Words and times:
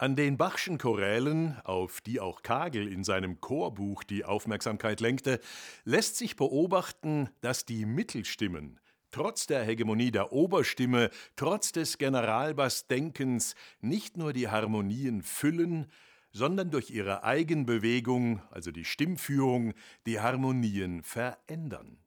An 0.00 0.16
den 0.16 0.38
Bachschen 0.38 0.78
Chorälen, 0.78 1.60
auf 1.62 2.00
die 2.00 2.20
auch 2.20 2.42
Kagel 2.42 2.90
in 2.90 3.04
seinem 3.04 3.42
Chorbuch 3.42 4.02
die 4.02 4.24
Aufmerksamkeit 4.24 5.02
lenkte, 5.02 5.40
lässt 5.84 6.16
sich 6.16 6.36
beobachten, 6.36 7.28
dass 7.42 7.66
die 7.66 7.84
Mittelstimmen, 7.84 8.80
trotz 9.10 9.46
der 9.46 9.62
Hegemonie 9.62 10.10
der 10.10 10.32
Oberstimme, 10.32 11.10
trotz 11.36 11.72
des 11.72 11.98
Generalbassdenkens, 11.98 13.54
nicht 13.82 14.16
nur 14.16 14.32
die 14.32 14.48
Harmonien 14.48 15.20
füllen, 15.22 15.92
sondern 16.32 16.70
durch 16.70 16.88
ihre 16.88 17.22
Eigenbewegung, 17.22 18.40
also 18.50 18.70
die 18.70 18.86
Stimmführung, 18.86 19.74
die 20.06 20.18
Harmonien 20.18 21.02
verändern. 21.02 21.98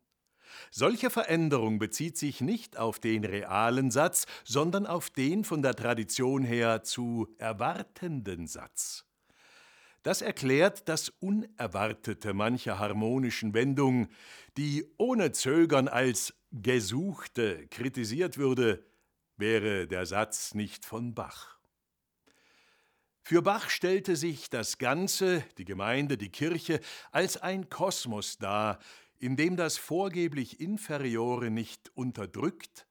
Solche 0.71 1.09
Veränderung 1.09 1.79
bezieht 1.79 2.17
sich 2.17 2.41
nicht 2.41 2.77
auf 2.77 2.99
den 2.99 3.25
realen 3.25 3.91
Satz, 3.91 4.25
sondern 4.43 4.85
auf 4.85 5.09
den 5.09 5.43
von 5.43 5.61
der 5.61 5.75
Tradition 5.75 6.43
her 6.43 6.83
zu 6.83 7.27
erwartenden 7.37 8.47
Satz. 8.47 9.05
Das 10.03 10.21
erklärt 10.21 10.89
das 10.89 11.09
Unerwartete 11.19 12.33
mancher 12.33 12.77
harmonischen 12.77 13.53
Wendung, 13.53 14.09
die 14.57 14.85
ohne 14.97 15.31
Zögern 15.31 15.87
als 15.87 16.33
gesuchte 16.51 17.67
kritisiert 17.69 18.37
würde, 18.37 18.85
wäre 19.37 19.87
der 19.87 20.05
Satz 20.05 20.53
nicht 20.53 20.85
von 20.85 21.15
Bach. 21.15 21.57
Für 23.25 23.41
Bach 23.41 23.69
stellte 23.69 24.17
sich 24.17 24.49
das 24.49 24.77
Ganze, 24.77 25.45
die 25.57 25.63
Gemeinde, 25.63 26.17
die 26.17 26.29
Kirche, 26.29 26.81
als 27.13 27.37
ein 27.37 27.69
Kosmos 27.69 28.37
dar, 28.37 28.79
in 29.23 29.37
dem 29.37 29.55
das 29.55 29.77
vorgeblich 29.77 30.59
Inferiore 30.59 31.49
nicht 31.49 31.89
unterdrückt, 31.95 32.85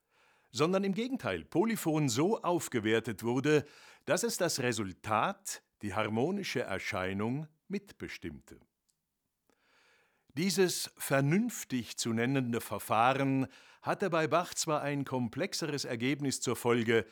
sondern 0.50 0.83
im 0.83 0.94
Gegenteil 0.94 1.44
polyphon 1.44 2.08
so 2.08 2.41
aufgewertet 2.41 3.22
wurde, 3.22 3.66
dass 4.06 4.22
es 4.22 4.38
das 4.38 4.60
Resultat, 4.60 5.62
die 5.83 5.92
harmonische 5.92 6.62
Erscheinung, 6.62 7.48
mitbestimmte. 7.69 8.58
Dieses 10.28 10.91
vernünftig 10.97 11.98
zu 11.98 12.14
nennende 12.14 12.62
Verfahren 12.62 13.47
hatte 13.83 14.08
bei 14.08 14.27
Bach 14.27 14.55
zwar 14.55 14.80
ein 14.80 15.05
komplexeres 15.05 15.84
Ergebnis 15.84 16.41
zur 16.41 16.56
Folge, 16.56 17.05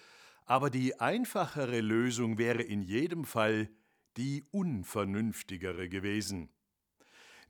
aber 0.46 0.70
die 0.70 0.98
einfachere 0.98 1.82
Lösung 1.82 2.38
wäre 2.38 2.62
in 2.62 2.80
jedem 2.80 3.26
Fall 3.26 3.68
die 4.16 4.44
unvernünftigere 4.50 5.90
gewesen. 5.90 6.48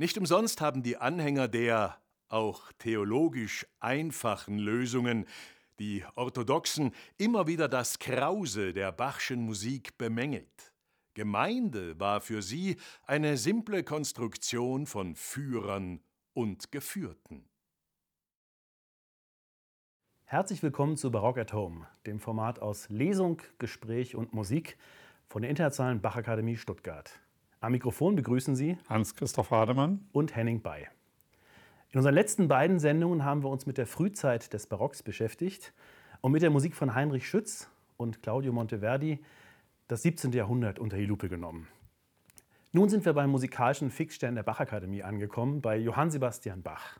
Nicht 0.01 0.17
umsonst 0.17 0.63
haben 0.63 0.83
die 0.83 0.97
Anhänger 0.97 1.47
der 1.47 1.99
auch 2.31 2.73
theologisch 2.79 3.67
einfachen 3.81 4.59
Lösungen, 4.59 5.27
die 5.79 6.03
Orthodoxen, 6.15 6.95
immer 7.19 7.47
wieder 7.47 7.69
das 7.69 7.99
Krause 7.99 8.73
der 8.73 8.93
Bachschen 8.93 9.43
Musik 9.43 9.99
bemängelt. 9.99 10.73
Gemeinde 11.13 12.01
war 12.01 12.23
für 12.23 12.41
sie 12.41 12.79
eine 13.05 13.37
simple 13.37 13.85
Konstruktion 13.85 14.87
von 14.87 15.17
Führern 15.17 16.01
und 16.33 16.73
Geführten. 16.73 17.47
Herzlich 20.25 20.63
willkommen 20.63 20.97
zu 20.97 21.11
Barock 21.11 21.37
at 21.37 21.53
Home, 21.53 21.87
dem 22.07 22.21
Format 22.21 22.59
aus 22.61 22.89
Lesung, 22.89 23.43
Gespräch 23.59 24.17
und 24.17 24.33
Musik 24.33 24.79
von 25.27 25.43
der 25.43 25.51
Internationalen 25.51 26.01
Bachakademie 26.01 26.57
Stuttgart. 26.57 27.21
Am 27.63 27.73
Mikrofon 27.73 28.17
begrüßen 28.17 28.57
Sie 28.57 28.79
Hans-Christoph 28.89 29.51
Hademann 29.51 30.09
und 30.13 30.35
Henning 30.35 30.63
Bay. 30.63 30.89
In 31.91 31.99
unseren 31.99 32.15
letzten 32.15 32.49
beiden 32.49 32.79
Sendungen 32.79 33.23
haben 33.23 33.43
wir 33.43 33.51
uns 33.51 33.67
mit 33.67 33.77
der 33.77 33.87
Frühzeit 33.87 34.55
des 34.55 34.67
Barocks 34.67 35.03
beschäftigt 35.03 35.75
und 36.23 36.33
mit 36.33 36.41
der 36.41 36.49
Musik 36.49 36.75
von 36.75 36.95
Heinrich 36.95 37.29
Schütz 37.29 37.69
und 37.99 38.23
Claudio 38.23 38.55
Monteverdi 38.55 39.23
das 39.89 40.01
17. 40.01 40.33
Jahrhundert 40.33 40.79
unter 40.79 40.97
die 40.97 41.05
Lupe 41.05 41.29
genommen. 41.29 41.69
Nun 42.73 42.89
sind 42.89 43.05
wir 43.05 43.13
beim 43.13 43.29
musikalischen 43.29 43.91
Fixstern 43.91 44.37
der 44.37 44.43
Bachakademie 44.43 45.03
angekommen, 45.03 45.61
bei 45.61 45.77
Johann 45.77 46.11
Sebastian 46.11 46.63
Bach. 46.63 46.99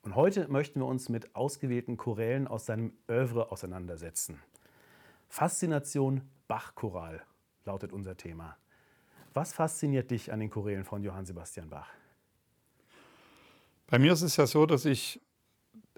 Und 0.00 0.14
heute 0.14 0.48
möchten 0.48 0.80
wir 0.80 0.86
uns 0.86 1.10
mit 1.10 1.36
ausgewählten 1.36 1.98
Chorälen 1.98 2.48
aus 2.48 2.64
seinem 2.64 2.94
Övre 3.06 3.52
auseinandersetzen. 3.52 4.40
Faszination 5.28 6.22
Bach-Choral 6.48 7.22
lautet 7.66 7.92
unser 7.92 8.16
Thema. 8.16 8.56
Was 9.34 9.52
fasziniert 9.52 10.12
dich 10.12 10.32
an 10.32 10.38
den 10.38 10.48
Chorälen 10.48 10.84
von 10.84 11.02
Johann 11.02 11.26
Sebastian 11.26 11.68
Bach? 11.68 11.88
Bei 13.88 13.98
mir 13.98 14.12
ist 14.12 14.22
es 14.22 14.36
ja 14.36 14.46
so, 14.46 14.64
dass 14.64 14.84
ich 14.84 15.20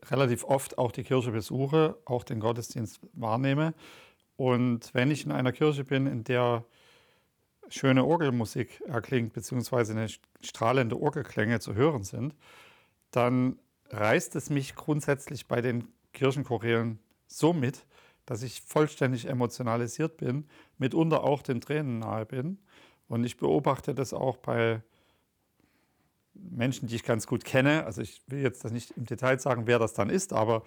relativ 0.05 0.43
oft 0.45 0.79
auch 0.79 0.91
die 0.91 1.05
Kirche 1.05 1.33
besuche, 1.33 1.99
auch 2.07 2.25
den 2.25 2.41
Gottesdienst 2.41 2.99
wahrnehme. 3.13 3.75
Und 4.37 4.93
wenn 4.95 5.11
ich 5.11 5.27
in 5.27 5.33
einer 5.33 5.53
Kirche 5.53 5.85
bin, 5.85 6.07
in 6.07 6.25
der 6.25 6.65
schöne 7.69 8.07
Orgelmusik 8.07 8.83
erklingt, 8.87 9.35
beziehungsweise 9.35 9.93
eine 9.93 10.09
strahlende 10.41 10.99
Orgelklänge 10.99 11.61
zu 11.61 11.75
hören 11.75 12.05
sind, 12.05 12.35
dann 13.11 13.59
reißt 13.91 14.35
es 14.37 14.49
mich 14.49 14.75
grundsätzlich 14.77 15.47
bei 15.47 15.61
den 15.61 15.89
Kirchenchorälen 16.15 17.01
so 17.27 17.53
mit, 17.53 17.85
dass 18.25 18.43
ich 18.43 18.63
vollständig 18.63 19.27
emotionalisiert 19.27 20.17
bin, 20.17 20.49
mitunter 20.79 21.23
auch 21.23 21.43
den 21.43 21.61
Tränen 21.61 21.99
nahe 21.99 22.25
bin 22.25 22.59
und 23.09 23.25
ich 23.25 23.37
beobachte 23.37 23.95
das 23.95 24.13
auch 24.13 24.37
bei 24.37 24.83
Menschen, 26.35 26.89
die 26.89 26.97
ich 26.97 27.05
ganz 27.05 27.27
gut 27.27 27.45
kenne. 27.45 27.85
Also 27.85 28.03
ich 28.03 28.21
will 28.27 28.41
jetzt 28.41 28.65
das 28.65 28.73
nicht 28.73 28.93
im 28.97 29.07
Detail 29.07 29.39
sagen, 29.39 29.67
wer 29.67 29.79
das 29.79 29.95
dann 29.95 30.11
ist, 30.11 30.33
aber 30.33 30.63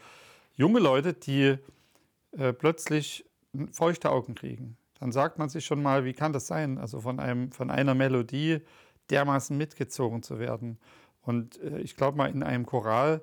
junge 0.55 0.79
Leute, 0.79 1.13
die 1.13 1.57
äh, 2.31 2.53
plötzlich 2.53 3.25
feuchte 3.71 4.11
Augen 4.11 4.35
kriegen. 4.35 4.77
Dann 4.99 5.11
sagt 5.11 5.39
man 5.39 5.49
sich 5.49 5.65
schon 5.65 5.81
mal, 5.81 6.05
wie 6.05 6.13
kann 6.13 6.33
das 6.33 6.47
sein? 6.47 6.77
Also 6.77 7.01
von, 7.01 7.19
einem, 7.19 7.51
von 7.51 7.69
einer 7.69 7.95
Melodie 7.95 8.59
dermaßen 9.09 9.57
mitgezogen 9.57 10.23
zu 10.23 10.39
werden. 10.39 10.77
Und 11.21 11.61
äh, 11.61 11.79
ich 11.79 11.95
glaube 11.95 12.17
mal, 12.17 12.29
in 12.29 12.43
einem 12.43 12.65
Choral, 12.65 13.21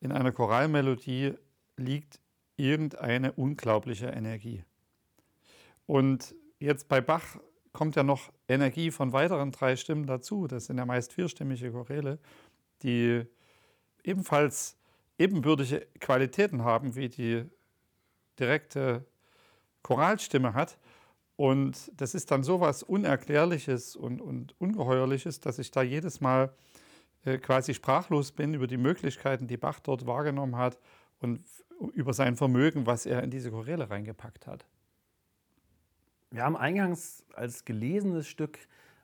in 0.00 0.12
einer 0.12 0.32
Choralmelodie 0.32 1.34
liegt 1.76 2.20
irgendeine 2.56 3.32
unglaubliche 3.32 4.06
Energie. 4.06 4.64
Und 5.86 6.34
jetzt 6.58 6.88
bei 6.88 7.00
Bach 7.00 7.38
kommt 7.78 7.94
ja 7.94 8.02
noch 8.02 8.32
Energie 8.48 8.90
von 8.90 9.12
weiteren 9.12 9.52
drei 9.52 9.76
Stimmen 9.76 10.04
dazu. 10.04 10.48
Das 10.48 10.66
sind 10.66 10.78
ja 10.78 10.84
meist 10.84 11.12
vierstimmige 11.12 11.70
Choräle, 11.70 12.18
die 12.82 13.24
ebenfalls 14.02 14.76
ebenbürtige 15.16 15.86
Qualitäten 16.00 16.64
haben, 16.64 16.96
wie 16.96 17.08
die 17.08 17.44
direkte 18.36 19.04
Choralstimme 19.84 20.54
hat. 20.54 20.76
Und 21.36 21.92
das 21.94 22.16
ist 22.16 22.32
dann 22.32 22.42
so 22.42 22.58
was 22.58 22.82
Unerklärliches 22.82 23.94
und, 23.94 24.20
und 24.20 24.60
Ungeheuerliches, 24.60 25.38
dass 25.38 25.60
ich 25.60 25.70
da 25.70 25.82
jedes 25.82 26.20
Mal 26.20 26.52
äh, 27.24 27.38
quasi 27.38 27.74
sprachlos 27.74 28.32
bin 28.32 28.54
über 28.54 28.66
die 28.66 28.76
Möglichkeiten, 28.76 29.46
die 29.46 29.56
Bach 29.56 29.78
dort 29.78 30.04
wahrgenommen 30.04 30.56
hat 30.56 30.80
und 31.20 31.46
über 31.92 32.12
sein 32.12 32.34
Vermögen, 32.34 32.86
was 32.86 33.06
er 33.06 33.22
in 33.22 33.30
diese 33.30 33.52
Choräle 33.52 33.88
reingepackt 33.88 34.48
hat. 34.48 34.66
Wir 36.30 36.44
haben 36.44 36.58
eingangs 36.58 37.24
als 37.34 37.64
gelesenes 37.64 38.28
Stück 38.28 38.58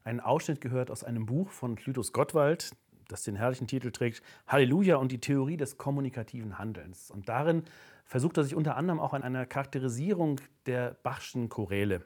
einen 0.04 0.20
Ausschnitt 0.20 0.60
gehört 0.60 0.90
aus 0.90 1.04
einem 1.04 1.24
Buch 1.24 1.48
von 1.48 1.74
Clytus 1.74 2.12
Gottwald, 2.12 2.72
das 3.08 3.22
den 3.24 3.34
herrlichen 3.34 3.66
Titel 3.66 3.90
trägt 3.92 4.22
Halleluja 4.46 4.96
und 4.96 5.10
die 5.10 5.20
Theorie 5.20 5.56
des 5.56 5.78
kommunikativen 5.78 6.58
Handelns. 6.58 7.10
Und 7.10 7.30
darin 7.30 7.62
versucht 8.04 8.36
er 8.36 8.44
sich 8.44 8.54
unter 8.54 8.76
anderem 8.76 9.00
auch 9.00 9.14
an 9.14 9.22
einer 9.22 9.46
Charakterisierung 9.46 10.38
der 10.66 10.98
Bachschen 11.02 11.48
Choräle. 11.48 12.04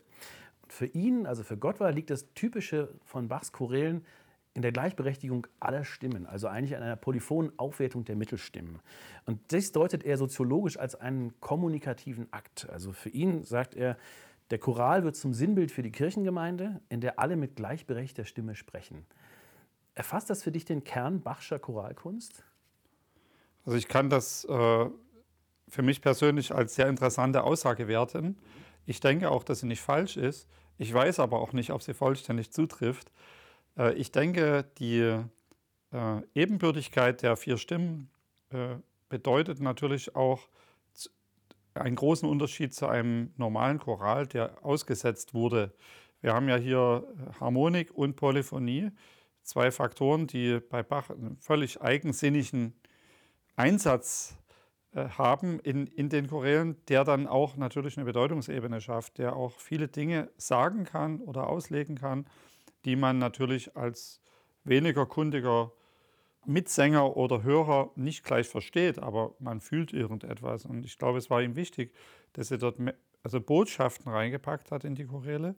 Und 0.62 0.72
für 0.72 0.86
ihn, 0.86 1.26
also 1.26 1.42
für 1.42 1.56
Gottwald, 1.56 1.96
liegt 1.96 2.10
das 2.10 2.32
Typische 2.34 2.94
von 3.04 3.26
Bachs 3.26 3.50
Chorälen 3.50 4.04
in 4.54 4.62
der 4.62 4.70
Gleichberechtigung 4.70 5.48
aller 5.58 5.84
Stimmen, 5.84 6.26
also 6.26 6.46
eigentlich 6.46 6.76
an 6.76 6.82
einer 6.84 6.96
polyphonen 6.96 7.58
Aufwertung 7.58 8.04
der 8.04 8.14
Mittelstimmen. 8.14 8.78
Und 9.26 9.40
das 9.52 9.72
deutet 9.72 10.04
er 10.04 10.16
soziologisch 10.16 10.78
als 10.78 10.94
einen 10.94 11.40
kommunikativen 11.40 12.32
Akt. 12.32 12.68
Also 12.70 12.92
für 12.92 13.08
ihn 13.08 13.42
sagt 13.42 13.74
er, 13.74 13.96
der 14.50 14.58
Choral 14.58 15.04
wird 15.04 15.16
zum 15.16 15.34
Sinnbild 15.34 15.70
für 15.70 15.82
die 15.82 15.92
Kirchengemeinde, 15.92 16.80
in 16.88 17.00
der 17.00 17.18
alle 17.18 17.36
mit 17.36 17.56
gleichberechtigter 17.56 18.24
Stimme 18.24 18.54
sprechen. 18.54 19.06
Erfasst 19.94 20.30
das 20.30 20.42
für 20.42 20.52
dich 20.52 20.64
den 20.64 20.84
Kern 20.84 21.20
Bachscher 21.20 21.58
Choralkunst? 21.58 22.44
Also 23.64 23.76
ich 23.76 23.88
kann 23.88 24.08
das 24.08 24.44
äh, 24.44 24.86
für 25.68 25.82
mich 25.82 26.00
persönlich 26.00 26.54
als 26.54 26.74
sehr 26.74 26.88
interessante 26.88 27.42
Aussage 27.42 27.88
werten. 27.88 28.38
Ich 28.86 29.00
denke 29.00 29.30
auch, 29.30 29.44
dass 29.44 29.60
sie 29.60 29.66
nicht 29.66 29.82
falsch 29.82 30.16
ist. 30.16 30.48
Ich 30.78 30.94
weiß 30.94 31.20
aber 31.20 31.40
auch 31.40 31.52
nicht, 31.52 31.72
ob 31.72 31.82
sie 31.82 31.92
vollständig 31.92 32.52
zutrifft. 32.52 33.12
Äh, 33.76 33.94
ich 33.94 34.12
denke, 34.12 34.64
die 34.78 35.00
äh, 35.00 36.22
Ebenbürtigkeit 36.34 37.22
der 37.22 37.36
vier 37.36 37.58
Stimmen 37.58 38.08
äh, 38.50 38.76
bedeutet 39.08 39.60
natürlich 39.60 40.14
auch, 40.16 40.48
einen 41.80 41.96
großen 41.96 42.28
Unterschied 42.28 42.74
zu 42.74 42.86
einem 42.86 43.32
normalen 43.36 43.78
Choral, 43.78 44.26
der 44.26 44.64
ausgesetzt 44.64 45.34
wurde. 45.34 45.72
Wir 46.20 46.34
haben 46.34 46.48
ja 46.48 46.56
hier 46.56 47.04
Harmonik 47.40 47.92
und 47.92 48.16
Polyphonie, 48.16 48.90
zwei 49.42 49.70
Faktoren, 49.70 50.26
die 50.26 50.60
bei 50.60 50.82
Bach 50.82 51.10
einen 51.10 51.36
völlig 51.38 51.80
eigensinnigen 51.80 52.74
Einsatz 53.56 54.36
äh, 54.92 55.08
haben 55.10 55.60
in, 55.60 55.86
in 55.86 56.08
den 56.08 56.28
Chorälen, 56.28 56.76
der 56.88 57.04
dann 57.04 57.26
auch 57.26 57.56
natürlich 57.56 57.96
eine 57.96 58.06
Bedeutungsebene 58.06 58.80
schafft, 58.80 59.18
der 59.18 59.36
auch 59.36 59.58
viele 59.58 59.88
Dinge 59.88 60.30
sagen 60.36 60.84
kann 60.84 61.20
oder 61.20 61.48
auslegen 61.48 61.96
kann, 61.96 62.26
die 62.84 62.96
man 62.96 63.18
natürlich 63.18 63.76
als 63.76 64.20
weniger 64.64 65.06
kundiger 65.06 65.72
Mitsänger 66.48 67.16
oder 67.16 67.42
Hörer 67.42 67.90
nicht 67.94 68.24
gleich 68.24 68.48
versteht, 68.48 68.98
aber 68.98 69.34
man 69.38 69.60
fühlt 69.60 69.92
irgendetwas. 69.92 70.64
Und 70.64 70.84
ich 70.84 70.98
glaube, 70.98 71.18
es 71.18 71.30
war 71.30 71.42
ihm 71.42 71.56
wichtig, 71.56 71.94
dass 72.32 72.50
er 72.50 72.58
dort 72.58 72.78
also 73.22 73.40
Botschaften 73.40 74.10
reingepackt 74.10 74.70
hat 74.70 74.84
in 74.84 74.94
die 74.94 75.04
Choräle 75.04 75.54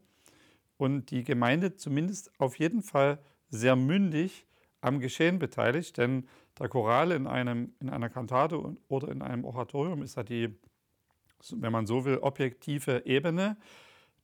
und 0.77 1.11
die 1.11 1.25
Gemeinde 1.25 1.77
zumindest 1.77 2.33
auf 2.41 2.59
jeden 2.59 2.83
Fall 2.83 3.19
sehr 3.51 3.77
mündig 3.77 4.47
am 4.81 4.99
Geschehen 4.99 5.39
beteiligt, 5.39 5.97
denn 5.99 6.27
der 6.59 6.69
Choral 6.69 7.13
in, 7.13 7.27
einem, 7.27 7.75
in 7.81 7.91
einer 7.91 8.09
Kantate 8.09 8.77
oder 8.89 9.09
in 9.09 9.23
einem 9.23 9.45
Oratorium 9.45 10.03
ist 10.03 10.17
ja 10.17 10.23
die, 10.23 10.59
wenn 11.53 11.73
man 11.73 11.87
so 11.87 12.05
will, 12.05 12.19
objektive 12.19 13.03
Ebene. 13.07 13.57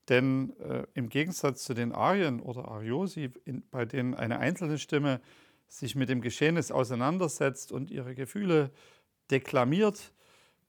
Denn 0.09 0.55
äh, 0.61 0.87
im 0.95 1.09
Gegensatz 1.09 1.65
zu 1.65 1.75
den 1.75 1.93
Arien 1.93 2.41
oder 2.41 2.69
Ariosi, 2.69 3.31
in, 3.45 3.63
bei 3.71 3.85
denen 3.85 4.15
eine 4.15 4.39
einzelne 4.39 4.79
Stimme 4.79 5.21
sich 5.69 5.95
mit 5.95 6.09
dem 6.09 6.21
Geschehnis 6.21 6.71
auseinandersetzt 6.71 7.73
und 7.73 7.91
ihre 7.91 8.15
Gefühle 8.15 8.71
deklamiert, 9.31 10.13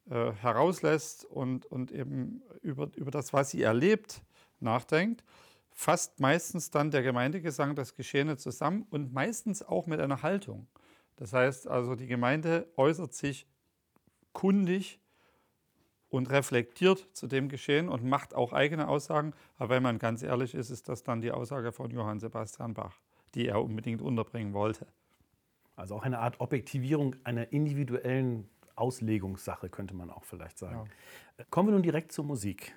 äh, 0.10 0.32
herauslässt 0.34 1.26
und, 1.26 1.66
und 1.66 1.92
eben 1.92 2.42
über, 2.62 2.90
über 2.96 3.12
das, 3.12 3.34
was 3.34 3.52
sie 3.52 3.62
erlebt, 3.62 4.22
nachdenkt, 4.60 5.24
fasst 5.72 6.20
meistens 6.20 6.72
dann 6.72 6.92
der 6.92 7.04
Gemeindegesang 7.04 7.76
das 7.76 7.94
Geschehene 7.94 8.38
zusammen 8.38 8.88
und 8.90 9.14
meistens 9.14 9.62
auch 9.62 9.86
mit 9.86 10.00
einer 10.00 10.24
Haltung. 10.24 10.68
Das 11.18 11.34
heißt 11.34 11.68
also, 11.68 11.96
die 11.96 12.08
Gemeinde 12.08 12.72
äußert 12.78 13.14
sich 13.14 13.48
kundig 14.34 15.00
und 16.10 16.30
reflektiert 16.30 17.08
zu 17.14 17.28
dem 17.28 17.50
Geschehen 17.50 17.90
und 17.90 18.04
macht 18.04 18.34
auch 18.34 18.54
eigene 18.54 18.88
Aussagen. 18.88 19.34
Aber 19.58 19.76
wenn 19.76 19.84
man 19.84 20.00
ganz 20.00 20.24
ehrlich 20.24 20.56
ist, 20.56 20.70
ist 20.70 20.90
das 20.90 21.04
dann 21.04 21.22
die 21.22 21.32
Aussage 21.32 21.72
von 21.72 21.92
Johann 21.92 22.20
Sebastian 22.20 22.74
Bach, 22.74 23.02
die 23.36 23.48
er 23.48 23.64
unbedingt 23.64 24.02
unterbringen 24.02 24.54
wollte. 24.54 24.88
Also 25.76 25.96
auch 25.96 26.04
eine 26.04 26.20
Art 26.20 26.40
Objektivierung 26.40 27.16
einer 27.24 27.52
individuellen 27.52 28.50
Auslegungssache, 28.76 29.70
könnte 29.70 29.96
man 29.96 30.10
auch 30.10 30.24
vielleicht 30.24 30.58
sagen. 30.58 30.90
Ja. 31.38 31.46
Kommen 31.50 31.70
wir 31.70 31.74
nun 31.74 31.84
direkt 31.84 32.12
zur 32.12 32.26
Musik. 32.26 32.76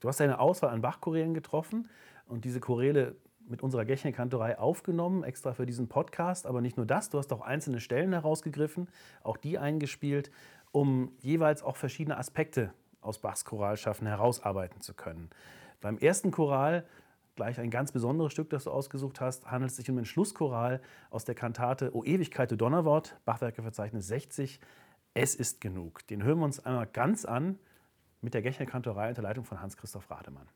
Du 0.00 0.08
hast 0.08 0.20
eine 0.20 0.40
Auswahl 0.40 0.70
an 0.70 0.82
Bach-Chorälen 0.82 1.34
getroffen 1.34 1.88
und 2.26 2.44
diese 2.44 2.60
Choräle 2.60 3.16
mit 3.48 3.62
unserer 3.62 3.84
Gächne-Kantorei 3.84 4.58
aufgenommen, 4.58 5.24
extra 5.24 5.52
für 5.52 5.66
diesen 5.66 5.88
Podcast. 5.88 6.46
Aber 6.46 6.60
nicht 6.60 6.76
nur 6.76 6.86
das, 6.86 7.10
du 7.10 7.18
hast 7.18 7.32
auch 7.32 7.40
einzelne 7.40 7.80
Stellen 7.80 8.12
herausgegriffen, 8.12 8.88
auch 9.22 9.36
die 9.36 9.58
eingespielt, 9.58 10.30
um 10.70 11.12
jeweils 11.20 11.62
auch 11.62 11.76
verschiedene 11.76 12.16
Aspekte 12.16 12.72
aus 13.00 13.18
Bachs 13.18 13.44
Choralschaffen 13.44 14.06
herausarbeiten 14.06 14.80
zu 14.80 14.94
können. 14.94 15.30
Beim 15.80 15.98
ersten 15.98 16.30
Choral, 16.30 16.86
gleich 17.36 17.58
ein 17.58 17.70
ganz 17.70 17.92
besonderes 17.92 18.32
Stück, 18.32 18.50
das 18.50 18.64
du 18.64 18.70
ausgesucht 18.70 19.20
hast, 19.20 19.50
handelt 19.50 19.70
es 19.70 19.76
sich 19.76 19.90
um 19.90 19.98
ein 19.98 20.04
Schlusschoral 20.04 20.80
aus 21.10 21.24
der 21.24 21.34
Kantate 21.34 21.94
O 21.94 22.04
Ewigkeit, 22.04 22.50
du 22.50 22.56
Donnerwort, 22.56 23.18
Bachwerkeverzeichnis 23.24 24.06
60. 24.06 24.60
Es 25.14 25.34
ist 25.34 25.60
genug. 25.60 26.06
Den 26.06 26.22
hören 26.22 26.38
wir 26.38 26.44
uns 26.44 26.64
einmal 26.64 26.86
ganz 26.86 27.24
an 27.24 27.58
mit 28.20 28.34
der 28.34 28.42
Gächner-Kantorei 28.42 29.10
unter 29.10 29.22
Leitung 29.22 29.44
von 29.44 29.60
Hans-Christoph 29.60 30.10
Rademann. 30.10 30.48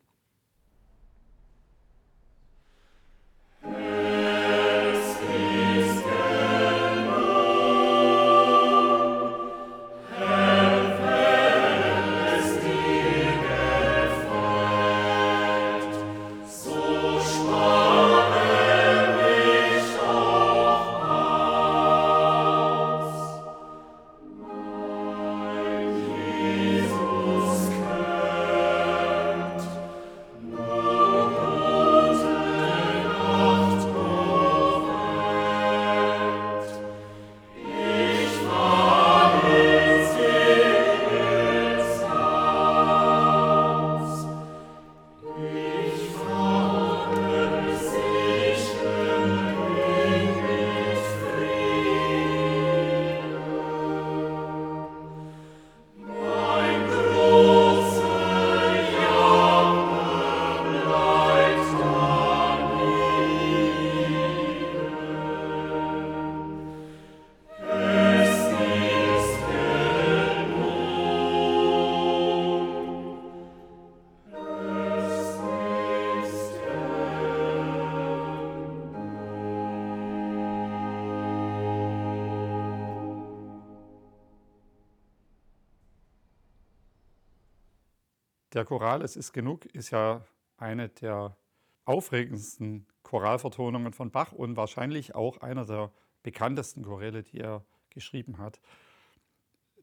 Der 88.56 88.64
Choral 88.64 89.02
Es 89.02 89.16
ist 89.16 89.34
genug 89.34 89.66
ist 89.66 89.90
ja 89.90 90.24
eine 90.56 90.88
der 90.88 91.36
aufregendsten 91.84 92.86
Choralvertonungen 93.02 93.92
von 93.92 94.10
Bach 94.10 94.32
und 94.32 94.56
wahrscheinlich 94.56 95.14
auch 95.14 95.42
einer 95.42 95.66
der 95.66 95.92
bekanntesten 96.22 96.82
Choräle, 96.82 97.22
die 97.22 97.38
er 97.40 97.66
geschrieben 97.90 98.38
hat. 98.38 98.58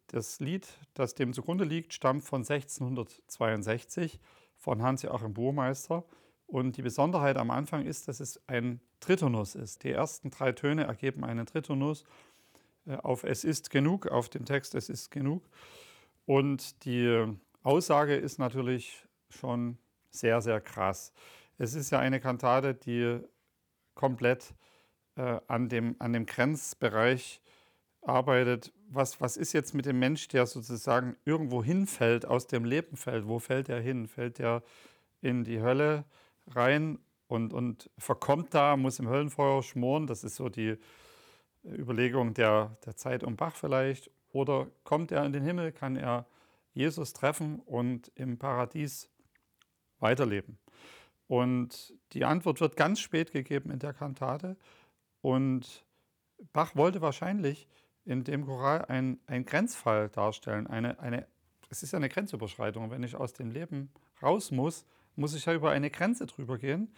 Das 0.08 0.40
Lied, 0.40 0.68
das 0.96 1.14
dem 1.14 1.34
zugrunde 1.34 1.66
liegt, 1.66 1.94
stammt 1.94 2.24
von 2.24 2.42
1662 2.42 4.20
von 4.58 4.82
Hans-Joachim 4.82 5.36
Burmeister. 5.36 6.04
Und 6.48 6.76
die 6.76 6.82
Besonderheit 6.82 7.38
am 7.38 7.52
Anfang 7.52 7.86
ist, 7.86 8.08
dass 8.08 8.20
es 8.20 8.42
ein 8.48 8.82
Tritonus 9.02 9.54
ist. 9.54 9.84
Die 9.84 9.92
ersten 9.92 10.32
drei 10.32 10.52
Töne 10.52 10.86
ergeben 10.86 11.24
einen 11.24 11.46
Tritonus 11.46 12.06
äh, 12.88 12.96
auf 12.96 13.24
Es 13.24 13.44
ist 13.44 13.70
genug, 13.70 14.08
auf 14.08 14.30
dem 14.30 14.46
Text 14.46 14.74
Es 14.74 14.90
ist 14.90 15.12
genug. 15.12 15.48
Und 16.26 16.84
die 16.86 17.36
Aussage 17.64 18.16
ist 18.16 18.40
natürlich 18.40 19.06
schon 19.30 19.78
sehr, 20.12 20.42
sehr 20.42 20.62
krass. 20.62 21.14
Es 21.58 21.74
ist 21.74 21.92
ja 21.92 22.00
eine 22.00 22.20
Kantate, 22.20 22.74
die 22.74 23.20
komplett 23.96 24.54
äh, 25.16 25.40
an, 25.48 25.70
dem, 25.70 25.96
an 26.00 26.14
dem 26.14 26.26
Grenzbereich 26.26 27.42
arbeitet. 28.02 28.74
Was, 28.90 29.22
was 29.22 29.38
ist 29.38 29.54
jetzt 29.54 29.74
mit 29.74 29.86
dem 29.86 29.98
Mensch, 29.98 30.28
der 30.28 30.46
sozusagen 30.46 31.16
irgendwo 31.26 31.64
hinfällt, 31.64 32.26
aus 32.26 32.48
dem 32.48 32.66
Leben 32.66 32.98
fällt? 32.98 33.28
Wo 33.28 33.40
fällt 33.40 33.70
er 33.70 33.80
hin? 33.80 34.08
Fällt 34.08 34.40
er 34.40 34.62
in 35.22 35.44
die 35.46 35.62
Hölle 35.62 36.04
rein 36.48 37.00
und, 37.28 37.54
und 37.54 37.90
verkommt 37.98 38.54
da, 38.54 38.76
muss 38.76 39.00
im 39.00 39.08
Höllenfeuer 39.08 39.64
schmoren? 39.64 40.06
Das 40.06 40.24
ist 40.24 40.36
so 40.36 40.50
die 40.50 40.78
Überlegung 41.64 42.34
der, 42.34 42.76
der 42.86 42.98
Zeit 42.98 43.24
um 43.24 43.38
Bach 43.38 43.56
vielleicht. 43.56 44.12
Oder 44.32 44.68
kommt 44.84 45.12
er 45.12 45.26
in 45.26 45.32
den 45.32 45.44
Himmel? 45.44 45.72
Kann 45.72 45.96
er 45.96 46.26
Jesus 46.74 47.14
treffen 47.14 47.60
und 47.60 48.12
im 48.16 48.38
Paradies 48.38 49.10
weiterleben? 50.00 50.58
Und 51.28 51.94
die 52.12 52.26
Antwort 52.26 52.62
wird 52.62 52.76
ganz 52.76 53.00
spät 53.00 53.32
gegeben 53.32 53.72
in 53.72 53.80
der 53.80 53.94
Kantate. 53.94 54.58
Und 55.22 55.86
Bach 56.52 56.76
wollte 56.76 57.02
wahrscheinlich 57.02 57.68
in 58.06 58.24
dem 58.24 58.46
Choral 58.46 58.86
einen 58.86 59.46
Grenzfall 59.46 60.10
darstellen. 60.10 60.68
Eine, 60.68 61.00
eine, 61.00 61.28
es 61.70 61.84
ist 61.84 61.94
ja 61.94 61.98
eine 61.98 62.10
Grenzüberschreitung. 62.10 62.92
Wenn 62.92 63.04
ich 63.04 63.16
aus 63.16 63.34
dem 63.34 63.52
Leben 63.52 63.92
raus 64.22 64.52
muss, 64.52 64.86
muss 65.16 65.36
ich 65.36 65.46
ja 65.46 65.54
über 65.54 65.72
eine 65.72 65.90
Grenze 65.90 66.26
drüber 66.26 66.58
gehen, 66.58 66.94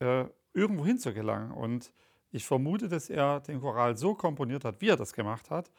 äh, 0.00 0.24
irgendwo 0.52 0.84
hin 0.84 0.98
zu 0.98 1.14
gelangen. 1.14 1.52
Und 1.52 1.92
ich 2.30 2.44
vermute, 2.44 2.88
dass 2.88 3.10
er 3.10 3.40
den 3.40 3.60
Choral 3.60 3.96
so 3.96 4.14
komponiert 4.14 4.64
hat, 4.64 4.80
wie 4.80 4.88
er 4.88 4.96
das 4.96 5.12
gemacht 5.12 5.50
hat, 5.50 5.70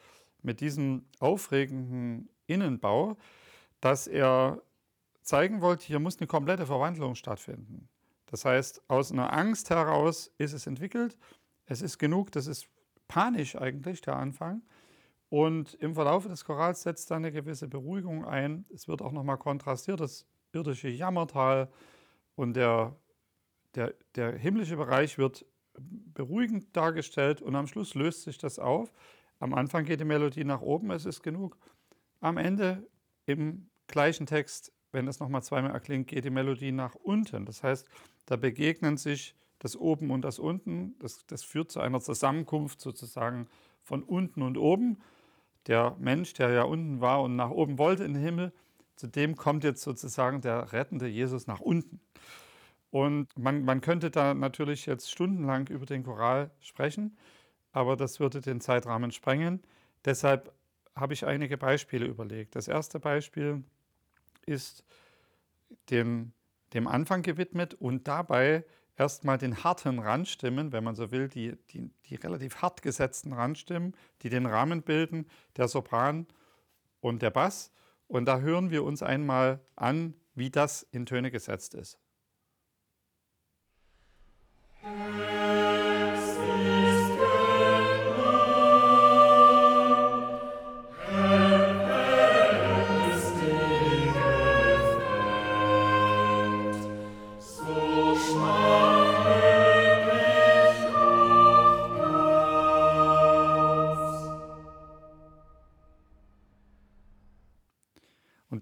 mit 0.41 0.61
diesem 0.61 1.05
aufregenden 1.19 2.29
Innenbau, 2.47 3.17
dass 3.81 4.07
er 4.07 4.61
zeigen 5.21 5.61
wollte, 5.61 5.85
hier 5.85 5.99
muss 5.99 6.19
eine 6.19 6.27
komplette 6.27 6.65
Verwandlung 6.65 7.15
stattfinden. 7.15 7.87
Das 8.27 8.45
heißt, 8.45 8.81
aus 8.87 9.11
einer 9.11 9.31
Angst 9.31 9.69
heraus 9.69 10.31
ist 10.37 10.53
es 10.53 10.67
entwickelt. 10.67 11.17
Es 11.65 11.81
ist 11.81 11.97
genug, 11.97 12.31
das 12.31 12.47
ist 12.47 12.67
panisch 13.07 13.55
eigentlich, 13.55 14.01
der 14.01 14.15
Anfang. 14.15 14.63
Und 15.29 15.75
im 15.75 15.95
Verlauf 15.95 16.27
des 16.27 16.45
Chorals 16.45 16.83
setzt 16.83 17.09
dann 17.09 17.23
eine 17.23 17.31
gewisse 17.31 17.67
Beruhigung 17.67 18.25
ein. 18.25 18.65
Es 18.73 18.87
wird 18.87 19.01
auch 19.01 19.11
nochmal 19.11 19.37
kontrastiert, 19.37 19.99
das 19.99 20.25
irdische 20.51 20.89
Jammertal 20.89 21.69
und 22.35 22.53
der, 22.55 22.95
der, 23.75 23.93
der 24.15 24.37
himmlische 24.37 24.77
Bereich 24.77 25.17
wird 25.17 25.45
beruhigend 26.13 26.75
dargestellt 26.75 27.41
und 27.41 27.55
am 27.55 27.67
Schluss 27.67 27.95
löst 27.95 28.23
sich 28.23 28.37
das 28.37 28.59
auf. 28.59 28.91
Am 29.39 29.53
Anfang 29.53 29.85
geht 29.85 29.99
die 29.99 30.05
Melodie 30.05 30.43
nach 30.43 30.61
oben, 30.61 30.91
es 30.91 31.05
ist 31.05 31.23
genug. 31.23 31.57
Am 32.23 32.37
Ende 32.37 32.87
im 33.25 33.69
gleichen 33.87 34.25
Text, 34.25 34.71
wenn 34.93 35.05
das 35.05 35.19
nochmal 35.19 35.43
zweimal 35.43 35.71
erklingt, 35.71 36.07
geht 36.07 36.23
die 36.23 36.29
Melodie 36.29 36.71
nach 36.71 36.95
unten. 36.95 37.45
Das 37.45 37.63
heißt, 37.63 37.85
da 38.27 38.37
begegnen 38.37 38.95
sich 38.95 39.35
das 39.59 39.75
Oben 39.75 40.09
und 40.09 40.21
das 40.21 40.39
Unten. 40.39 40.95
Das, 40.99 41.25
das 41.27 41.43
führt 41.43 41.69
zu 41.69 41.81
einer 41.81 41.99
Zusammenkunft 41.99 42.79
sozusagen 42.79 43.49
von 43.83 44.03
unten 44.03 44.41
und 44.41 44.57
oben 44.57 44.99
der 45.67 45.97
Mensch, 45.99 46.31
der 46.31 46.51
ja 46.51 46.63
unten 46.63 47.01
war 47.01 47.21
und 47.21 47.35
nach 47.35 47.49
oben 47.49 47.77
wollte 47.77 48.05
in 48.05 48.13
den 48.13 48.23
Himmel, 48.23 48.53
zu 48.95 49.07
dem 49.07 49.35
kommt 49.35 49.65
jetzt 49.65 49.81
sozusagen 49.81 50.39
der 50.39 50.71
rettende 50.71 51.07
Jesus 51.07 51.45
nach 51.45 51.59
unten. 51.59 51.99
Und 52.89 53.37
man, 53.37 53.65
man 53.65 53.81
könnte 53.81 54.11
da 54.11 54.33
natürlich 54.33 54.85
jetzt 54.85 55.11
stundenlang 55.11 55.67
über 55.67 55.85
den 55.85 56.03
Choral 56.03 56.51
sprechen, 56.61 57.17
aber 57.73 57.97
das 57.97 58.21
würde 58.21 58.39
den 58.39 58.61
Zeitrahmen 58.61 59.11
sprengen. 59.11 59.61
Deshalb 60.05 60.53
habe 60.95 61.13
ich 61.13 61.25
einige 61.25 61.57
Beispiele 61.57 62.05
überlegt. 62.05 62.55
Das 62.55 62.67
erste 62.67 62.99
Beispiel 62.99 63.63
ist 64.45 64.83
dem, 65.89 66.33
dem 66.73 66.87
Anfang 66.87 67.21
gewidmet 67.21 67.73
und 67.73 68.07
dabei 68.07 68.63
erstmal 68.95 69.37
den 69.37 69.63
harten 69.63 69.99
Randstimmen, 69.99 70.71
wenn 70.71 70.83
man 70.83 70.95
so 70.95 71.11
will, 71.11 71.29
die, 71.29 71.55
die, 71.71 71.89
die 72.05 72.15
relativ 72.15 72.61
hart 72.61 72.81
gesetzten 72.81 73.33
Randstimmen, 73.33 73.95
die 74.21 74.29
den 74.29 74.45
Rahmen 74.45 74.83
bilden, 74.83 75.27
der 75.57 75.67
Sopran 75.67 76.27
und 76.99 77.21
der 77.21 77.31
Bass. 77.31 77.71
Und 78.07 78.25
da 78.25 78.39
hören 78.39 78.69
wir 78.69 78.83
uns 78.83 79.01
einmal 79.01 79.59
an, 79.75 80.13
wie 80.35 80.51
das 80.51 80.83
in 80.83 81.05
Töne 81.05 81.31
gesetzt 81.31 81.73
ist. 81.73 81.97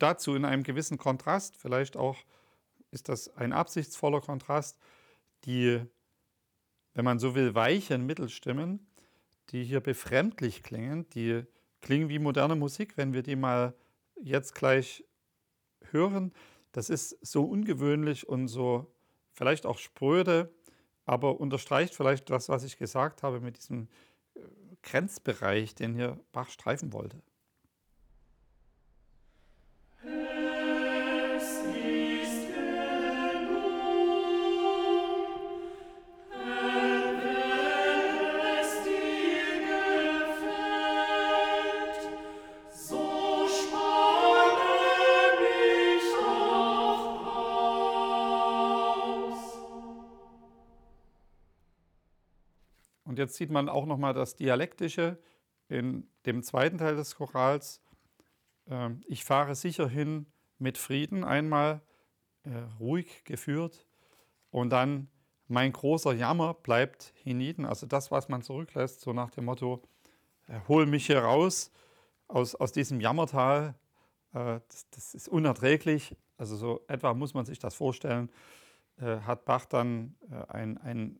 Dazu 0.01 0.35
in 0.35 0.45
einem 0.45 0.63
gewissen 0.63 0.97
Kontrast, 0.97 1.57
vielleicht 1.57 1.97
auch 1.97 2.17
ist 2.91 3.09
das 3.09 3.35
ein 3.35 3.53
absichtsvoller 3.53 4.21
Kontrast, 4.21 4.77
die, 5.45 5.81
wenn 6.93 7.05
man 7.05 7.19
so 7.19 7.35
will, 7.35 7.55
weichen 7.55 8.05
Mittelstimmen, 8.05 8.85
die 9.49 9.63
hier 9.63 9.79
befremdlich 9.79 10.63
klingen, 10.63 11.09
die 11.09 11.43
klingen 11.81 12.09
wie 12.09 12.19
moderne 12.19 12.55
Musik, 12.55 12.97
wenn 12.97 13.13
wir 13.13 13.23
die 13.23 13.35
mal 13.35 13.73
jetzt 14.15 14.55
gleich 14.55 15.03
hören. 15.91 16.33
Das 16.71 16.89
ist 16.89 17.17
so 17.25 17.43
ungewöhnlich 17.43 18.27
und 18.27 18.47
so 18.47 18.93
vielleicht 19.33 19.65
auch 19.65 19.77
spröde, 19.77 20.53
aber 21.05 21.39
unterstreicht 21.39 21.95
vielleicht 21.95 22.29
das, 22.29 22.49
was 22.49 22.63
ich 22.63 22.77
gesagt 22.77 23.23
habe 23.23 23.39
mit 23.39 23.57
diesem 23.57 23.87
äh, 24.35 24.39
Grenzbereich, 24.83 25.75
den 25.75 25.95
hier 25.95 26.19
Bach 26.31 26.49
streifen 26.49 26.93
wollte. 26.93 27.21
Jetzt 53.21 53.35
sieht 53.35 53.51
man 53.51 53.69
auch 53.69 53.85
nochmal 53.85 54.13
das 54.13 54.35
Dialektische 54.35 55.17
in 55.69 56.07
dem 56.25 56.43
zweiten 56.43 56.77
Teil 56.77 56.95
des 56.95 57.15
Chorals. 57.15 57.81
Ähm, 58.67 59.01
ich 59.05 59.23
fahre 59.23 59.55
sicher 59.55 59.87
hin 59.87 60.25
mit 60.57 60.77
Frieden, 60.77 61.23
einmal 61.23 61.81
äh, 62.43 62.49
ruhig 62.79 63.23
geführt 63.23 63.85
und 64.49 64.71
dann 64.71 65.07
mein 65.47 65.71
großer 65.71 66.13
Jammer 66.13 66.55
bleibt 66.55 67.13
hienieden. 67.15 67.65
Also 67.65 67.85
das, 67.85 68.09
was 68.11 68.27
man 68.27 68.41
zurücklässt, 68.41 69.01
so 69.01 69.13
nach 69.13 69.31
dem 69.31 69.45
Motto, 69.45 69.81
äh, 70.47 70.59
hol 70.67 70.85
mich 70.85 71.05
hier 71.05 71.19
raus 71.19 71.71
aus, 72.27 72.55
aus 72.55 72.71
diesem 72.71 72.99
Jammertal. 72.99 73.75
Äh, 74.33 74.59
das, 74.67 74.89
das, 74.89 75.13
ist 75.13 75.29
unerträglich. 75.29 76.15
Also 76.37 76.55
so 76.55 76.81
etwa 76.87 77.13
muss 77.13 77.33
man 77.33 77.45
sich 77.45 77.59
das 77.59 77.75
vorstellen, 77.75 78.31
hat 78.99 79.45
Bach 79.45 79.65
dann 79.65 80.15
ein, 80.47 80.77
ein 80.79 81.19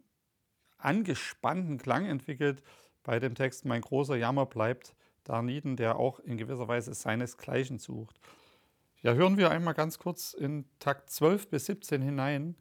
angespannten 0.84 1.78
Klang 1.78 2.06
entwickelt 2.06 2.62
bei 3.04 3.20
dem 3.20 3.36
Text 3.36 3.66
Mein 3.66 3.82
großer 3.82 4.16
Jammer 4.16 4.46
bleibt 4.46 4.96
darnieden, 5.24 5.76
der 5.76 5.98
auch 5.98 6.20
in 6.20 6.38
gewisser 6.38 6.68
Weise 6.68 6.94
seinesgleichen 6.94 7.80
sucht. 7.80 8.20
Ja, 9.02 9.14
hören 9.14 9.38
wir 9.38 9.50
einmal 9.50 9.74
ganz 9.74 9.98
kurz 9.98 10.34
in 10.34 10.66
Takt 10.80 11.10
12 11.10 11.50
bis 11.50 11.66
17 11.66 12.02
hinein 12.02 12.56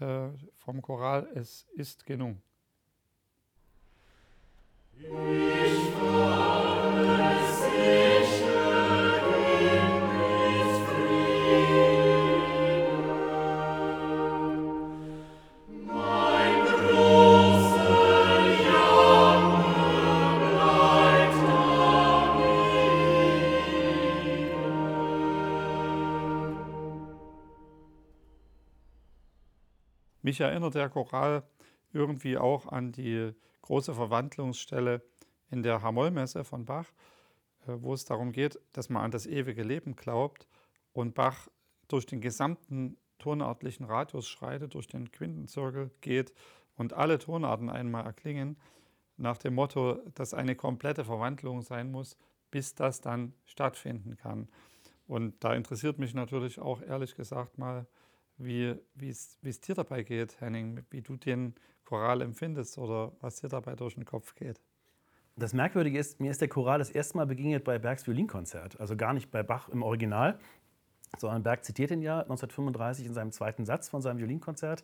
äh, 0.00 0.28
vom 0.56 0.80
Choral 0.80 1.28
Es 1.34 1.66
ist 1.74 2.06
genug. 2.06 2.38
Ich 4.98 6.45
Mich 30.36 30.42
erinnert 30.42 30.74
der 30.74 30.90
Choral 30.90 31.44
irgendwie 31.94 32.36
auch 32.36 32.66
an 32.66 32.92
die 32.92 33.32
große 33.62 33.94
Verwandlungsstelle 33.94 35.00
in 35.50 35.62
der 35.62 35.80
Hamollmesse 35.80 36.44
von 36.44 36.66
Bach, 36.66 36.84
äh, 37.66 37.72
wo 37.78 37.94
es 37.94 38.04
darum 38.04 38.32
geht, 38.32 38.60
dass 38.74 38.90
man 38.90 39.02
an 39.02 39.10
das 39.10 39.24
ewige 39.24 39.62
Leben 39.62 39.96
glaubt 39.96 40.46
und 40.92 41.14
Bach 41.14 41.48
durch 41.88 42.04
den 42.04 42.20
gesamten 42.20 42.98
tonartlichen 43.18 43.86
Radius 43.86 44.28
schreitet, 44.28 44.74
durch 44.74 44.86
den 44.86 45.10
Quintenzirkel 45.10 45.90
geht 46.02 46.34
und 46.76 46.92
alle 46.92 47.18
Tonarten 47.18 47.70
einmal 47.70 48.04
erklingen, 48.04 48.58
nach 49.16 49.38
dem 49.38 49.54
Motto, 49.54 50.02
dass 50.16 50.34
eine 50.34 50.54
komplette 50.54 51.06
Verwandlung 51.06 51.62
sein 51.62 51.90
muss, 51.90 52.18
bis 52.50 52.74
das 52.74 53.00
dann 53.00 53.32
stattfinden 53.46 54.18
kann. 54.18 54.50
Und 55.06 55.42
da 55.42 55.54
interessiert 55.54 55.98
mich 55.98 56.12
natürlich 56.12 56.58
auch 56.58 56.82
ehrlich 56.82 57.14
gesagt 57.14 57.56
mal, 57.56 57.86
wie 58.38 58.78
es 59.00 59.60
dir 59.60 59.74
dabei 59.74 60.02
geht, 60.02 60.40
Henning, 60.40 60.84
wie 60.90 61.02
du 61.02 61.16
den 61.16 61.54
Choral 61.84 62.20
empfindest 62.20 62.78
oder 62.78 63.12
was 63.20 63.36
dir 63.36 63.48
dabei 63.48 63.74
durch 63.76 63.94
den 63.94 64.04
Kopf 64.04 64.34
geht. 64.34 64.60
Das 65.36 65.52
Merkwürdige 65.52 65.98
ist, 65.98 66.18
mir 66.20 66.30
ist 66.30 66.40
der 66.40 66.48
Choral 66.48 66.78
das 66.78 66.90
erste 66.90 67.16
Mal 67.18 67.26
begegnet 67.26 67.62
bei 67.64 67.78
Bergs 67.78 68.06
Violinkonzert. 68.06 68.80
Also 68.80 68.96
gar 68.96 69.12
nicht 69.12 69.30
bei 69.30 69.42
Bach 69.42 69.68
im 69.68 69.82
Original, 69.82 70.38
sondern 71.18 71.42
Berg 71.42 71.64
zitiert 71.64 71.90
ihn 71.90 72.02
ja 72.02 72.20
1935 72.20 73.06
in 73.06 73.14
seinem 73.14 73.32
zweiten 73.32 73.64
Satz 73.64 73.88
von 73.88 74.00
seinem 74.00 74.18
Violinkonzert, 74.18 74.82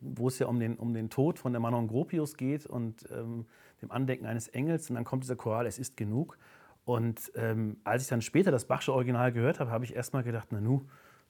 wo 0.00 0.28
es 0.28 0.38
ja 0.38 0.46
um 0.46 0.58
den, 0.58 0.76
um 0.76 0.94
den 0.94 1.10
Tod 1.10 1.38
von 1.38 1.52
der 1.52 1.60
Manon 1.60 1.88
Gropius 1.88 2.36
geht 2.36 2.66
und 2.66 3.06
ähm, 3.10 3.46
dem 3.82 3.90
Andenken 3.90 4.26
eines 4.26 4.48
Engels. 4.48 4.88
Und 4.88 4.96
dann 4.96 5.04
kommt 5.04 5.24
dieser 5.24 5.36
Choral, 5.36 5.66
es 5.66 5.78
ist 5.78 5.96
genug. 5.96 6.38
Und 6.86 7.32
ähm, 7.34 7.76
als 7.84 8.02
ich 8.02 8.08
dann 8.08 8.22
später 8.22 8.50
das 8.50 8.64
Bachsche 8.64 8.92
Original 8.92 9.30
gehört 9.32 9.60
habe, 9.60 9.70
habe 9.70 9.84
ich 9.84 9.94
erst 9.94 10.14
mal 10.14 10.22
gedacht, 10.22 10.48
na 10.50 10.60
nu, 10.60 10.86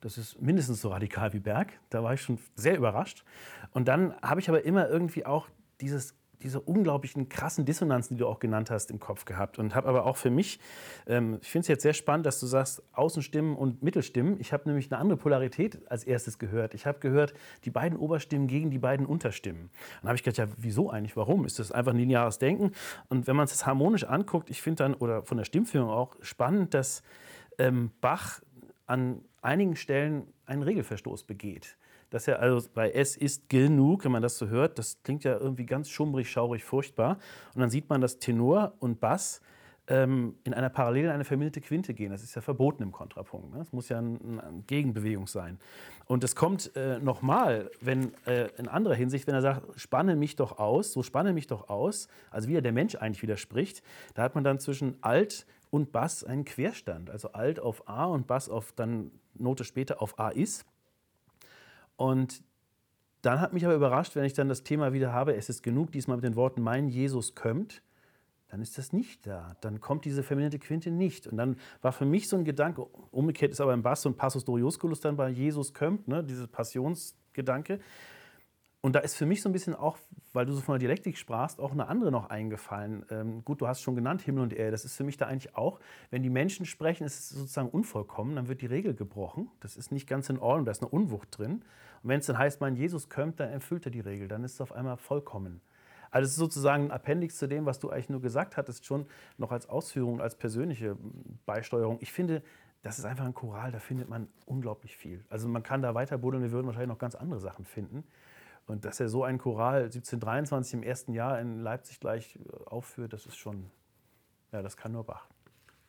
das 0.07 0.19
ist 0.19 0.41
mindestens 0.41 0.81
so 0.81 0.91
radikal 0.91 1.33
wie 1.33 1.41
Berg. 1.41 1.73
Da 1.91 2.05
war 2.05 2.15
ich 2.15 2.23
schon 2.23 2.39
sehr 2.55 2.77
überrascht. 2.77 3.25
Und 3.73 3.89
dann 3.89 4.15
habe 4.23 4.41
ich 4.41 4.49
aber 4.49 4.65
immer 4.65 4.89
irgendwie 4.89 5.27
auch 5.27 5.49
dieses 5.81 6.15
diese 6.43 6.61
unglaublichen 6.61 7.29
krassen 7.29 7.65
Dissonanzen, 7.65 8.15
die 8.15 8.21
du 8.21 8.29
auch 8.29 8.39
genannt 8.39 8.71
hast, 8.71 8.91
im 8.91 9.01
Kopf 9.01 9.25
gehabt. 9.25 9.59
Und 9.59 9.75
habe 9.75 9.89
aber 9.89 10.05
auch 10.05 10.17
für 10.17 10.31
mich, 10.31 10.61
ähm, 11.07 11.39
ich 11.41 11.51
finde 11.51 11.63
es 11.63 11.69
jetzt 11.69 11.83
sehr 11.83 11.95
spannend, 11.95 12.27
dass 12.27 12.39
du 12.39 12.47
sagst 12.47 12.83
Außenstimmen 12.93 13.57
und 13.57 13.83
Mittelstimmen. 13.83 14.39
Ich 14.39 14.53
habe 14.53 14.69
nämlich 14.69 14.93
eine 14.93 15.01
andere 15.01 15.19
Polarität 15.19 15.91
als 15.91 16.05
erstes 16.05 16.39
gehört. 16.39 16.75
Ich 16.75 16.87
habe 16.87 16.99
gehört, 17.01 17.35
die 17.65 17.71
beiden 17.71 17.99
Oberstimmen 17.99 18.47
gegen 18.47 18.71
die 18.71 18.79
beiden 18.79 19.07
Unterstimmen. 19.07 19.71
Dann 20.03 20.11
habe 20.11 20.17
ich 20.17 20.23
gedacht, 20.23 20.39
ja, 20.39 20.55
wieso 20.59 20.91
eigentlich? 20.91 21.17
Warum? 21.17 21.47
Ist 21.47 21.59
das 21.59 21.73
einfach 21.73 21.93
ein 21.93 21.99
lineares 21.99 22.39
Denken? 22.39 22.73
Und 23.09 23.27
wenn 23.27 23.35
man 23.35 23.47
es 23.47 23.67
harmonisch 23.67 24.05
anguckt, 24.05 24.51
ich 24.51 24.61
finde 24.61 24.85
dann, 24.85 24.95
oder 24.95 25.23
von 25.23 25.39
der 25.39 25.45
Stimmführung 25.45 25.89
auch, 25.89 26.17
spannend, 26.21 26.75
dass 26.75 27.03
ähm, 27.59 27.91
Bach 28.01 28.41
an 28.87 29.23
einigen 29.47 29.77
Stellen 29.77 30.27
einen 30.45 30.63
Regelverstoß 30.63 31.25
begeht 31.25 31.77
dass 32.11 32.29
er 32.29 32.41
also 32.41 32.69
bei 32.73 32.91
Es 32.93 33.17
ist 33.17 33.49
genug, 33.49 34.05
wenn 34.05 34.13
man 34.13 34.23
das 34.23 34.39
so 34.39 34.49
hört, 34.49 34.79
das 34.79 35.03
klingt 35.03 35.25
ja 35.25 35.37
irgendwie 35.37 35.67
ganz 35.67 35.91
schummrig, 35.91 36.31
schaurig, 36.31 36.65
furchtbar. 36.65 37.19
Und 37.55 37.61
dann 37.61 37.71
sieht 37.71 37.89
man, 37.89 38.01
dass 38.01 38.19
Tenor 38.19 38.75
und 38.79 39.01
Bass 39.01 39.41
ähm, 39.89 40.35
in 40.45 40.55
einer 40.55 40.69
Parallele 40.69 41.13
eine 41.13 41.25
verminderte 41.25 41.61
Quinte 41.61 41.95
gehen. 41.95 42.11
Das 42.11 42.23
ist 42.23 42.35
ja 42.35 42.43
verboten 42.43 42.83
im 42.83 42.93
Kontrapunkt. 42.93 43.53
Ne? 43.53 43.59
Das 43.59 43.73
muss 43.73 43.89
ja 43.89 43.99
eine 43.99 44.19
ein 44.43 44.65
Gegenbewegung 44.67 45.27
sein. 45.27 45.59
Und 46.07 46.25
es 46.25 46.35
kommt 46.35 46.75
äh, 46.77 46.99
nochmal, 46.99 47.71
wenn 47.81 48.13
äh, 48.27 48.49
in 48.57 48.69
anderer 48.69 48.95
Hinsicht, 48.95 49.27
wenn 49.27 49.35
er 49.35 49.43
sagt, 49.43 49.81
spanne 49.81 50.17
mich 50.17 50.37
doch 50.37 50.59
aus, 50.59 50.93
so 50.93 51.03
spanne 51.03 51.33
mich 51.33 51.47
doch 51.47 51.69
aus, 51.69 52.09
also 52.31 52.49
wie 52.49 52.57
er 52.57 52.63
der 52.63 52.73
Mensch 52.73 52.97
eigentlich 52.97 53.23
widerspricht, 53.23 53.83
da 54.15 54.23
hat 54.23 54.35
man 54.35 54.45
dann 54.45 54.59
zwischen 54.59 54.97
Alt 55.03 55.47
und 55.71 55.93
Bass 55.93 56.25
einen 56.25 56.45
Querstand. 56.45 57.11
Also 57.11 57.33
Alt 57.33 57.61
auf 57.61 57.89
A 57.89 58.07
und 58.07 58.27
Bass 58.27 58.49
auf 58.49 58.73
dann 58.73 59.11
Note 59.39 59.65
später 59.65 60.03
auf 60.03 60.19
A 60.19 60.29
ist. 60.29 60.65
Und 61.97 62.43
dann 63.23 63.41
hat 63.41 63.53
mich 63.53 63.65
aber 63.65 63.75
überrascht, 63.75 64.15
wenn 64.15 64.25
ich 64.25 64.35
dann 64.35 64.49
das 64.49 64.63
Thema 64.63 64.93
wieder 64.93 65.13
habe, 65.13 65.35
es 65.35 65.49
ist 65.49 65.63
genug, 65.63 65.91
diesmal 65.91 66.17
mit 66.17 66.25
den 66.25 66.37
Worten, 66.37 66.63
mein 66.63 66.89
Jesus 66.89 67.35
kommt, 67.35 67.83
dann 68.49 68.63
ist 68.63 68.79
das 68.79 68.93
nicht 68.93 69.27
da. 69.27 69.57
Dann 69.61 69.81
kommt 69.81 70.05
diese 70.05 70.23
verminderte 70.23 70.59
Quinte 70.59 70.91
nicht. 70.91 71.27
Und 71.27 71.37
dann 71.37 71.57
war 71.83 71.93
für 71.93 72.05
mich 72.05 72.29
so 72.29 72.37
ein 72.37 72.45
Gedanke, 72.45 72.85
umgekehrt 73.11 73.51
ist 73.51 73.61
aber 73.61 73.75
im 73.75 73.83
Bass 73.83 74.07
und 74.07 74.17
Passus 74.17 74.45
Doriosculus 74.45 75.01
dann 75.01 75.17
bei 75.17 75.29
Jesus 75.29 75.75
kommt, 75.75 76.07
ne, 76.07 76.23
dieser 76.23 76.47
Passionsgedanke. 76.47 77.81
Und 78.87 78.93
da 78.93 79.01
ist 79.01 79.17
für 79.17 79.27
mich 79.27 79.43
so 79.43 79.49
ein 79.49 79.53
bisschen 79.53 79.75
auch, 79.75 79.99
weil 80.33 80.47
du 80.47 80.53
so 80.53 80.61
von 80.61 80.75
der 80.75 80.79
Dialektik 80.79 81.19
sprachst, 81.19 81.59
auch 81.59 81.73
eine 81.73 81.89
andere 81.89 82.13
noch 82.13 82.31
eingefallen. 82.31 83.05
Ähm, 83.11 83.45
gut, 83.45 83.61
du 83.61 83.67
hast 83.67 83.83
schon 83.83 83.97
genannt 83.97 84.23
Himmel 84.23 84.45
und 84.45 84.53
Erde. 84.53 84.71
Das 84.71 84.85
ist 84.85 84.95
für 84.95 85.03
mich 85.03 85.17
da 85.17 85.27
eigentlich 85.27 85.57
auch, 85.57 85.81
wenn 86.11 86.23
die 86.23 86.31
Menschen 86.31 86.67
sprechen, 86.67 87.03
ist 87.03 87.19
es 87.19 87.31
sozusagen 87.31 87.69
unvollkommen, 87.69 88.37
dann 88.37 88.47
wird 88.47 88.63
die 88.63 88.67
Regel 88.67 88.95
gebrochen. 88.95 89.51
Das 89.59 89.77
ist 89.77 89.91
nicht 89.91 90.07
ganz 90.07 90.29
in 90.29 90.39
Ordnung, 90.39 90.67
da 90.67 90.71
ist 90.71 90.83
eine 90.83 90.91
Unwucht 90.91 91.37
drin. 91.37 91.65
Und 92.05 92.11
wenn 92.11 92.21
es 92.21 92.27
dann 92.27 92.39
heißt, 92.39 92.61
mein 92.61 92.77
Jesus 92.77 93.09
kommt, 93.09 93.41
dann 93.41 93.51
erfüllt 93.51 93.87
er 93.87 93.91
die 93.91 93.99
Regel, 93.99 94.29
dann 94.29 94.45
ist 94.45 94.53
es 94.53 94.61
auf 94.61 94.71
einmal 94.71 94.99
vollkommen. 94.99 95.63
Also 96.13 96.27
es 96.27 96.31
ist 96.35 96.39
sozusagen 96.39 96.85
ein 96.85 96.91
Appendix 96.93 97.39
zu 97.39 97.49
dem, 97.49 97.67
was 97.67 97.81
du 97.81 97.91
eigentlich 97.91 98.11
nur 98.11 98.21
gesagt 98.21 98.57
hattest, 98.57 98.87
schon 98.87 99.07
noch 99.37 99.51
als 99.51 99.69
Ausführung, 99.69 100.21
als 100.21 100.37
persönliche 100.37 100.97
Beisteuerung. 101.45 101.99
Ich 102.01 102.13
finde, 102.13 102.41
das 102.83 103.01
ist 103.01 103.05
einfach 103.05 103.25
ein 103.25 103.35
Choral, 103.35 103.73
da 103.73 103.81
findet 103.81 104.09
man 104.09 104.29
unglaublich 104.45 104.97
viel. 104.97 105.25
Also 105.29 105.49
man 105.49 105.65
kann 105.65 105.83
da 105.83 105.97
weiter 105.97 106.19
buddeln, 106.19 106.45
wir 106.45 106.53
würden 106.53 106.69
wahrscheinlich 106.69 106.91
noch 106.91 106.99
ganz 106.99 107.17
andere 107.17 107.41
Sachen 107.41 107.65
finden. 107.65 108.05
Und 108.67 108.85
dass 108.85 108.99
er 109.01 109.09
so 109.09 109.23
ein 109.23 109.39
Choral 109.39 109.85
1723 109.85 110.75
im 110.75 110.83
ersten 110.83 111.13
Jahr 111.13 111.41
in 111.41 111.61
Leipzig 111.61 112.01
gleich 112.01 112.37
äh, 112.37 112.65
aufführt, 112.67 113.13
das 113.13 113.27
ist 113.27 113.37
schon, 113.37 113.71
ja, 114.53 114.63
das 114.63 114.77
kann 114.77 114.93
nur 114.93 115.05
Bach. 115.05 115.29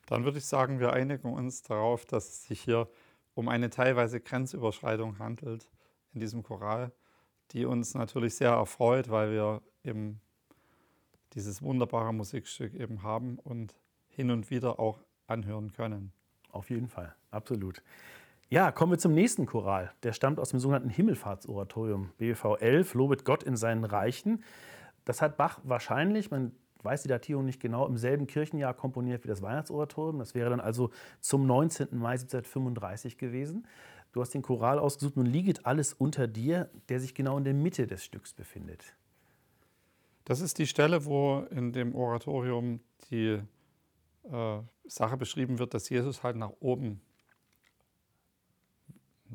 Dann 0.05 0.23
würde 0.23 0.37
ich 0.37 0.45
sagen, 0.45 0.79
wir 0.79 0.93
einigen 0.93 1.33
uns 1.33 1.63
darauf, 1.63 2.05
dass 2.05 2.29
es 2.29 2.43
sich 2.43 2.61
hier 2.61 2.87
um 3.33 3.49
eine 3.49 3.69
teilweise 3.69 4.19
Grenzüberschreitung 4.19 5.19
handelt 5.19 5.69
in 6.13 6.19
diesem 6.19 6.43
Choral, 6.43 6.91
die 7.51 7.65
uns 7.65 7.93
natürlich 7.93 8.35
sehr 8.35 8.51
erfreut, 8.51 9.09
weil 9.09 9.31
wir 9.31 9.61
eben 9.83 10.21
dieses 11.33 11.61
wunderbare 11.61 12.13
Musikstück 12.13 12.73
eben 12.73 13.03
haben 13.03 13.37
und 13.39 13.75
hin 14.07 14.31
und 14.31 14.49
wieder 14.49 14.79
auch 14.79 14.99
anhören 15.27 15.71
können. 15.71 16.13
Auf 16.51 16.69
jeden 16.69 16.87
Fall, 16.87 17.15
absolut. 17.31 17.83
Ja, 18.49 18.71
kommen 18.71 18.93
wir 18.93 18.97
zum 18.97 19.13
nächsten 19.13 19.45
Choral. 19.45 19.91
Der 20.03 20.13
stammt 20.13 20.39
aus 20.39 20.51
dem 20.51 20.59
sogenannten 20.59 20.89
Himmelfahrtsoratorium, 20.89 22.11
BWV 22.17 22.55
11, 22.61 22.93
Lobet 22.93 23.25
Gott 23.25 23.43
in 23.43 23.57
seinen 23.57 23.83
Reichen. 23.83 24.41
Das 25.03 25.21
hat 25.21 25.35
Bach 25.35 25.59
wahrscheinlich, 25.63 26.31
man 26.31 26.53
weiß 26.81 27.01
die 27.01 27.09
Datierung 27.09 27.43
nicht 27.43 27.59
genau, 27.59 27.85
im 27.85 27.97
selben 27.97 28.25
Kirchenjahr 28.25 28.73
komponiert 28.73 29.25
wie 29.25 29.27
das 29.27 29.41
Weihnachtsoratorium. 29.41 30.19
Das 30.19 30.33
wäre 30.33 30.49
dann 30.49 30.61
also 30.61 30.91
zum 31.19 31.45
19. 31.45 31.89
Mai 31.91 32.13
1735 32.13 33.17
gewesen. 33.17 33.67
Du 34.13 34.21
hast 34.21 34.33
den 34.33 34.43
Choral 34.43 34.79
ausgesucht, 34.79 35.17
nun 35.17 35.25
liegt 35.25 35.65
alles 35.65 35.91
unter 35.91 36.25
dir, 36.27 36.69
der 36.87 37.01
sich 37.01 37.13
genau 37.13 37.37
in 37.37 37.43
der 37.43 37.53
Mitte 37.53 37.85
des 37.85 38.05
Stücks 38.05 38.33
befindet. 38.33 38.95
Das 40.23 40.39
ist 40.39 40.57
die 40.57 40.67
Stelle, 40.67 41.03
wo 41.03 41.45
in 41.51 41.73
dem 41.73 41.93
Oratorium 41.95 42.79
die 43.11 43.41
äh, 44.23 44.59
Sache 44.85 45.17
beschrieben 45.17 45.59
wird, 45.59 45.73
dass 45.73 45.89
Jesus 45.89 46.23
halt 46.23 46.37
nach 46.37 46.51
oben 46.61 47.01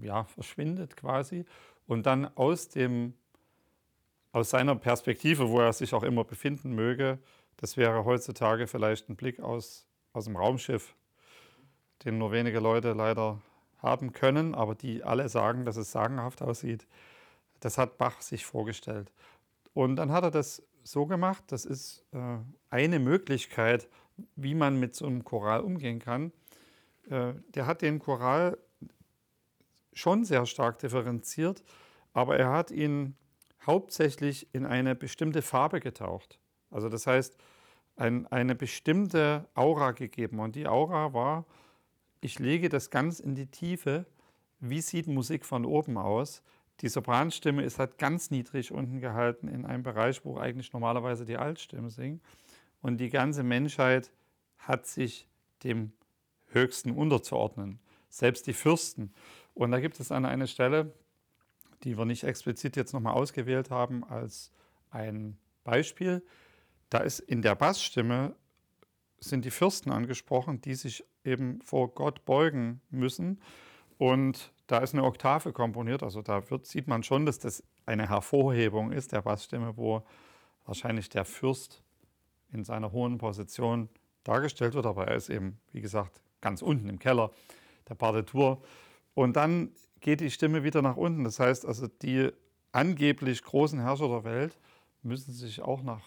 ja, 0.00 0.24
verschwindet 0.24 0.96
quasi 0.96 1.44
und 1.86 2.06
dann 2.06 2.26
aus, 2.36 2.68
dem, 2.68 3.14
aus 4.32 4.50
seiner 4.50 4.76
Perspektive, 4.76 5.48
wo 5.48 5.60
er 5.60 5.72
sich 5.72 5.94
auch 5.94 6.02
immer 6.02 6.24
befinden 6.24 6.74
möge, 6.74 7.18
das 7.56 7.76
wäre 7.76 8.04
heutzutage 8.04 8.66
vielleicht 8.66 9.08
ein 9.08 9.16
Blick 9.16 9.40
aus, 9.40 9.86
aus 10.12 10.24
dem 10.24 10.36
Raumschiff, 10.36 10.94
den 12.04 12.18
nur 12.18 12.32
wenige 12.32 12.60
Leute 12.60 12.92
leider 12.92 13.40
haben 13.78 14.12
können, 14.12 14.54
aber 14.54 14.74
die 14.74 15.04
alle 15.04 15.28
sagen, 15.28 15.64
dass 15.64 15.76
es 15.76 15.92
sagenhaft 15.92 16.42
aussieht. 16.42 16.86
Das 17.60 17.78
hat 17.78 17.98
Bach 17.98 18.20
sich 18.20 18.46
vorgestellt. 18.46 19.12
Und 19.74 19.96
dann 19.96 20.12
hat 20.12 20.24
er 20.24 20.30
das 20.30 20.62
so 20.82 21.06
gemacht, 21.06 21.44
das 21.48 21.64
ist 21.64 22.04
äh, 22.12 22.38
eine 22.70 22.98
Möglichkeit, 22.98 23.88
wie 24.36 24.54
man 24.54 24.78
mit 24.78 24.94
so 24.94 25.06
einem 25.06 25.24
Choral 25.24 25.60
umgehen 25.60 25.98
kann. 25.98 26.32
Äh, 27.08 27.34
der 27.54 27.66
hat 27.66 27.82
den 27.82 27.98
Choral 27.98 28.58
schon 29.92 30.24
sehr 30.24 30.46
stark 30.46 30.78
differenziert, 30.78 31.62
aber 32.12 32.38
er 32.38 32.50
hat 32.50 32.70
ihn 32.70 33.16
hauptsächlich 33.66 34.52
in 34.54 34.66
eine 34.66 34.94
bestimmte 34.94 35.42
Farbe 35.42 35.80
getaucht. 35.80 36.38
Also 36.70 36.88
das 36.88 37.06
heißt, 37.06 37.36
ein, 37.96 38.26
eine 38.28 38.54
bestimmte 38.54 39.48
Aura 39.54 39.92
gegeben. 39.92 40.40
Und 40.40 40.56
die 40.56 40.66
Aura 40.66 41.12
war, 41.12 41.44
ich 42.20 42.38
lege 42.38 42.68
das 42.68 42.90
ganz 42.90 43.20
in 43.20 43.34
die 43.34 43.46
Tiefe. 43.46 44.06
Wie 44.60 44.80
sieht 44.80 45.06
Musik 45.06 45.44
von 45.44 45.64
oben 45.64 45.98
aus? 45.98 46.42
Die 46.80 46.88
Sopranstimme 46.88 47.62
ist 47.62 47.78
halt 47.78 47.98
ganz 47.98 48.30
niedrig 48.30 48.72
unten 48.72 49.00
gehalten 49.00 49.48
in 49.48 49.66
einem 49.66 49.82
Bereich, 49.82 50.24
wo 50.24 50.38
eigentlich 50.38 50.72
normalerweise 50.72 51.24
die 51.24 51.36
Altstimmen 51.36 51.90
singen. 51.90 52.20
Und 52.80 52.98
die 52.98 53.10
ganze 53.10 53.42
Menschheit 53.42 54.10
hat 54.58 54.86
sich 54.86 55.28
dem 55.62 55.92
Höchsten 56.46 56.90
unterzuordnen. 56.90 57.78
Selbst 58.08 58.46
die 58.46 58.52
Fürsten. 58.52 59.12
Und 59.54 59.70
da 59.70 59.80
gibt 59.80 60.00
es 60.00 60.12
an 60.12 60.24
einer 60.24 60.46
Stelle, 60.46 60.92
die 61.84 61.98
wir 61.98 62.04
nicht 62.04 62.24
explizit 62.24 62.76
jetzt 62.76 62.92
nochmal 62.92 63.14
ausgewählt 63.14 63.70
haben 63.70 64.04
als 64.04 64.52
ein 64.90 65.36
Beispiel. 65.64 66.22
Da 66.90 66.98
ist 66.98 67.20
in 67.20 67.42
der 67.42 67.54
Bassstimme 67.54 68.34
sind 69.18 69.44
die 69.44 69.50
Fürsten 69.50 69.90
angesprochen, 69.90 70.60
die 70.60 70.74
sich 70.74 71.04
eben 71.24 71.60
vor 71.62 71.94
Gott 71.94 72.24
beugen 72.24 72.80
müssen. 72.90 73.40
Und 73.98 74.52
da 74.66 74.78
ist 74.78 74.94
eine 74.94 75.04
Oktave 75.04 75.52
komponiert. 75.52 76.02
Also 76.02 76.22
da 76.22 76.50
wird, 76.50 76.66
sieht 76.66 76.88
man 76.88 77.02
schon, 77.02 77.24
dass 77.24 77.38
das 77.38 77.62
eine 77.86 78.08
Hervorhebung 78.08 78.90
ist 78.90 79.12
der 79.12 79.22
Bassstimme, 79.22 79.76
wo 79.76 80.02
wahrscheinlich 80.64 81.08
der 81.08 81.24
Fürst 81.24 81.82
in 82.52 82.64
seiner 82.64 82.92
hohen 82.92 83.18
Position 83.18 83.88
dargestellt 84.24 84.74
wird. 84.74 84.86
Aber 84.86 85.06
er 85.06 85.16
ist 85.16 85.30
eben, 85.30 85.60
wie 85.72 85.80
gesagt, 85.80 86.20
ganz 86.40 86.62
unten 86.62 86.88
im 86.88 86.98
Keller 86.98 87.30
der 87.88 87.94
Partitur. 87.94 88.62
Und 89.14 89.36
dann 89.36 89.72
geht 90.00 90.20
die 90.20 90.30
Stimme 90.30 90.64
wieder 90.64 90.82
nach 90.82 90.96
unten. 90.96 91.24
Das 91.24 91.38
heißt 91.38 91.66
also, 91.66 91.86
die 91.86 92.30
angeblich 92.72 93.42
großen 93.42 93.80
Herrscher 93.80 94.08
der 94.08 94.24
Welt 94.24 94.58
müssen 95.02 95.32
sich 95.32 95.60
auch 95.60 95.82
nach 95.82 96.02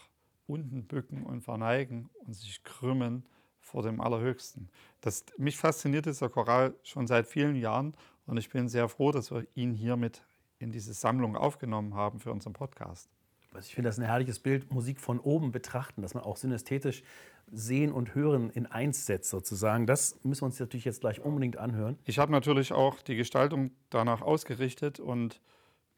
unten 0.47 0.85
bücken 0.85 1.23
und 1.23 1.41
verneigen 1.41 2.09
und 2.25 2.33
sich 2.33 2.63
krümmen 2.63 3.25
vor 3.61 3.81
dem 3.81 3.99
Allerhöchsten. 3.99 4.69
Das, 5.01 5.25
mich 5.37 5.57
fasziniert 5.57 6.05
dieser 6.05 6.29
Choral 6.29 6.75
schon 6.83 7.07
seit 7.07 7.27
vielen 7.27 7.55
Jahren 7.55 7.95
und 8.27 8.37
ich 8.37 8.49
bin 8.49 8.69
sehr 8.69 8.87
froh, 8.89 9.11
dass 9.11 9.31
wir 9.31 9.45
ihn 9.55 9.73
hiermit 9.73 10.23
in 10.59 10.71
diese 10.71 10.93
Sammlung 10.93 11.35
aufgenommen 11.35 11.95
haben 11.95 12.19
für 12.19 12.31
unseren 12.31 12.53
Podcast. 12.53 13.09
Also 13.53 13.67
ich 13.67 13.75
finde 13.75 13.89
das 13.89 13.97
ein 13.97 14.05
herrliches 14.05 14.39
Bild, 14.39 14.71
Musik 14.71 14.99
von 14.99 15.19
oben 15.19 15.51
betrachten, 15.51 16.01
dass 16.01 16.13
man 16.13 16.23
auch 16.23 16.37
synästhetisch 16.37 17.03
Sehen 17.51 17.91
und 17.91 18.15
Hören 18.15 18.49
in 18.49 18.65
eins 18.65 19.05
setzt 19.05 19.29
sozusagen. 19.29 19.85
Das 19.85 20.19
müssen 20.23 20.41
wir 20.41 20.47
uns 20.47 20.59
natürlich 20.59 20.85
jetzt 20.85 21.01
gleich 21.01 21.21
unbedingt 21.21 21.57
anhören. 21.57 21.97
Ich 22.05 22.19
habe 22.19 22.31
natürlich 22.31 22.73
auch 22.73 23.01
die 23.01 23.15
Gestaltung 23.15 23.71
danach 23.89 24.21
ausgerichtet 24.21 24.99
und 24.99 25.41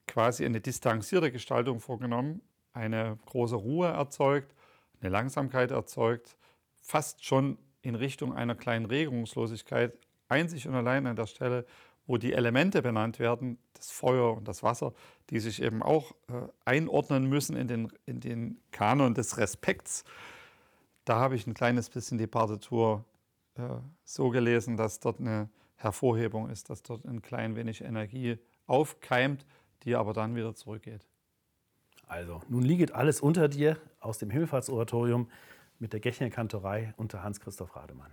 quasi 0.07 0.45
eine 0.45 0.61
distanzierte 0.61 1.31
Gestaltung 1.31 1.79
vorgenommen, 1.79 2.41
eine 2.73 3.17
große 3.25 3.55
Ruhe 3.55 3.87
erzeugt, 3.87 4.53
eine 5.01 5.09
Langsamkeit 5.09 5.71
erzeugt, 5.71 6.37
fast 6.81 7.25
schon 7.25 7.57
in 7.81 7.95
Richtung 7.95 8.33
einer 8.33 8.55
kleinen 8.55 8.85
Regungslosigkeit, 8.85 9.93
einzig 10.27 10.67
und 10.67 10.75
allein 10.75 11.07
an 11.07 11.15
der 11.15 11.27
Stelle, 11.27 11.65
wo 12.05 12.17
die 12.17 12.33
Elemente 12.33 12.81
benannt 12.81 13.19
werden, 13.19 13.57
das 13.73 13.91
Feuer 13.91 14.35
und 14.35 14.47
das 14.47 14.63
Wasser, 14.63 14.93
die 15.29 15.39
sich 15.39 15.61
eben 15.61 15.83
auch 15.83 16.11
äh, 16.29 16.47
einordnen 16.65 17.27
müssen 17.27 17.55
in 17.57 17.67
den, 17.67 17.91
in 18.05 18.21
den 18.21 18.59
Kanon 18.71 19.13
des 19.13 19.37
Respekts. 19.37 20.05
Da 21.07 21.19
habe 21.19 21.35
ich 21.35 21.47
ein 21.47 21.53
kleines 21.53 21.89
bisschen 21.89 22.17
die 22.17 22.27
Partitur 22.27 23.05
äh, 23.55 23.61
so 24.03 24.29
gelesen, 24.29 24.75
dass 24.75 24.99
dort 24.99 25.21
eine 25.21 25.49
Hervorhebung 25.77 26.49
ist, 26.49 26.69
dass 26.69 26.83
dort 26.83 27.05
ein 27.05 27.21
klein 27.21 27.55
wenig 27.55 27.81
Energie 27.81 28.37
aufkeimt, 28.65 29.45
die 29.83 29.95
aber 29.95 30.11
dann 30.11 30.35
wieder 30.35 30.53
zurückgeht. 30.53 31.07
Also, 32.07 32.41
nun 32.49 32.61
liegt 32.61 32.91
alles 32.91 33.21
unter 33.21 33.47
dir 33.47 33.77
aus 34.01 34.17
dem 34.17 34.29
Himmelfahrtsoratorium 34.29 35.29
mit 35.79 35.93
der 35.93 36.01
Gechner 36.01 36.29
Kantorei 36.29 36.93
unter 36.97 37.23
Hans-Christoph 37.23 37.73
Rademann. 37.77 38.11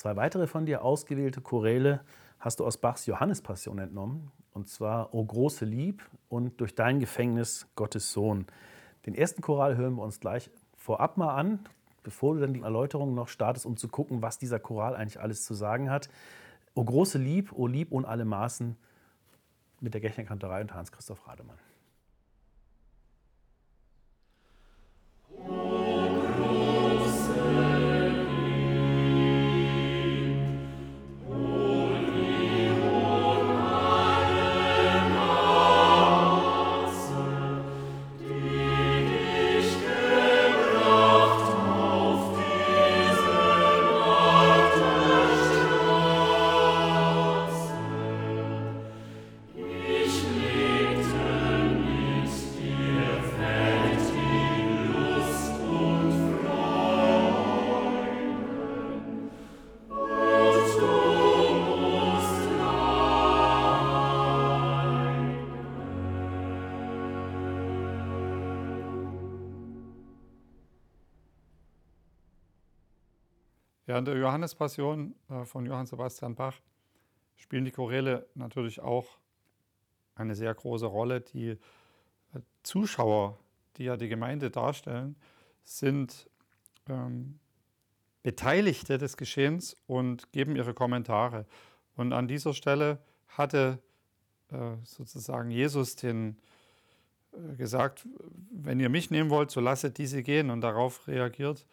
Zwei 0.00 0.16
weitere 0.16 0.46
von 0.46 0.64
dir 0.64 0.82
ausgewählte 0.82 1.42
Choräle 1.42 2.00
hast 2.38 2.58
du 2.58 2.64
aus 2.64 2.78
Bachs 2.78 3.04
Johannespassion 3.04 3.78
entnommen, 3.78 4.32
und 4.54 4.66
zwar 4.66 5.12
O 5.12 5.22
große 5.22 5.66
Lieb 5.66 6.02
und 6.30 6.58
Durch 6.58 6.74
dein 6.74 7.00
Gefängnis 7.00 7.66
Gottes 7.74 8.10
Sohn. 8.10 8.46
Den 9.04 9.14
ersten 9.14 9.42
Choral 9.42 9.76
hören 9.76 9.96
wir 9.96 10.02
uns 10.02 10.18
gleich 10.18 10.50
vorab 10.74 11.18
mal 11.18 11.34
an, 11.34 11.58
bevor 12.02 12.32
du 12.32 12.40
dann 12.40 12.54
die 12.54 12.62
Erläuterung 12.62 13.14
noch 13.14 13.28
startest, 13.28 13.66
um 13.66 13.76
zu 13.76 13.88
gucken, 13.88 14.22
was 14.22 14.38
dieser 14.38 14.58
Choral 14.58 14.96
eigentlich 14.96 15.20
alles 15.20 15.44
zu 15.44 15.52
sagen 15.52 15.90
hat. 15.90 16.08
O 16.72 16.82
große 16.82 17.18
Lieb, 17.18 17.52
O 17.52 17.66
Lieb 17.66 17.92
ohne 17.92 18.08
alle 18.08 18.24
Maßen 18.24 18.78
mit 19.80 19.92
der 19.92 20.00
Gechner 20.00 20.24
Kantorei 20.24 20.62
und 20.62 20.72
Hans-Christoph 20.72 21.28
Rademann. 21.28 21.58
In 73.98 74.04
der 74.04 74.16
Johannespassion 74.16 75.14
äh, 75.28 75.44
von 75.44 75.66
Johann 75.66 75.86
Sebastian 75.86 76.34
Bach 76.34 76.60
spielen 77.36 77.64
die 77.64 77.70
Choräle 77.70 78.26
natürlich 78.34 78.80
auch 78.80 79.18
eine 80.14 80.34
sehr 80.34 80.54
große 80.54 80.86
Rolle. 80.86 81.20
Die 81.20 81.48
äh, 81.48 81.56
Zuschauer, 82.62 83.38
die 83.76 83.84
ja 83.84 83.96
die 83.96 84.08
Gemeinde 84.08 84.50
darstellen, 84.50 85.16
sind 85.64 86.28
ähm, 86.88 87.38
Beteiligte 88.22 88.98
des 88.98 89.16
Geschehens 89.16 89.76
und 89.86 90.30
geben 90.32 90.56
ihre 90.56 90.74
Kommentare. 90.74 91.46
Und 91.96 92.12
an 92.12 92.28
dieser 92.28 92.54
Stelle 92.54 92.98
hatte 93.28 93.78
äh, 94.50 94.76
sozusagen 94.84 95.50
Jesus 95.50 95.96
den 95.96 96.36
äh, 97.32 97.56
gesagt, 97.56 98.06
wenn 98.50 98.78
ihr 98.78 98.88
mich 98.88 99.10
nehmen 99.10 99.30
wollt, 99.30 99.50
so 99.50 99.60
lasset 99.60 99.98
diese 99.98 100.22
gehen. 100.22 100.50
Und 100.50 100.60
darauf 100.60 101.08
reagiert 101.08 101.66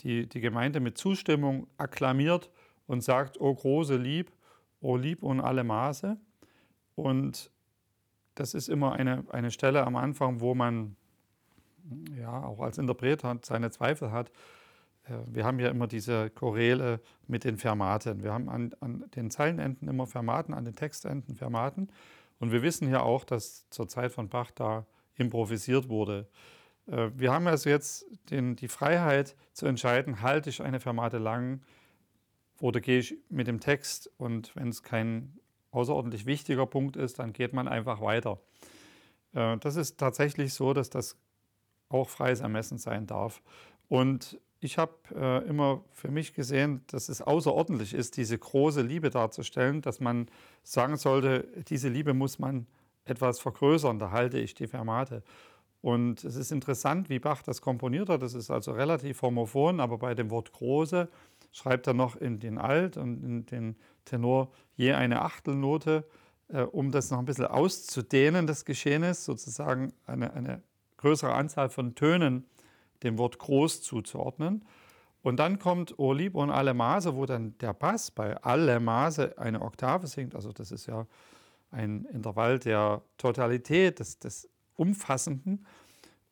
die, 0.00 0.28
die 0.28 0.40
Gemeinde 0.40 0.80
mit 0.80 0.98
Zustimmung 0.98 1.66
akklamiert 1.76 2.50
und 2.86 3.02
sagt, 3.02 3.40
oh 3.40 3.54
große 3.54 3.96
Lieb, 3.96 4.32
oh 4.80 4.96
Lieb 4.96 5.22
und 5.22 5.40
alle 5.40 5.64
Maße. 5.64 6.16
Und 6.94 7.50
das 8.34 8.54
ist 8.54 8.68
immer 8.68 8.92
eine, 8.94 9.24
eine 9.30 9.50
Stelle 9.50 9.86
am 9.86 9.96
Anfang, 9.96 10.40
wo 10.40 10.54
man 10.54 10.96
ja 12.18 12.42
auch 12.42 12.60
als 12.60 12.78
Interpret 12.78 13.24
hat, 13.24 13.44
seine 13.44 13.70
Zweifel 13.70 14.12
hat. 14.12 14.30
Äh, 15.04 15.18
wir 15.26 15.44
haben 15.44 15.58
ja 15.58 15.68
immer 15.68 15.86
diese 15.86 16.30
Choräle 16.30 17.00
mit 17.26 17.44
den 17.44 17.56
Fermaten. 17.56 18.22
Wir 18.22 18.32
haben 18.32 18.48
an, 18.48 18.74
an 18.80 19.04
den 19.14 19.30
Zeilenenden 19.30 19.88
immer 19.88 20.06
Fermaten, 20.06 20.54
an 20.54 20.64
den 20.64 20.74
Textenden 20.74 21.36
Fermaten. 21.36 21.90
Und 22.38 22.52
wir 22.52 22.62
wissen 22.62 22.90
ja 22.90 23.02
auch, 23.02 23.24
dass 23.24 23.68
zur 23.70 23.88
Zeit 23.88 24.12
von 24.12 24.28
Bach 24.28 24.50
da 24.50 24.86
improvisiert 25.16 25.88
wurde. 25.88 26.28
Äh, 26.86 27.10
wir 27.14 27.32
haben 27.32 27.46
also 27.46 27.70
jetzt 27.70 28.06
den, 28.30 28.56
die 28.56 28.68
Freiheit 28.68 29.36
zu 29.52 29.66
entscheiden, 29.66 30.22
halte 30.22 30.50
ich 30.50 30.62
eine 30.62 30.80
Fermate 30.80 31.18
lang 31.18 31.60
oder 32.60 32.80
gehe 32.80 32.98
ich 32.98 33.16
mit 33.28 33.46
dem 33.46 33.60
Text 33.60 34.10
und 34.18 34.54
wenn 34.56 34.68
es 34.68 34.82
kein 34.82 35.38
außerordentlich 35.70 36.26
wichtiger 36.26 36.66
Punkt 36.66 36.96
ist, 36.96 37.18
dann 37.18 37.32
geht 37.32 37.52
man 37.52 37.66
einfach 37.66 38.00
weiter. 38.00 38.38
Äh, 39.34 39.58
das 39.58 39.76
ist 39.76 39.98
tatsächlich 39.98 40.54
so, 40.54 40.72
dass 40.72 40.90
das 40.90 41.16
auch 41.88 42.08
freies 42.08 42.40
Ermessen 42.40 42.78
sein 42.78 43.06
darf. 43.06 43.42
Und 43.88 44.40
ich 44.60 44.78
habe 44.78 44.92
äh, 45.14 45.46
immer 45.48 45.82
für 45.90 46.08
mich 46.08 46.34
gesehen, 46.34 46.82
dass 46.86 47.08
es 47.08 47.20
außerordentlich 47.20 47.94
ist, 47.94 48.16
diese 48.16 48.38
große 48.38 48.80
Liebe 48.80 49.10
darzustellen, 49.10 49.82
dass 49.82 50.00
man 50.00 50.28
sagen 50.62 50.96
sollte, 50.96 51.48
diese 51.68 51.88
Liebe 51.88 52.14
muss 52.14 52.38
man 52.38 52.66
etwas 53.04 53.40
vergrößern, 53.40 53.98
da 53.98 54.12
halte 54.12 54.38
ich 54.38 54.54
die 54.54 54.68
Fermate. 54.68 55.24
Und 55.82 56.22
es 56.22 56.36
ist 56.36 56.52
interessant, 56.52 57.10
wie 57.10 57.18
Bach 57.18 57.42
das 57.42 57.60
komponiert 57.60 58.08
hat. 58.08 58.22
Das 58.22 58.34
ist 58.34 58.50
also 58.50 58.70
relativ 58.72 59.20
homophon, 59.20 59.80
aber 59.80 59.98
bei 59.98 60.14
dem 60.14 60.30
Wort 60.30 60.52
große 60.52 61.08
schreibt 61.50 61.86
er 61.88 61.92
noch 61.92 62.16
in 62.16 62.38
den 62.38 62.56
Alt 62.56 62.96
und 62.96 63.22
in 63.22 63.46
den 63.46 63.76
Tenor 64.04 64.50
je 64.76 64.92
eine 64.92 65.22
Achtelnote, 65.22 66.04
äh, 66.48 66.62
um 66.62 66.92
das 66.92 67.10
noch 67.10 67.18
ein 67.18 67.24
bisschen 67.24 67.46
auszudehnen, 67.46 68.46
das 68.46 68.64
Geschehnis, 68.64 69.24
sozusagen 69.24 69.92
eine, 70.06 70.32
eine 70.32 70.62
größere 70.98 71.34
Anzahl 71.34 71.68
von 71.68 71.94
Tönen 71.96 72.46
dem 73.02 73.18
Wort 73.18 73.38
groß 73.38 73.82
zuzuordnen. 73.82 74.64
Und 75.22 75.38
dann 75.38 75.58
kommt 75.58 75.98
O 75.98 76.12
Liebe 76.12 76.38
und 76.38 76.50
alle 76.50 76.74
Maße, 76.74 77.16
wo 77.16 77.26
dann 77.26 77.56
der 77.58 77.74
Bass 77.74 78.10
bei 78.10 78.36
alle 78.38 78.80
Maße 78.80 79.36
eine 79.36 79.62
Oktave 79.62 80.06
singt. 80.06 80.34
Also 80.34 80.52
das 80.52 80.72
ist 80.72 80.86
ja 80.86 81.06
ein 81.70 82.04
Intervall 82.06 82.58
der 82.58 83.02
Totalität, 83.18 83.98
des, 83.98 84.18
des 84.18 84.48
Umfassenden 84.76 85.66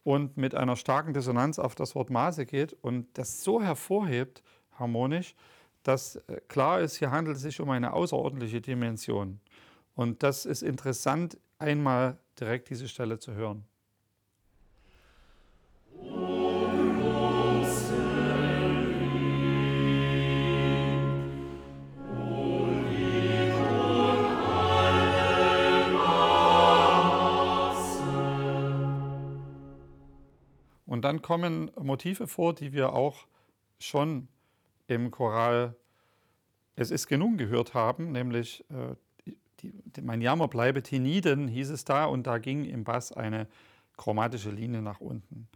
und 0.03 0.37
mit 0.37 0.55
einer 0.55 0.76
starken 0.76 1.12
Dissonanz 1.12 1.59
auf 1.59 1.74
das 1.74 1.94
Wort 1.94 2.11
Maße 2.11 2.46
geht 2.46 2.72
und 2.72 3.07
das 3.18 3.42
so 3.42 3.62
hervorhebt, 3.62 4.42
harmonisch, 4.79 5.35
dass 5.83 6.16
äh, 6.16 6.40
klar 6.48 6.81
ist, 6.81 6.96
hier 6.96 7.11
handelt 7.11 7.37
es 7.37 7.42
sich 7.42 7.61
um 7.61 7.70
eine 7.70 7.92
außerordentliche 7.92 8.61
Dimension. 8.61 9.40
Und 9.94 10.22
das 10.22 10.46
ist 10.46 10.62
interessant, 10.62 11.38
einmal 11.59 12.18
direkt 12.38 12.70
diese 12.70 12.88
Stelle 12.88 13.18
zu 13.18 13.35
hören. 13.35 13.64
Dann 31.10 31.22
kommen 31.22 31.72
Motive 31.76 32.28
vor, 32.28 32.54
die 32.54 32.72
wir 32.72 32.92
auch 32.92 33.26
schon 33.80 34.28
im 34.86 35.10
Choral 35.10 35.74
Es 36.76 36.92
ist 36.92 37.08
genug 37.08 37.36
gehört 37.36 37.74
haben, 37.74 38.12
nämlich 38.12 38.64
äh, 38.70 38.94
die, 39.60 39.72
die, 39.96 40.02
Mein 40.02 40.20
Jammer 40.20 40.46
bleibe 40.46 40.84
Tiniden 40.84 41.48
hieß 41.48 41.70
es 41.70 41.84
da 41.84 42.04
und 42.04 42.28
da 42.28 42.38
ging 42.38 42.64
im 42.64 42.84
Bass 42.84 43.10
eine 43.10 43.48
chromatische 43.96 44.52
Linie 44.52 44.82
nach 44.82 45.00
unten, 45.00 45.48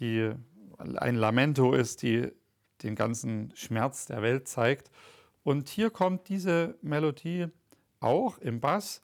die 0.00 0.32
ein 0.76 1.16
Lamento 1.16 1.72
ist, 1.72 2.02
die 2.02 2.30
den 2.82 2.94
ganzen 2.94 3.52
Schmerz 3.56 4.04
der 4.04 4.20
Welt 4.20 4.48
zeigt. 4.48 4.90
Und 5.44 5.70
hier 5.70 5.88
kommt 5.88 6.28
diese 6.28 6.76
Melodie 6.82 7.46
auch 8.00 8.36
im 8.36 8.60
Bass 8.60 9.00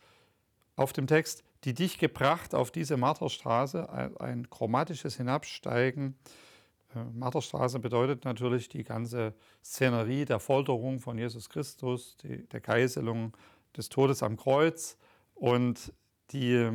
auf 0.76 0.92
dem 0.92 1.06
Text 1.06 1.42
die 1.64 1.74
dich 1.74 1.98
gebracht 1.98 2.54
auf 2.54 2.70
diese 2.70 2.96
Marterstraße, 2.96 4.18
ein, 4.18 4.48
chromatisches 4.48 5.16
Hinabsteigen. 5.16 6.16
Äh, 6.94 7.04
Marterstraße 7.12 7.78
bedeutet 7.78 8.24
natürlich 8.24 8.68
die 8.68 8.84
ganze 8.84 9.34
Szenerie 9.62 10.24
der 10.24 10.40
Folterung 10.40 11.00
von 11.00 11.18
Jesus 11.18 11.48
Christus, 11.48 12.16
die, 12.22 12.46
der 12.48 12.60
Geißelung 12.60 13.36
des 13.76 13.88
Todes 13.88 14.22
am 14.22 14.36
Kreuz. 14.36 14.96
Und 15.34 15.92
die 16.32 16.70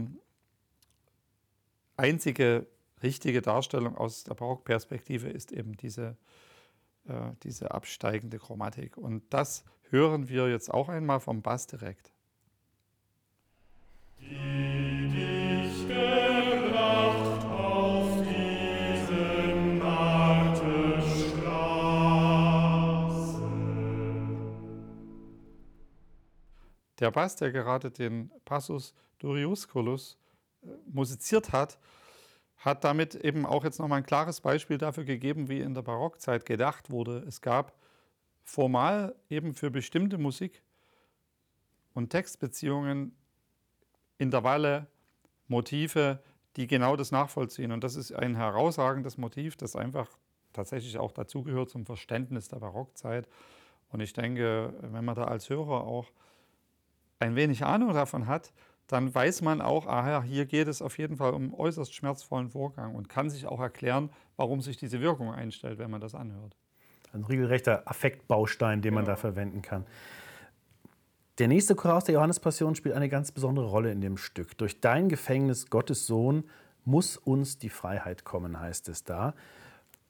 einzige 1.98 2.68
richtige 3.02 3.42
Darstellung 3.42 3.98
aus 3.98 4.24
der 4.24 4.34
Barockperspektive 4.34 5.30
ist 5.30 5.52
eben 5.52 5.78
diese, 5.78 6.18
äh, 7.08 7.32
diese 7.44 7.72
absteigende 7.72 8.38
Chromatik. 8.38 8.98
Und 8.98 9.24
das 9.32 9.64
hören 9.90 10.30
wir 10.30 10.50
jetzt 10.50 10.74
auch 10.74 10.90
einmal 10.90 11.20
vom 11.20 11.42
Bass 11.42 11.68
direkt. 11.68 12.12
Der 27.00 27.12
Bass, 27.12 27.36
der 27.36 27.52
gerade 27.52 27.92
den 27.92 28.32
Passus 28.46 28.94
Duriusculus 29.20 30.18
äh, 30.64 30.68
musiziert 30.86 31.52
hat, 31.52 31.78
hat 32.58 32.84
damit 32.84 33.16
eben 33.16 33.46
auch 33.46 33.64
jetzt 33.64 33.80
nochmal 33.80 34.00
ein 34.00 34.06
klares 34.06 34.42
Beispiel 34.42 34.78
dafür 34.78 35.04
gegeben, 35.04 35.50
wie 35.50 35.60
in 35.60 35.74
der 35.74 35.82
Barockzeit 35.82 36.46
gedacht 36.46 36.90
wurde. 36.90 37.24
Es 37.28 37.42
gab 37.42 37.74
formal 38.44 39.16
eben 39.30 39.54
für 39.54 39.70
bestimmte 39.70 40.18
Musik 40.18 40.64
und 41.94 42.10
Textbeziehungen 42.10 43.16
Intervalle, 44.18 44.88
Motive, 45.48 46.20
die 46.56 46.68
genau 46.68 46.96
das 46.96 47.12
nachvollziehen. 47.12 47.72
Und 47.72 47.84
das 47.84 47.96
ist 47.96 48.14
ein 48.14 48.36
herausragendes 48.36 49.18
Motiv, 49.18 49.58
das 49.58 49.76
einfach 49.76 50.10
tatsächlich 50.54 50.98
auch 50.98 51.12
dazugehört 51.12 51.70
zum 51.70 51.86
Verständnis 51.86 52.48
der 52.48 52.58
Barockzeit. 52.58 53.28
Und 53.90 54.00
ich 54.00 54.14
denke, 54.14 54.74
wenn 54.82 55.06
man 55.06 55.16
da 55.16 55.26
als 55.26 55.50
Hörer 55.50 55.84
auch 55.84 56.12
ein 57.26 57.36
wenig 57.36 57.66
Ahnung 57.66 57.94
davon 57.94 58.28
hat, 58.28 58.54
dann 58.88 59.14
weiß 59.14 59.42
man 59.42 59.62
auch, 59.62 59.88
aha, 59.88 60.22
hier 60.22 60.46
geht 60.46 60.68
es 60.68 60.82
auf 60.82 60.98
jeden 60.98 61.18
Fall 61.18 61.34
um 61.34 61.44
einen 61.44 61.54
äußerst 61.54 61.94
schmerzvollen 61.94 62.50
Vorgang 62.50 62.94
und 62.96 63.10
kann 63.10 63.30
sich 63.30 63.48
auch 63.48 63.60
erklären, 63.60 64.10
warum 64.38 64.62
sich 64.62 64.78
diese 64.78 65.02
Wirkung 65.02 65.34
einstellt, 65.34 65.80
wenn 65.80 65.90
man 65.90 66.02
das 66.02 66.14
anhört. 66.14 66.56
Ein 67.12 67.24
regelrechter 67.24 67.84
Affektbaustein, 67.86 68.82
den 68.82 68.94
man 68.94 69.06
da 69.06 69.16
verwenden 69.16 69.62
kann. 69.62 69.86
Der 71.40 71.48
nächste 71.48 71.76
Chor 71.76 71.96
aus 71.96 72.06
der 72.06 72.16
Johannespassion 72.16 72.76
spielt 72.76 72.96
eine 72.96 73.10
ganz 73.10 73.32
besondere 73.32 73.66
Rolle 73.66 73.92
in 73.92 74.02
dem 74.02 74.18
Stück. 74.18 74.58
Durch 74.58 74.80
dein 74.80 75.10
Gefängnis, 75.10 75.70
Gottes 75.70 76.06
Sohn, 76.06 76.46
muss 76.86 77.18
uns 77.18 77.58
die 77.58 77.70
Freiheit 77.70 78.24
kommen, 78.24 78.60
heißt 78.60 78.88
es 78.90 79.04
da. 79.04 79.34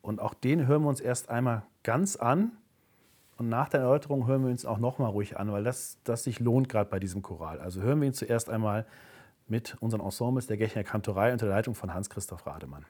Und 0.01 0.19
auch 0.19 0.33
den 0.33 0.67
hören 0.67 0.83
wir 0.83 0.89
uns 0.89 0.99
erst 0.99 1.29
einmal 1.29 1.63
ganz 1.83 2.15
an. 2.15 2.51
Und 3.37 3.49
nach 3.49 3.69
der 3.69 3.81
Erläuterung 3.81 4.27
hören 4.27 4.43
wir 4.43 4.51
uns 4.51 4.65
auch 4.65 4.77
noch 4.77 4.97
mal 4.97 5.07
ruhig 5.07 5.37
an, 5.37 5.51
weil 5.51 5.63
das, 5.63 5.97
das 6.03 6.23
sich 6.23 6.39
lohnt 6.39 6.69
gerade 6.69 6.89
bei 6.89 6.99
diesem 6.99 7.21
Choral. 7.21 7.59
Also 7.59 7.81
hören 7.81 7.99
wir 7.99 8.07
ihn 8.07 8.13
zuerst 8.13 8.49
einmal 8.49 8.85
mit 9.47 9.75
unseren 9.81 10.01
Ensembles 10.01 10.47
der 10.47 10.57
Gechner 10.57 10.83
Kantorei 10.83 11.33
unter 11.33 11.47
der 11.47 11.55
Leitung 11.55 11.75
von 11.75 11.93
Hans-Christoph 11.93 12.45
Rademann. 12.47 12.85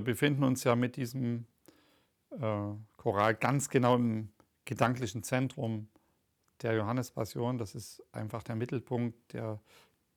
Wir 0.00 0.14
befinden 0.14 0.44
uns 0.44 0.64
ja 0.64 0.74
mit 0.76 0.96
diesem 0.96 1.46
äh, 2.30 2.72
Choral 2.96 3.34
ganz 3.34 3.68
genau 3.68 3.96
im 3.96 4.30
gedanklichen 4.64 5.22
Zentrum 5.22 5.88
der 6.62 6.74
Johannespassion. 6.74 7.58
Das 7.58 7.74
ist 7.74 8.02
einfach 8.12 8.42
der 8.42 8.56
Mittelpunkt, 8.56 9.32
der 9.32 9.60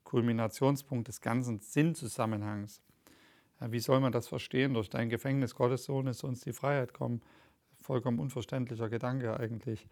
Kulminationspunkt 0.03 1.07
des 1.07 1.21
ganzen 1.21 1.59
Sinnzusammenhangs. 1.59 2.81
Ja, 3.59 3.71
wie 3.71 3.79
soll 3.79 3.99
man 3.99 4.11
das 4.11 4.27
verstehen? 4.27 4.73
Durch 4.73 4.89
dein 4.89 5.09
Gefängnis, 5.09 5.55
Gottes 5.55 5.85
Sohn, 5.85 6.07
ist 6.07 6.23
uns 6.23 6.41
die 6.41 6.53
Freiheit 6.53 6.93
kommen. 6.93 7.21
Vollkommen 7.81 8.19
unverständlicher 8.19 8.89
Gedanke 8.89 9.39
eigentlich. 9.39 9.87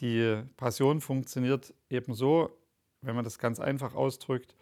Die 0.00 0.42
Passion 0.56 1.00
funktioniert 1.00 1.74
eben 1.88 2.14
so, 2.14 2.56
wenn 3.02 3.14
man 3.14 3.24
das 3.24 3.38
ganz 3.38 3.60
einfach 3.60 3.94
ausdrückt. 3.94 4.54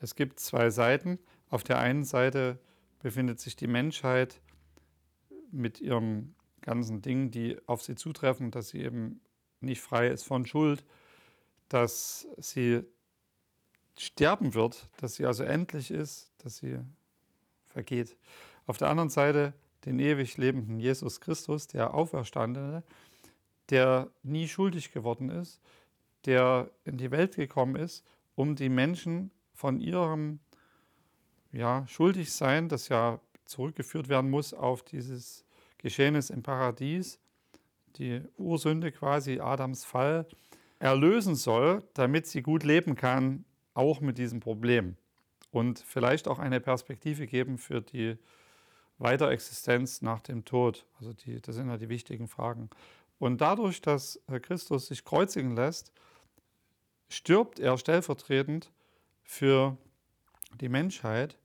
Es 0.00 0.14
gibt 0.14 0.40
zwei 0.40 0.70
Seiten. 0.70 1.18
Auf 1.50 1.64
der 1.64 1.78
einen 1.78 2.04
Seite 2.04 2.58
befindet 3.00 3.40
sich 3.40 3.56
die 3.56 3.66
Menschheit 3.66 4.40
mit 5.50 5.80
ihrem 5.80 6.34
ganzen 6.60 7.00
Ding, 7.02 7.30
die 7.30 7.56
auf 7.66 7.82
sie 7.82 7.94
zutreffen, 7.94 8.50
dass 8.50 8.70
sie 8.70 8.82
eben 8.82 9.20
nicht 9.60 9.80
frei 9.80 10.08
ist 10.08 10.24
von 10.24 10.46
Schuld, 10.46 10.84
dass 11.68 12.26
sie 12.38 12.82
sterben 13.98 14.54
wird, 14.54 14.88
dass 14.98 15.14
sie 15.14 15.26
also 15.26 15.44
endlich 15.44 15.90
ist, 15.90 16.32
dass 16.38 16.58
sie 16.58 16.78
vergeht. 17.66 18.16
Auf 18.66 18.78
der 18.78 18.90
anderen 18.90 19.10
Seite 19.10 19.54
den 19.84 19.98
ewig 19.98 20.36
lebenden 20.36 20.78
Jesus 20.80 21.20
Christus, 21.20 21.66
der 21.66 21.94
Auferstandene, 21.94 22.82
der 23.70 24.10
nie 24.22 24.48
schuldig 24.48 24.92
geworden 24.92 25.30
ist, 25.30 25.60
der 26.26 26.70
in 26.84 26.96
die 26.96 27.10
Welt 27.10 27.36
gekommen 27.36 27.76
ist, 27.76 28.04
um 28.34 28.56
die 28.56 28.68
Menschen 28.68 29.30
von 29.52 29.80
ihrem 29.80 30.40
ja, 31.52 31.86
Schuldigsein, 31.86 32.68
das 32.68 32.88
ja 32.88 33.20
zurückgeführt 33.44 34.08
werden 34.08 34.30
muss 34.30 34.52
auf 34.52 34.82
dieses 34.82 35.44
Geschehnis 35.78 36.30
im 36.30 36.42
Paradies, 36.42 37.18
die 37.96 38.22
Ursünde 38.36 38.92
quasi, 38.92 39.40
Adams 39.40 39.84
Fall, 39.84 40.26
erlösen 40.78 41.34
soll, 41.34 41.82
damit 41.94 42.26
sie 42.26 42.42
gut 42.42 42.62
leben 42.62 42.94
kann, 42.94 43.44
auch 43.74 44.00
mit 44.00 44.18
diesem 44.18 44.40
Problem. 44.40 44.96
Und 45.50 45.78
vielleicht 45.78 46.28
auch 46.28 46.38
eine 46.38 46.60
Perspektive 46.60 47.26
geben 47.26 47.58
für 47.58 47.80
die 47.80 48.16
Weiterexistenz 48.98 50.02
nach 50.02 50.20
dem 50.20 50.44
Tod. 50.44 50.84
Also 50.98 51.12
die, 51.12 51.40
das 51.40 51.54
sind 51.56 51.68
ja 51.68 51.78
die 51.78 51.88
wichtigen 51.88 52.28
Fragen. 52.28 52.68
Und 53.18 53.40
dadurch, 53.40 53.80
dass 53.80 54.20
Christus 54.42 54.88
sich 54.88 55.04
kreuzigen 55.04 55.56
lässt, 55.56 55.92
stirbt 57.08 57.58
er 57.58 57.78
stellvertretend 57.78 58.70
für 59.22 59.76
die 60.60 60.68
Menschheit 60.68 61.38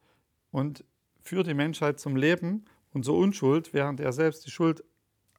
und 0.52 0.84
führt 1.22 1.48
die 1.48 1.54
Menschheit 1.54 2.00
zum 2.00 2.16
Leben 2.16 2.66
und 2.94 3.06
zur 3.06 3.18
Unschuld, 3.18 3.74
während 3.74 4.00
er 4.00 4.14
selbst 4.14 4.46
die 4.46 4.52
Schuld 4.52 4.84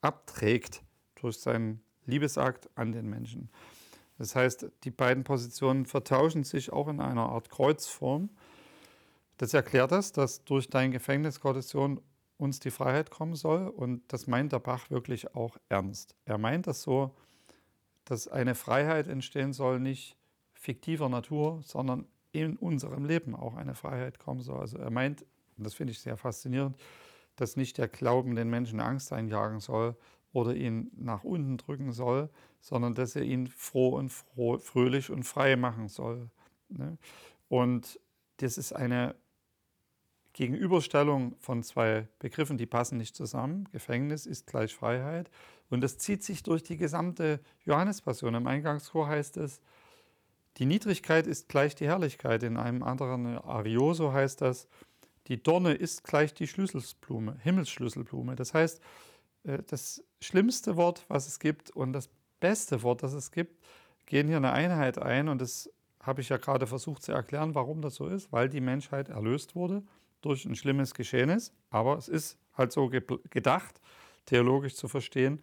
abträgt 0.00 0.82
durch 1.16 1.38
seinen 1.38 1.80
Liebesakt 2.06 2.68
an 2.74 2.92
den 2.92 3.08
Menschen. 3.08 3.48
Das 4.18 4.36
heißt, 4.36 4.66
die 4.84 4.90
beiden 4.90 5.24
Positionen 5.24 5.86
vertauschen 5.86 6.44
sich 6.44 6.72
auch 6.72 6.88
in 6.88 7.00
einer 7.00 7.28
Art 7.28 7.50
Kreuzform. 7.50 8.30
Das 9.38 9.54
erklärt 9.54 9.92
das, 9.92 10.12
dass 10.12 10.44
durch 10.44 10.70
dein 10.70 10.92
Gefängnis, 10.92 11.40
Gottes 11.40 11.74
uns 12.36 12.60
die 12.60 12.70
Freiheit 12.70 13.10
kommen 13.10 13.34
soll. 13.34 13.68
Und 13.68 14.02
das 14.12 14.26
meint 14.26 14.52
der 14.52 14.60
Bach 14.60 14.90
wirklich 14.90 15.34
auch 15.34 15.56
ernst. 15.68 16.14
Er 16.24 16.38
meint 16.38 16.66
das 16.66 16.82
so, 16.82 17.14
dass 18.04 18.28
eine 18.28 18.54
Freiheit 18.54 19.08
entstehen 19.08 19.52
soll, 19.52 19.80
nicht 19.80 20.16
fiktiver 20.52 21.08
Natur, 21.08 21.60
sondern 21.64 22.06
in 22.34 22.56
unserem 22.56 23.04
Leben 23.04 23.34
auch 23.34 23.54
eine 23.54 23.74
Freiheit 23.74 24.18
kommen 24.18 24.40
soll. 24.40 24.60
Also 24.60 24.78
er 24.78 24.90
meint, 24.90 25.24
und 25.56 25.64
das 25.64 25.74
finde 25.74 25.92
ich 25.92 26.00
sehr 26.00 26.16
faszinierend, 26.16 26.76
dass 27.36 27.56
nicht 27.56 27.78
der 27.78 27.88
Glauben 27.88 28.34
den 28.34 28.50
Menschen 28.50 28.80
Angst 28.80 29.12
einjagen 29.12 29.60
soll 29.60 29.96
oder 30.32 30.54
ihn 30.54 30.90
nach 30.96 31.24
unten 31.24 31.56
drücken 31.56 31.92
soll, 31.92 32.28
sondern 32.60 32.94
dass 32.94 33.14
er 33.14 33.22
ihn 33.22 33.46
froh 33.46 33.90
und 33.90 34.10
froh, 34.10 34.58
fröhlich 34.58 35.10
und 35.10 35.22
frei 35.22 35.56
machen 35.56 35.88
soll. 35.88 36.28
Ne? 36.68 36.98
Und 37.48 38.00
das 38.38 38.58
ist 38.58 38.72
eine 38.72 39.14
Gegenüberstellung 40.32 41.36
von 41.38 41.62
zwei 41.62 42.08
Begriffen, 42.18 42.58
die 42.58 42.66
passen 42.66 42.98
nicht 42.98 43.14
zusammen. 43.14 43.68
Gefängnis 43.70 44.26
ist 44.26 44.48
gleich 44.48 44.74
Freiheit. 44.74 45.30
Und 45.70 45.80
das 45.80 45.98
zieht 45.98 46.24
sich 46.24 46.42
durch 46.42 46.64
die 46.64 46.76
gesamte 46.76 47.38
Johannespassion. 47.64 48.34
Im 48.34 48.46
Eingangschor 48.48 49.06
heißt 49.06 49.36
es, 49.36 49.60
die 50.58 50.66
Niedrigkeit 50.66 51.26
ist 51.26 51.48
gleich 51.48 51.74
die 51.74 51.86
Herrlichkeit. 51.86 52.42
In 52.42 52.56
einem 52.56 52.82
anderen 52.82 53.38
Arioso 53.38 54.12
heißt 54.12 54.40
das, 54.40 54.68
die 55.26 55.42
Dorne 55.42 55.72
ist 55.72 56.04
gleich 56.04 56.34
die 56.34 56.46
Schlüsselblume, 56.46 57.38
Himmelsschlüsselblume. 57.42 58.36
Das 58.36 58.54
heißt, 58.54 58.80
äh, 59.44 59.62
das 59.66 60.04
schlimmste 60.20 60.76
Wort, 60.76 61.04
was 61.08 61.26
es 61.26 61.38
gibt 61.38 61.70
und 61.70 61.92
das 61.92 62.08
beste 62.40 62.82
Wort, 62.82 63.02
das 63.02 63.14
es 63.14 63.32
gibt, 63.32 63.62
gehen 64.06 64.28
hier 64.28 64.36
eine 64.36 64.52
Einheit 64.52 64.98
ein. 64.98 65.28
Und 65.28 65.40
das 65.40 65.70
habe 66.00 66.20
ich 66.20 66.28
ja 66.28 66.36
gerade 66.36 66.66
versucht 66.66 67.02
zu 67.02 67.12
erklären, 67.12 67.54
warum 67.54 67.80
das 67.80 67.96
so 67.96 68.06
ist, 68.06 68.30
weil 68.32 68.48
die 68.48 68.60
Menschheit 68.60 69.08
erlöst 69.08 69.54
wurde 69.54 69.82
durch 70.20 70.44
ein 70.44 70.54
schlimmes 70.54 70.94
Geschehnis. 70.94 71.52
Aber 71.70 71.96
es 71.96 72.08
ist 72.08 72.38
halt 72.56 72.72
so 72.72 72.88
gedacht, 72.88 73.80
theologisch 74.26 74.74
zu 74.76 74.88
verstehen. 74.88 75.42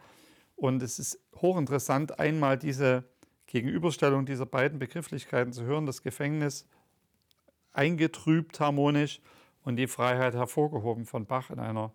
Und 0.55 0.83
es 0.83 0.99
ist 0.99 1.19
hochinteressant, 1.35 2.19
einmal 2.19 2.57
diese 2.57 3.03
Gegenüberstellung 3.51 4.25
dieser 4.25 4.45
beiden 4.45 4.79
Begrifflichkeiten 4.79 5.51
zu 5.51 5.63
hören, 5.63 5.85
das 5.85 6.01
Gefängnis 6.01 6.65
eingetrübt 7.73 8.59
harmonisch 8.61 9.19
und 9.63 9.75
die 9.75 9.87
Freiheit 9.87 10.33
hervorgehoben 10.33 11.05
von 11.05 11.25
Bach 11.25 11.49
in 11.49 11.59
einer 11.59 11.91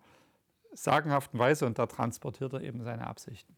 sagenhaften 0.73 1.39
Weise 1.39 1.65
und 1.65 1.79
da 1.79 1.87
transportiert 1.87 2.53
er 2.53 2.61
eben 2.61 2.83
seine 2.83 3.07
Absichten. 3.07 3.55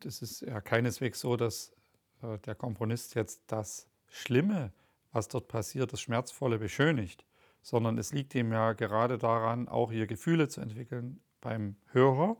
Und 0.00 0.06
es 0.06 0.22
ist 0.22 0.40
ja 0.40 0.62
keineswegs 0.62 1.20
so, 1.20 1.36
dass 1.36 1.72
äh, 2.22 2.38
der 2.38 2.54
Komponist 2.54 3.14
jetzt 3.16 3.42
das 3.48 3.86
Schlimme, 4.08 4.72
was 5.12 5.28
dort 5.28 5.46
passiert, 5.46 5.92
das 5.92 6.00
Schmerzvolle 6.00 6.58
beschönigt, 6.58 7.26
sondern 7.60 7.98
es 7.98 8.14
liegt 8.14 8.34
ihm 8.34 8.50
ja 8.50 8.72
gerade 8.72 9.18
daran, 9.18 9.68
auch 9.68 9.92
hier 9.92 10.06
Gefühle 10.06 10.48
zu 10.48 10.62
entwickeln 10.62 11.20
beim 11.42 11.76
Hörer, 11.92 12.38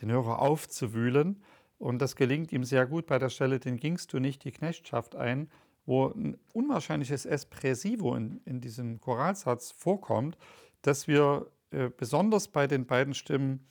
den 0.00 0.12
Hörer 0.12 0.38
aufzuwühlen. 0.38 1.42
Und 1.78 1.98
das 1.98 2.14
gelingt 2.14 2.52
ihm 2.52 2.62
sehr 2.62 2.86
gut 2.86 3.06
bei 3.06 3.18
der 3.18 3.28
Stelle, 3.28 3.58
den 3.58 3.76
gingst 3.76 4.12
du 4.12 4.20
nicht 4.20 4.44
die 4.44 4.52
Knechtschaft 4.52 5.16
ein, 5.16 5.50
wo 5.86 6.06
ein 6.06 6.38
unwahrscheinliches 6.52 7.26
Espressivo 7.26 8.14
in, 8.14 8.40
in 8.44 8.60
diesem 8.60 9.00
Choralsatz 9.00 9.72
vorkommt, 9.72 10.38
dass 10.82 11.08
wir 11.08 11.50
äh, 11.72 11.88
besonders 11.88 12.46
bei 12.46 12.68
den 12.68 12.86
beiden 12.86 13.14
Stimmen 13.14 13.66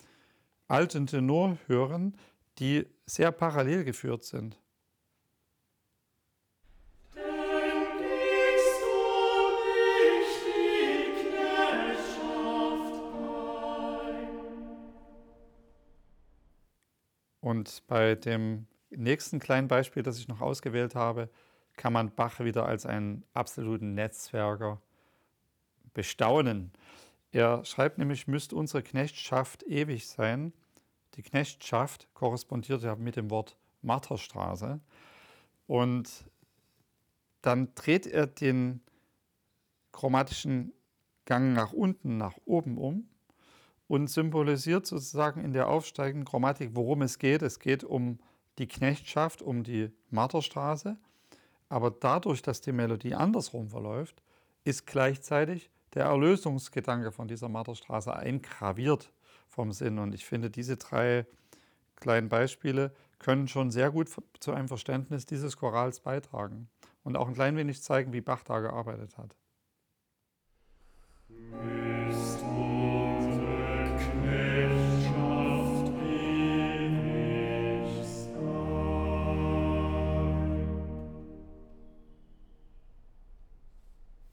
alten 0.68 1.08
Tenor 1.08 1.58
hören, 1.68 2.18
die 2.60 2.88
sehr 3.06 3.32
parallel 3.32 3.84
geführt 3.84 4.24
sind. 4.24 4.60
Und 17.44 17.86
bei 17.88 18.16
dem 18.16 18.68
nächsten 18.90 19.40
kleinen 19.40 19.68
Beispiel, 19.68 20.02
das 20.02 20.18
ich 20.18 20.28
noch 20.30 20.40
ausgewählt 20.40 20.96
habe, 20.96 21.30
kann 21.76 21.92
man 21.92 22.14
Bach 22.16 22.40
wieder 22.40 22.66
als 22.66 22.86
einen 22.86 23.26
absoluten 23.34 23.94
Netzwerker 23.96 24.82
bestaunen. 25.94 26.72
Er 27.32 27.66
schreibt 27.66 27.98
nämlich, 27.98 28.28
müsste 28.28 28.56
unsere 28.56 28.82
Knechtschaft 28.82 29.64
ewig 29.64 30.08
sein. 30.08 30.54
Die 31.16 31.24
Knechtschaft 31.24 32.08
korrespondiert 32.14 32.84
ja 32.84 32.96
mit 32.96 33.16
dem 33.16 33.30
Wort 33.30 33.56
Marterstraße. 33.82 34.80
Und 35.68 36.10
dann 37.42 37.74
dreht 37.76 38.08
er 38.08 38.28
den 38.28 38.82
chromatischen 39.92 40.74
Gang 41.26 41.54
nach 41.54 41.72
unten, 41.72 42.18
nach 42.18 42.38
oben 42.46 42.78
um 42.78 43.08
und 43.88 44.10
symbolisiert 44.10 44.86
sozusagen 44.86 45.44
in 45.44 45.54
der 45.54 45.68
aufsteigenden 45.68 46.26
Chromatik, 46.26 46.72
worum 46.74 47.02
es 47.02 47.20
geht. 47.20 47.42
Es 47.42 47.60
geht 47.60 47.84
um 47.84 48.20
die 48.58 48.68
Knechtschaft, 48.68 49.42
um 49.42 49.64
die 49.64 49.92
Marterstraße. 50.10 50.98
Aber 51.70 51.92
dadurch, 51.92 52.42
dass 52.42 52.62
die 52.62 52.72
Melodie 52.72 53.16
andersrum 53.16 53.70
verläuft, 53.70 54.22
ist 54.64 54.86
gleichzeitig 54.86 55.70
der 55.94 56.06
Erlösungsgedanke 56.06 57.12
von 57.12 57.28
dieser 57.28 57.50
Marterstraße 57.50 58.16
eingraviert 58.16 59.12
vom 59.54 59.72
Sinn. 59.72 60.00
Und 60.00 60.14
ich 60.14 60.26
finde, 60.26 60.50
diese 60.50 60.78
drei 60.78 61.26
kleinen 61.96 62.28
Beispiele 62.28 62.92
können 63.20 63.48
schon 63.48 63.72
sehr 63.72 63.92
gut 63.92 64.10
zu 64.40 64.52
einem 64.52 64.68
Verständnis 64.68 65.26
dieses 65.26 65.56
Chorals 65.58 66.02
beitragen 66.02 66.68
und 67.04 67.16
auch 67.16 67.28
ein 67.28 67.34
klein 67.34 67.56
wenig 67.56 67.82
zeigen, 67.82 68.12
wie 68.12 68.22
Bach 68.22 68.44
da 68.44 68.60
gearbeitet 68.60 69.18
hat. 69.18 69.36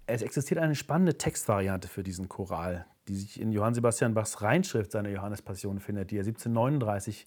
Es 0.06 0.22
existiert 0.22 0.58
eine 0.58 0.74
spannende 0.74 1.16
Textvariante 1.16 1.86
für 1.86 2.02
diesen 2.02 2.28
Choral, 2.28 2.84
die 3.10 3.16
sich 3.16 3.40
in 3.40 3.50
Johann 3.50 3.74
Sebastian 3.74 4.14
Bachs 4.14 4.40
Reinschrift 4.40 4.92
seiner 4.92 5.08
Johannespassion 5.08 5.80
findet, 5.80 6.12
die 6.12 6.16
er 6.16 6.22
1739 6.22 7.26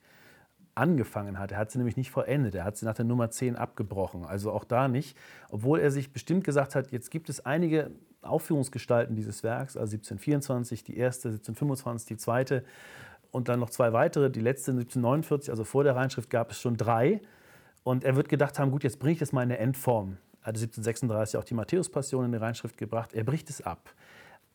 angefangen 0.75 1.37
hat. 1.37 1.51
Er 1.51 1.57
hat 1.57 1.71
sie 1.71 1.77
nämlich 1.77 1.97
nicht 1.97 2.09
vollendet. 2.09 2.55
Er 2.55 2.63
hat 2.63 2.77
sie 2.77 2.85
nach 2.85 2.95
der 2.95 3.05
Nummer 3.05 3.29
10 3.29 3.57
abgebrochen. 3.57 4.23
Also 4.23 4.51
auch 4.51 4.63
da 4.63 4.87
nicht. 4.87 5.17
Obwohl 5.49 5.79
er 5.79 5.91
sich 5.91 6.13
bestimmt 6.13 6.45
gesagt 6.45 6.73
hat, 6.73 6.91
jetzt 6.91 7.11
gibt 7.11 7.29
es 7.29 7.45
einige 7.45 7.91
Aufführungsgestalten 8.21 9.13
dieses 9.15 9.43
Werks, 9.43 9.75
also 9.75 9.95
1724 9.95 10.85
die 10.85 10.95
erste, 10.97 11.27
1725 11.27 12.07
die 12.07 12.17
zweite 12.17 12.63
und 13.31 13.49
dann 13.49 13.59
noch 13.59 13.69
zwei 13.69 13.91
weitere. 13.91 14.29
Die 14.29 14.39
letzte 14.39 14.71
1749, 14.71 15.49
also 15.49 15.65
vor 15.65 15.83
der 15.83 15.97
Reinschrift, 15.97 16.29
gab 16.29 16.51
es 16.51 16.61
schon 16.61 16.77
drei. 16.77 17.19
Und 17.83 18.05
er 18.05 18.15
wird 18.15 18.29
gedacht 18.29 18.57
haben, 18.57 18.71
gut, 18.71 18.85
jetzt 18.85 18.99
bringe 18.99 19.13
ich 19.13 19.19
das 19.19 19.33
mal 19.33 19.43
in 19.43 19.51
eine 19.51 19.59
Endform. 19.59 20.17
Er 20.41 20.47
hatte 20.47 20.59
1736 20.59 21.37
auch 21.37 21.43
die 21.43 21.53
Matthäus-Passion 21.53 22.25
in 22.25 22.31
die 22.31 22.37
Reinschrift 22.37 22.77
gebracht. 22.77 23.13
Er 23.13 23.25
bricht 23.25 23.49
es 23.49 23.61
ab. 23.61 23.89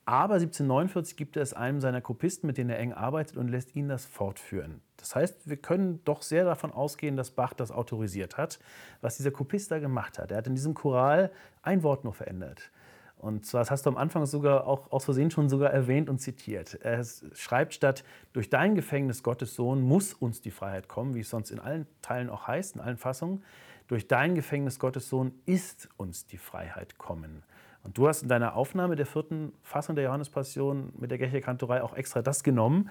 Aber 0.09 0.37
1749 0.37 1.19
gibt 1.19 1.37
er 1.37 1.43
es 1.43 1.53
einem 1.53 1.83
seiner 1.83 2.01
Kopisten, 2.01 2.47
mit 2.47 2.57
denen 2.57 2.71
er 2.71 2.79
eng 2.79 2.95
arbeitet, 2.95 3.37
und 3.37 3.49
lässt 3.49 3.77
ihn 3.77 3.89
das 3.89 4.07
fortführen. 4.07 4.81
Das 4.97 5.15
heißt, 5.15 5.51
wir 5.51 5.59
können 5.59 6.03
doch 6.07 6.23
sehr 6.23 6.47
davon 6.47 6.73
ausgehen, 6.73 7.15
dass 7.15 7.31
Bach 7.31 7.53
das 7.53 7.71
autorisiert 7.71 8.39
hat, 8.39 8.59
was 9.03 9.19
dieser 9.19 9.33
Kopist 9.33 9.71
da 9.71 9.81
gemacht 9.81 10.19
hat. 10.19 10.31
Er 10.31 10.39
hat 10.39 10.47
in 10.47 10.55
diesem 10.55 10.73
Choral 10.73 11.31
ein 11.61 11.83
Wort 11.83 12.05
nur 12.05 12.15
verändert. 12.15 12.71
Und 13.19 13.45
zwar, 13.45 13.61
das 13.61 13.71
hast 13.71 13.85
du 13.85 13.91
am 13.91 13.99
Anfang 13.99 14.25
sogar 14.25 14.67
auch 14.67 14.91
aus 14.93 15.05
Versehen 15.05 15.31
schon 15.31 15.51
sogar 15.51 15.73
erwähnt 15.73 16.09
und 16.09 16.21
zitiert. 16.21 16.79
Er 16.81 17.05
schreibt 17.35 17.75
statt, 17.75 18.03
durch 18.33 18.49
dein 18.49 18.77
Gefängnis, 18.77 19.23
Gottes 19.23 19.55
Sohn, 19.55 19.83
muss 19.83 20.15
uns 20.15 20.41
die 20.41 20.53
Freiheit 20.53 20.89
kommen, 20.89 21.17
wie 21.17 21.21
es 21.21 21.29
sonst 21.29 21.51
in 21.51 21.61
allen 21.61 21.87
Teilen 22.01 22.31
auch 22.31 22.47
heißt, 22.47 22.77
in 22.77 22.81
allen 22.81 22.97
Fassungen. 22.97 23.45
Durch 23.89 24.09
dein 24.09 24.35
Gefängnis, 24.35 24.79
Gottes 24.79 25.11
Sohn, 25.11 25.33
ist 25.45 25.91
uns 25.99 26.25
die 26.25 26.39
Freiheit 26.39 26.97
kommen. 26.97 27.43
Und 27.85 27.97
du 27.97 28.09
hast 28.09 28.23
in 28.23 28.29
deiner 28.29 28.55
Aufnahme 28.55 28.97
der 28.97 29.07
vierten 29.07 29.53
Fassung 29.63 29.95
der 29.95 30.05
Johannespassion 30.05 30.93
mit 30.99 31.11
der 31.11 31.19
Gächerkantorei 31.19 31.83
auch 31.83 31.95
extra 31.95 32.23
das 32.23 32.43
genommen. 32.43 32.91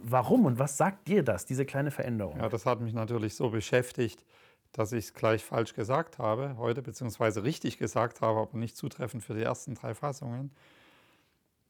Warum 0.00 0.44
und 0.44 0.58
was 0.58 0.76
sagt 0.76 1.08
dir 1.08 1.22
das, 1.22 1.46
diese 1.46 1.64
kleine 1.64 1.90
Veränderung? 1.90 2.38
Ja, 2.38 2.48
das 2.48 2.66
hat 2.66 2.80
mich 2.80 2.92
natürlich 2.92 3.34
so 3.34 3.50
beschäftigt, 3.50 4.24
dass 4.72 4.92
ich 4.92 5.06
es 5.06 5.14
gleich 5.14 5.44
falsch 5.44 5.74
gesagt 5.74 6.18
habe 6.18 6.56
heute, 6.58 6.82
beziehungsweise 6.82 7.42
richtig 7.42 7.78
gesagt 7.78 8.20
habe, 8.20 8.40
aber 8.40 8.58
nicht 8.58 8.76
zutreffend 8.76 9.22
für 9.22 9.34
die 9.34 9.42
ersten 9.42 9.74
drei 9.74 9.94
Fassungen. 9.94 10.52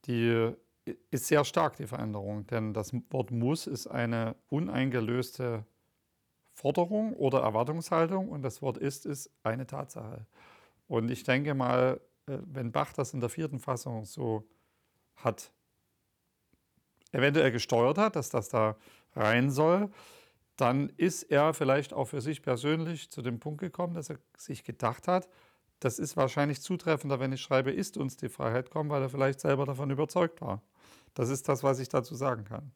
Die 0.05 0.53
ist 1.11 1.27
sehr 1.27 1.45
stark, 1.45 1.75
die 1.77 1.87
Veränderung, 1.87 2.45
denn 2.47 2.73
das 2.73 2.93
Wort 3.09 3.31
muss 3.31 3.67
ist 3.67 3.87
eine 3.87 4.35
uneingelöste 4.49 5.65
Forderung 6.53 7.13
oder 7.13 7.39
Erwartungshaltung 7.39 8.29
und 8.29 8.41
das 8.41 8.61
Wort 8.61 8.77
ist 8.77 9.05
ist 9.05 9.31
eine 9.43 9.65
Tatsache. 9.65 10.25
Und 10.87 11.09
ich 11.09 11.23
denke 11.23 11.53
mal, 11.53 12.01
äh, 12.03 12.08
wenn 12.45 12.71
Bach 12.71 12.93
das 12.93 13.13
in 13.13 13.19
der 13.19 13.29
vierten 13.29 13.59
Fassung 13.59 14.05
so 14.05 14.47
hat, 15.15 15.51
eventuell 17.11 17.51
gesteuert 17.51 17.97
hat, 17.97 18.15
dass 18.15 18.29
das 18.29 18.49
da 18.49 18.77
rein 19.15 19.49
soll, 19.49 19.89
dann 20.55 20.89
ist 20.97 21.23
er 21.23 21.53
vielleicht 21.53 21.93
auch 21.93 22.05
für 22.05 22.21
sich 22.21 22.41
persönlich 22.41 23.09
zu 23.09 23.21
dem 23.21 23.39
Punkt 23.39 23.61
gekommen, 23.61 23.93
dass 23.93 24.09
er 24.09 24.19
sich 24.37 24.63
gedacht 24.63 25.07
hat, 25.07 25.29
das 25.79 25.97
ist 25.97 26.17
wahrscheinlich 26.17 26.61
zutreffender, 26.61 27.19
wenn 27.19 27.31
ich 27.31 27.41
schreibe, 27.41 27.71
ist 27.71 27.97
uns 27.97 28.17
die 28.17 28.27
Freiheit 28.27 28.69
kommen, 28.69 28.89
weil 28.89 29.01
er 29.01 29.09
vielleicht 29.09 29.39
selber 29.39 29.65
davon 29.65 29.89
überzeugt 29.89 30.41
war. 30.41 30.61
Das 31.13 31.29
ist 31.29 31.47
das, 31.47 31.63
was 31.63 31.79
ich 31.79 31.87
dazu 31.87 32.15
sagen 32.15 32.43
kann. 32.43 32.71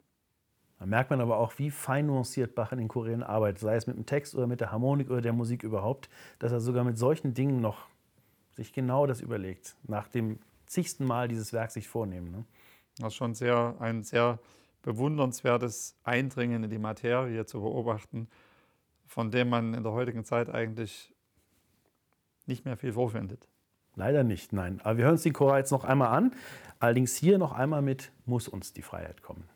Da 0.78 0.86
merkt 0.86 1.10
man 1.10 1.20
aber 1.20 1.38
auch, 1.38 1.58
wie 1.58 1.70
fein 1.70 2.06
nuanciert 2.06 2.54
Bach 2.54 2.72
in 2.72 2.78
den 2.78 2.88
Chorälen 2.88 3.22
arbeitet, 3.22 3.60
sei 3.60 3.76
es 3.76 3.86
mit 3.86 3.96
dem 3.96 4.06
Text 4.06 4.34
oder 4.34 4.46
mit 4.46 4.60
der 4.60 4.72
Harmonik 4.72 5.10
oder 5.10 5.20
der 5.20 5.32
Musik 5.32 5.62
überhaupt, 5.62 6.08
dass 6.38 6.50
er 6.50 6.60
sogar 6.60 6.84
mit 6.84 6.98
solchen 6.98 7.34
Dingen 7.34 7.60
noch 7.60 7.86
sich 8.54 8.72
genau 8.72 9.06
das 9.06 9.20
überlegt, 9.20 9.76
nach 9.84 10.08
dem 10.08 10.38
zigsten 10.66 11.04
Mal 11.04 11.28
dieses 11.28 11.52
Werk 11.52 11.70
sich 11.70 11.88
vornehmen. 11.88 12.30
Ne? 12.30 12.44
Das 12.98 13.08
ist 13.08 13.14
schon 13.16 13.34
sehr, 13.34 13.76
ein 13.80 14.04
sehr 14.04 14.38
bewundernswertes 14.82 15.96
Eindringen 16.04 16.64
in 16.64 16.70
die 16.70 16.78
Materie 16.78 17.46
zu 17.46 17.60
beobachten, 17.60 18.28
von 19.06 19.30
dem 19.30 19.48
man 19.48 19.74
in 19.74 19.82
der 19.82 19.92
heutigen 19.92 20.24
Zeit 20.24 20.48
eigentlich 20.50 21.12
nicht 22.46 22.64
mehr 22.64 22.76
viel 22.76 22.92
vorfindet. 22.92 23.48
Leider 23.96 24.24
nicht, 24.24 24.52
nein. 24.52 24.80
Aber 24.82 24.98
wir 24.98 25.04
hören 25.04 25.14
uns 25.14 25.22
die 25.22 25.32
Chora 25.32 25.58
jetzt 25.58 25.70
noch 25.70 25.84
einmal 25.84 26.08
an. 26.08 26.34
Allerdings 26.80 27.14
hier 27.14 27.38
noch 27.38 27.52
einmal 27.52 27.80
mit 27.80 28.12
Muss 28.26 28.48
uns 28.48 28.72
die 28.72 28.82
Freiheit 28.82 29.22
kommen. 29.22 29.48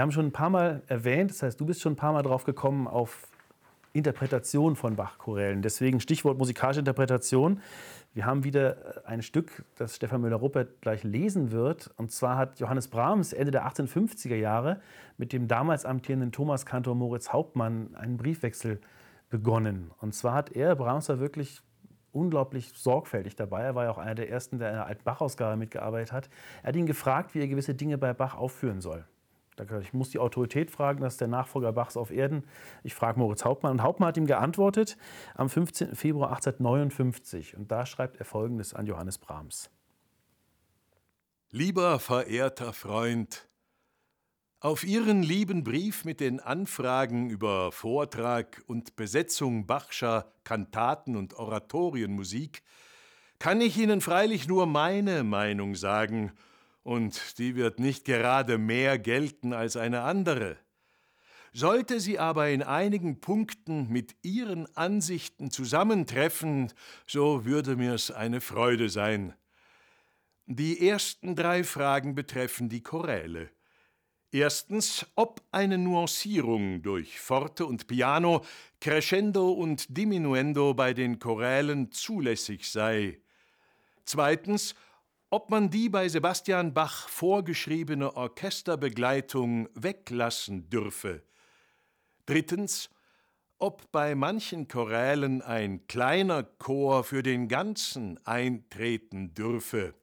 Wir 0.00 0.02
haben 0.04 0.12
schon 0.12 0.28
ein 0.28 0.32
paar 0.32 0.48
Mal 0.48 0.82
erwähnt, 0.86 1.30
das 1.30 1.42
heißt, 1.42 1.60
du 1.60 1.66
bist 1.66 1.82
schon 1.82 1.92
ein 1.92 1.96
paar 1.96 2.14
Mal 2.14 2.22
drauf 2.22 2.44
gekommen 2.44 2.88
auf 2.88 3.28
Interpretation 3.92 4.74
von 4.74 4.96
Bach-Chorälen. 4.96 5.60
Deswegen 5.60 6.00
Stichwort 6.00 6.38
musikalische 6.38 6.78
Interpretation. 6.78 7.60
Wir 8.14 8.24
haben 8.24 8.42
wieder 8.42 9.02
ein 9.04 9.20
Stück, 9.20 9.62
das 9.76 9.96
Stefan 9.96 10.22
Müller-Ruppert 10.22 10.80
gleich 10.80 11.04
lesen 11.04 11.50
wird. 11.50 11.90
Und 11.98 12.12
zwar 12.12 12.38
hat 12.38 12.60
Johannes 12.60 12.88
Brahms 12.88 13.34
Ende 13.34 13.50
der 13.50 13.68
1850er 13.68 14.36
Jahre 14.36 14.80
mit 15.18 15.34
dem 15.34 15.48
damals 15.48 15.84
amtierenden 15.84 16.32
Thomaskantor 16.32 16.94
Moritz 16.94 17.28
Hauptmann 17.28 17.94
einen 17.94 18.16
Briefwechsel 18.16 18.80
begonnen. 19.28 19.90
Und 19.98 20.14
zwar 20.14 20.32
hat 20.32 20.50
er, 20.52 20.76
Brahms 20.76 21.10
war 21.10 21.20
wirklich 21.20 21.60
unglaublich 22.12 22.72
sorgfältig 22.74 23.36
dabei. 23.36 23.64
Er 23.64 23.74
war 23.74 23.84
ja 23.84 23.90
auch 23.90 23.98
einer 23.98 24.14
der 24.14 24.30
ersten, 24.30 24.58
der 24.58 24.70
in 24.70 24.76
der 24.76 24.86
Alt-Bach-Ausgabe 24.86 25.58
mitgearbeitet 25.58 26.10
hat. 26.10 26.30
Er 26.62 26.68
hat 26.68 26.76
ihn 26.76 26.86
gefragt, 26.86 27.34
wie 27.34 27.40
er 27.40 27.48
gewisse 27.48 27.74
Dinge 27.74 27.98
bei 27.98 28.14
Bach 28.14 28.34
aufführen 28.34 28.80
soll. 28.80 29.04
Ich 29.82 29.92
muss 29.92 30.10
die 30.10 30.18
Autorität 30.18 30.70
fragen, 30.70 31.00
das 31.00 31.14
ist 31.14 31.20
der 31.20 31.28
Nachfolger 31.28 31.72
Bachs 31.72 31.96
auf 31.96 32.10
Erden. 32.10 32.44
Ich 32.82 32.94
frage 32.94 33.18
Moritz 33.18 33.44
Hauptmann. 33.44 33.72
Und 33.72 33.82
Hauptmann 33.82 34.08
hat 34.08 34.16
ihm 34.16 34.26
geantwortet 34.26 34.96
am 35.34 35.48
15. 35.48 35.94
Februar 35.94 36.30
1859. 36.30 37.56
Und 37.56 37.70
da 37.70 37.86
schreibt 37.86 38.16
er 38.16 38.24
folgendes 38.24 38.74
an 38.74 38.86
Johannes 38.86 39.18
Brahms. 39.18 39.70
Lieber 41.50 41.98
verehrter 41.98 42.72
Freund, 42.72 43.48
auf 44.60 44.84
Ihren 44.84 45.22
lieben 45.22 45.64
Brief 45.64 46.04
mit 46.04 46.20
den 46.20 46.38
Anfragen 46.38 47.30
über 47.30 47.72
Vortrag 47.72 48.62
und 48.66 48.94
Besetzung 48.94 49.66
Bachscher 49.66 50.32
Kantaten 50.44 51.16
und 51.16 51.34
Oratorienmusik 51.34 52.62
kann 53.38 53.60
ich 53.62 53.78
Ihnen 53.78 54.00
freilich 54.02 54.46
nur 54.46 54.66
meine 54.66 55.24
Meinung 55.24 55.74
sagen– 55.74 56.32
und 56.90 57.38
die 57.38 57.54
wird 57.54 57.78
nicht 57.78 58.04
gerade 58.04 58.58
mehr 58.58 58.98
gelten 58.98 59.52
als 59.52 59.76
eine 59.76 60.00
andere. 60.00 60.56
Sollte 61.52 62.00
sie 62.00 62.18
aber 62.18 62.50
in 62.50 62.64
einigen 62.64 63.20
Punkten 63.20 63.88
mit 63.88 64.16
Ihren 64.22 64.66
Ansichten 64.76 65.52
zusammentreffen, 65.52 66.72
so 67.06 67.44
würde 67.44 67.76
mir's 67.76 68.10
eine 68.10 68.40
Freude 68.40 68.88
sein. 68.88 69.34
Die 70.46 70.88
ersten 70.88 71.36
drei 71.36 71.62
Fragen 71.62 72.16
betreffen 72.16 72.68
die 72.68 72.82
Choräle. 72.82 73.50
Erstens, 74.32 75.06
ob 75.14 75.42
eine 75.52 75.78
Nuancierung 75.78 76.82
durch 76.82 77.20
Forte 77.20 77.66
und 77.66 77.86
Piano, 77.86 78.44
Crescendo 78.80 79.52
und 79.52 79.96
Diminuendo 79.96 80.74
bei 80.74 80.92
den 80.92 81.20
Chorälen 81.20 81.92
zulässig 81.92 82.68
sei. 82.68 83.20
Zweitens, 84.04 84.74
ob 85.30 85.48
man 85.48 85.70
die 85.70 85.88
bei 85.88 86.08
Sebastian 86.08 86.74
Bach 86.74 87.08
vorgeschriebene 87.08 88.16
Orchesterbegleitung 88.16 89.68
weglassen 89.74 90.68
dürfe. 90.68 91.22
Drittens, 92.26 92.90
ob 93.58 93.92
bei 93.92 94.16
manchen 94.16 94.66
Chorälen 94.66 95.40
ein 95.40 95.86
kleiner 95.86 96.42
Chor 96.42 97.04
für 97.04 97.22
den 97.22 97.46
ganzen 97.46 98.18
eintreten 98.26 99.32
dürfe. 99.34 99.94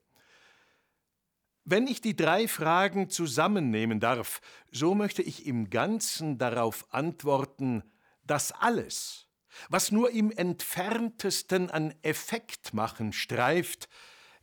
Wenn 1.65 1.87
ich 1.87 1.99
die 1.99 2.15
drei 2.15 2.47
Fragen 2.47 3.09
zusammennehmen 3.09 3.99
darf, 3.99 4.39
so 4.71 4.95
möchte 4.95 5.21
ich 5.21 5.45
im 5.45 5.69
Ganzen 5.69 6.37
darauf 6.37 6.85
antworten, 6.93 7.83
dass 8.23 8.53
alles, 8.53 9.27
was 9.67 9.91
nur 9.91 10.11
im 10.11 10.31
entferntesten 10.31 11.69
an 11.69 11.93
Effekt 12.03 12.73
machen 12.73 13.11
streift, 13.11 13.89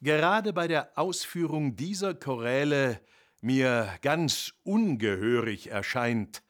gerade 0.05 0.53
bei 0.53 0.69
der 0.69 0.97
Ausführung 0.97 1.75
dieser 1.75 2.15
Choräle 2.15 3.01
mir 3.41 3.99
ganz 4.03 4.53
ungehörig 4.63 5.71
erscheint. 5.71 6.43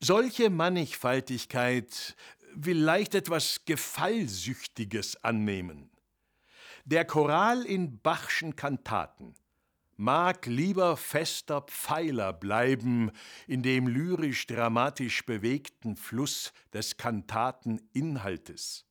Solche 0.00 0.50
Mannigfaltigkeit 0.50 2.16
will 2.52 2.78
leicht 2.78 3.14
etwas 3.14 3.64
Gefallsüchtiges 3.64 5.22
annehmen. 5.24 5.90
Der 6.84 7.04
Choral 7.04 7.62
in 7.62 8.00
Bachschen 8.00 8.56
Kantaten 8.56 9.34
mag 9.96 10.46
lieber 10.46 10.96
fester 10.96 11.62
Pfeiler 11.62 12.32
bleiben 12.32 13.12
in 13.46 13.62
dem 13.62 13.86
lyrisch-dramatisch 13.86 15.24
bewegten 15.24 15.96
Fluss 15.96 16.52
des 16.72 16.96
Kantateninhaltes 16.96 18.84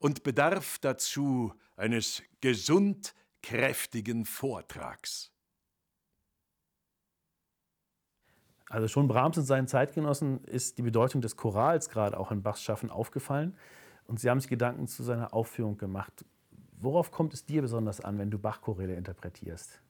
und 0.00 0.24
bedarf 0.24 0.78
dazu 0.80 1.54
eines 1.76 2.22
gesund 2.40 3.14
kräftigen 3.42 4.24
Vortrags. 4.24 5.30
Also 8.68 8.88
schon 8.88 9.06
Brahms 9.06 9.38
und 9.38 9.44
seinen 9.44 9.68
Zeitgenossen 9.68 10.42
ist 10.44 10.78
die 10.78 10.82
Bedeutung 10.82 11.20
des 11.20 11.36
Chorals 11.36 11.88
gerade 11.88 12.18
auch 12.18 12.32
in 12.32 12.42
Bachs 12.42 12.62
Schaffen 12.62 12.90
aufgefallen 12.90 13.56
und 14.06 14.18
sie 14.18 14.28
haben 14.28 14.40
sich 14.40 14.50
Gedanken 14.50 14.88
zu 14.88 15.02
seiner 15.02 15.34
Aufführung 15.34 15.78
gemacht. 15.78 16.24
Worauf 16.78 17.10
kommt 17.10 17.32
es 17.32 17.44
dir 17.44 17.62
besonders 17.62 18.00
an, 18.00 18.18
wenn 18.18 18.30
du 18.30 18.38
Bach-Choräle 18.38 18.94
interpretierst? 18.94 19.80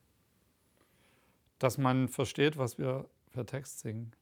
Dass 1.58 1.78
man 1.78 2.08
versteht, 2.08 2.58
was 2.58 2.78
wir 2.78 3.08
für 3.30 3.44
Text 3.44 3.80
singen. 3.80 4.12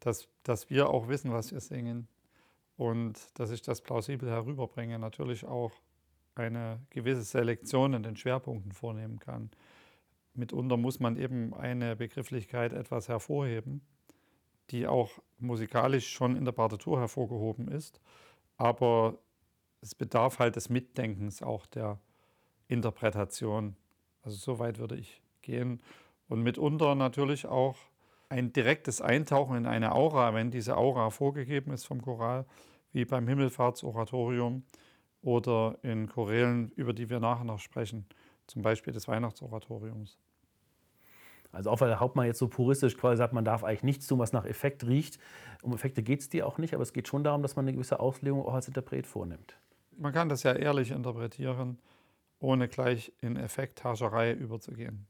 Dass, 0.00 0.28
dass 0.42 0.68
wir 0.68 0.88
auch 0.88 1.08
wissen, 1.08 1.32
was 1.32 1.52
wir 1.52 1.60
singen. 1.60 2.08
Und 2.76 3.20
dass 3.38 3.50
ich 3.50 3.62
das 3.62 3.82
plausibel 3.82 4.28
herüberbringe. 4.28 4.98
Natürlich 4.98 5.44
auch 5.44 5.72
eine 6.34 6.80
gewisse 6.90 7.22
Selektion 7.22 7.94
in 7.94 8.02
den 8.02 8.16
Schwerpunkten 8.16 8.72
vornehmen 8.72 9.18
kann. 9.18 9.50
Mitunter 10.34 10.76
muss 10.76 10.98
man 10.98 11.16
eben 11.16 11.52
eine 11.54 11.96
Begrifflichkeit 11.96 12.72
etwas 12.72 13.08
hervorheben, 13.08 13.82
die 14.70 14.86
auch 14.86 15.10
musikalisch 15.38 16.08
schon 16.08 16.36
in 16.36 16.44
der 16.44 16.52
Partitur 16.52 16.98
hervorgehoben 16.98 17.68
ist. 17.68 18.00
Aber 18.56 19.18
es 19.82 19.94
bedarf 19.94 20.38
halt 20.38 20.56
des 20.56 20.70
Mitdenkens 20.70 21.42
auch 21.42 21.66
der 21.66 21.98
Interpretation. 22.68 23.76
Also 24.22 24.36
so 24.36 24.58
weit 24.58 24.78
würde 24.78 24.96
ich 24.96 25.20
gehen. 25.42 25.82
Und 26.28 26.42
mitunter 26.42 26.94
natürlich 26.94 27.46
auch 27.46 27.76
ein 28.30 28.52
direktes 28.54 29.02
Eintauchen 29.02 29.56
in 29.56 29.66
eine 29.66 29.92
Aura, 29.92 30.32
wenn 30.32 30.50
diese 30.50 30.78
Aura 30.78 31.10
vorgegeben 31.10 31.72
ist 31.72 31.84
vom 31.84 32.00
Choral, 32.00 32.46
wie 32.92 33.04
beim 33.04 33.28
Himmelfahrtsoratorium 33.28 34.62
oder 35.22 35.78
in 35.82 36.08
Chorälen, 36.08 36.72
über 36.76 36.92
die 36.92 37.08
wir 37.08 37.20
nachher 37.20 37.44
noch 37.44 37.60
sprechen, 37.60 38.06
zum 38.46 38.62
Beispiel 38.62 38.92
des 38.92 39.08
Weihnachtsoratoriums. 39.08 40.18
Also 41.52 41.70
auch 41.70 41.80
weil 41.80 41.88
der 41.88 42.00
Hauptmann 42.00 42.26
jetzt 42.26 42.38
so 42.38 42.48
puristisch 42.48 42.96
quasi 42.96 43.18
sagt, 43.18 43.34
man 43.34 43.44
darf 43.44 43.62
eigentlich 43.62 43.82
nichts 43.82 44.06
tun, 44.06 44.18
was 44.18 44.32
nach 44.32 44.46
Effekt 44.46 44.86
riecht. 44.86 45.18
Um 45.62 45.74
Effekte 45.74 46.02
geht 46.02 46.20
es 46.20 46.28
dir 46.28 46.46
auch 46.46 46.58
nicht, 46.58 46.74
aber 46.74 46.82
es 46.82 46.92
geht 46.92 47.08
schon 47.08 47.24
darum, 47.24 47.42
dass 47.42 47.56
man 47.56 47.66
eine 47.66 47.74
gewisse 47.74 48.00
Auslegung 48.00 48.44
auch 48.44 48.54
als 48.54 48.68
Interpret 48.68 49.06
vornimmt. 49.06 49.56
Man 49.98 50.12
kann 50.12 50.30
das 50.30 50.42
ja 50.42 50.52
ehrlich 50.54 50.90
interpretieren, 50.90 51.78
ohne 52.40 52.68
gleich 52.68 53.12
in 53.20 53.36
Effektherrscherei 53.36 54.32
überzugehen. 54.32 55.06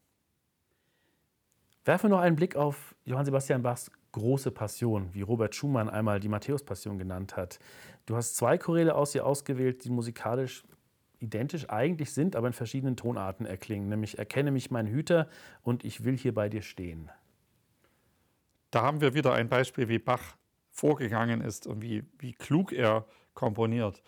Werfen 1.84 2.10
wir 2.10 2.16
noch 2.16 2.22
einen 2.22 2.36
Blick 2.36 2.56
auf 2.56 2.94
Johann 3.04 3.24
Sebastian 3.24 3.62
Bachs 3.62 3.90
große 4.12 4.50
Passion, 4.50 5.08
wie 5.12 5.22
Robert 5.22 5.54
Schumann 5.54 5.88
einmal 5.88 6.20
die 6.20 6.28
Matthäus-Passion 6.28 6.98
genannt 6.98 7.36
hat. 7.36 7.58
Du 8.06 8.16
hast 8.16 8.36
zwei 8.36 8.58
Choräle 8.58 8.94
aus 8.94 9.14
ihr 9.14 9.26
ausgewählt, 9.26 9.84
die 9.84 9.90
musikalisch 9.90 10.64
identisch 11.18 11.70
eigentlich 11.70 12.12
sind, 12.12 12.34
aber 12.34 12.48
in 12.48 12.52
verschiedenen 12.52 12.96
Tonarten 12.96 13.46
erklingen, 13.46 13.88
nämlich 13.88 14.18
Erkenne 14.18 14.50
mich 14.50 14.70
mein 14.70 14.86
Hüter 14.86 15.28
und 15.62 15.84
Ich 15.84 16.04
will 16.04 16.16
hier 16.16 16.34
bei 16.34 16.48
dir 16.48 16.62
stehen. 16.62 17.10
Da 18.70 18.82
haben 18.82 19.00
wir 19.00 19.14
wieder 19.14 19.34
ein 19.34 19.48
Beispiel, 19.48 19.88
wie 19.88 19.98
Bach 19.98 20.36
vorgegangen 20.70 21.40
ist 21.42 21.66
und 21.66 21.82
wie, 21.82 22.04
wie 22.18 22.32
klug 22.32 22.72
er 22.72 23.04
komponiert. 23.34 24.02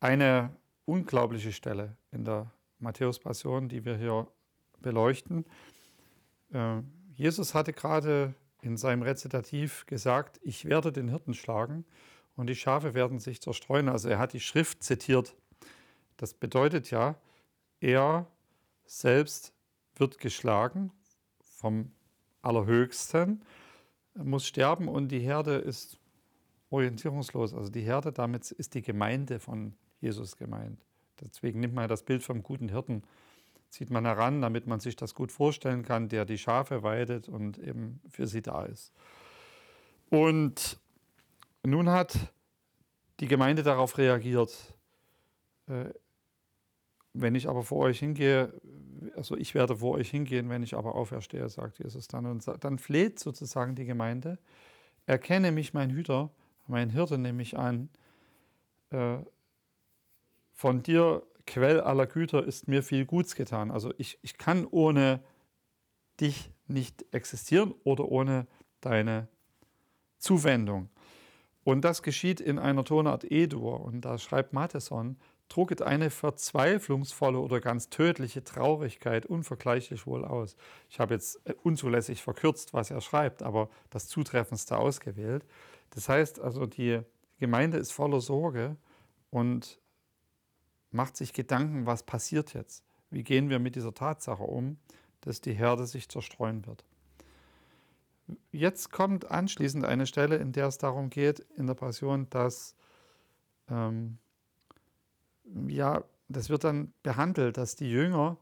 Eine 0.00 0.50
unglaubliche 0.86 1.52
Stelle 1.52 1.96
in 2.10 2.24
der 2.24 2.50
Matthäus-Passion, 2.78 3.68
die 3.68 3.84
wir 3.84 3.96
hier 3.96 4.26
beleuchten. 4.80 5.44
Äh, 6.52 6.80
Jesus 7.14 7.54
hatte 7.54 7.72
gerade 7.72 8.34
in 8.62 8.76
seinem 8.76 9.02
Rezitativ 9.02 9.86
gesagt, 9.86 10.40
ich 10.42 10.64
werde 10.64 10.90
den 10.90 11.08
Hirten 11.08 11.34
schlagen 11.34 11.84
und 12.36 12.48
die 12.48 12.56
Schafe 12.56 12.94
werden 12.94 13.18
sich 13.18 13.40
zerstreuen. 13.40 13.88
Also 13.88 14.08
er 14.08 14.18
hat 14.18 14.32
die 14.32 14.40
Schrift 14.40 14.82
zitiert. 14.82 15.34
Das 16.16 16.34
bedeutet 16.34 16.90
ja, 16.90 17.16
er 17.80 18.26
selbst 18.84 19.52
wird 19.96 20.18
geschlagen 20.18 20.92
vom 21.40 21.92
Allerhöchsten, 22.42 23.42
muss 24.14 24.46
sterben 24.46 24.88
und 24.88 25.08
die 25.08 25.20
Herde 25.20 25.56
ist 25.56 25.98
orientierungslos. 26.70 27.54
Also 27.54 27.70
die 27.70 27.82
Herde, 27.82 28.12
damit 28.12 28.50
ist 28.50 28.74
die 28.74 28.82
Gemeinde 28.82 29.38
von 29.38 29.74
Jesus 30.00 30.36
gemeint. 30.36 30.80
Deswegen 31.20 31.60
nimmt 31.60 31.74
man 31.74 31.88
das 31.88 32.02
Bild 32.02 32.22
vom 32.22 32.42
guten 32.42 32.68
Hirten, 32.68 33.02
zieht 33.68 33.90
man 33.90 34.04
heran, 34.04 34.40
damit 34.40 34.66
man 34.66 34.80
sich 34.80 34.96
das 34.96 35.14
gut 35.14 35.30
vorstellen 35.30 35.84
kann, 35.84 36.08
der 36.08 36.24
die 36.24 36.38
Schafe 36.38 36.82
weidet 36.82 37.28
und 37.28 37.58
eben 37.58 38.00
für 38.08 38.26
sie 38.26 38.42
da 38.42 38.64
ist. 38.64 38.92
Und 40.08 40.80
nun 41.64 41.90
hat 41.90 42.16
die 43.20 43.28
Gemeinde 43.28 43.62
darauf 43.62 43.98
reagiert. 43.98 44.74
Äh, 45.66 45.90
wenn 47.12 47.34
ich 47.34 47.48
aber 47.48 47.62
vor 47.62 47.78
euch 47.80 47.98
hingehe, 47.98 48.52
also 49.16 49.36
ich 49.36 49.54
werde 49.54 49.76
vor 49.76 49.96
euch 49.96 50.10
hingehen, 50.10 50.48
wenn 50.48 50.62
ich 50.62 50.74
aber 50.74 50.94
auferstehe, 50.94 51.48
sagt 51.48 51.78
Jesus 51.78 52.08
dann. 52.08 52.26
Und 52.26 52.44
dann 52.60 52.78
fleht 52.78 53.18
sozusagen 53.18 53.74
die 53.74 53.84
Gemeinde, 53.84 54.38
erkenne 55.06 55.52
mich 55.52 55.74
mein 55.74 55.90
Hüter, 55.90 56.30
mein 56.66 56.90
Hirte 56.90 57.18
nehme 57.18 57.42
ich 57.42 57.58
an, 57.58 57.88
äh, 58.90 59.18
von 60.52 60.82
dir, 60.82 61.22
Quell 61.46 61.80
aller 61.80 62.06
Güter, 62.06 62.44
ist 62.44 62.68
mir 62.68 62.82
viel 62.82 63.06
Guts 63.06 63.34
getan. 63.34 63.72
Also 63.72 63.92
ich, 63.98 64.18
ich 64.22 64.38
kann 64.38 64.66
ohne 64.70 65.20
dich 66.20 66.52
nicht 66.68 67.04
existieren 67.12 67.74
oder 67.82 68.08
ohne 68.08 68.46
deine 68.80 69.26
Zuwendung. 70.18 70.88
Und 71.64 71.82
das 71.82 72.02
geschieht 72.02 72.40
in 72.40 72.58
einer 72.58 72.84
Tonart 72.84 73.30
E-Dur. 73.30 73.80
Und 73.80 74.02
da 74.02 74.18
schreibt 74.18 74.52
Matheson, 74.52 75.16
drucket 75.48 75.82
eine 75.82 76.10
verzweiflungsvolle 76.10 77.38
oder 77.38 77.60
ganz 77.60 77.90
tödliche 77.90 78.42
Traurigkeit 78.42 79.26
unvergleichlich 79.26 80.06
wohl 80.06 80.24
aus. 80.24 80.56
Ich 80.88 81.00
habe 81.00 81.14
jetzt 81.14 81.40
äh, 81.44 81.54
unzulässig 81.62 82.22
verkürzt, 82.22 82.72
was 82.72 82.90
er 82.90 83.00
schreibt, 83.00 83.42
aber 83.42 83.68
das 83.90 84.06
Zutreffendste 84.08 84.78
ausgewählt. 84.78 85.44
Das 85.90 86.08
heißt 86.08 86.40
also, 86.40 86.66
die 86.66 87.00
Gemeinde 87.38 87.78
ist 87.78 87.90
voller 87.90 88.20
Sorge 88.20 88.76
und 89.30 89.80
macht 90.90 91.16
sich 91.16 91.32
Gedanken, 91.32 91.84
was 91.84 92.04
passiert 92.04 92.54
jetzt? 92.54 92.84
Wie 93.10 93.24
gehen 93.24 93.50
wir 93.50 93.58
mit 93.58 93.74
dieser 93.74 93.92
Tatsache 93.92 94.44
um, 94.44 94.78
dass 95.20 95.40
die 95.40 95.52
Herde 95.52 95.86
sich 95.86 96.08
zerstreuen 96.08 96.66
wird? 96.66 96.84
Jetzt 98.52 98.92
kommt 98.92 99.30
anschließend 99.30 99.84
eine 99.84 100.06
Stelle, 100.06 100.36
in 100.36 100.52
der 100.52 100.66
es 100.66 100.78
darum 100.78 101.10
geht, 101.10 101.40
in 101.56 101.66
der 101.66 101.74
Passion, 101.74 102.28
dass 102.30 102.74
ähm, 103.68 104.18
ja, 105.68 106.04
das 106.28 106.48
wird 106.48 106.64
dann 106.64 106.92
behandelt, 107.02 107.56
dass 107.56 107.76
die 107.76 107.90
Jünger 107.90 108.36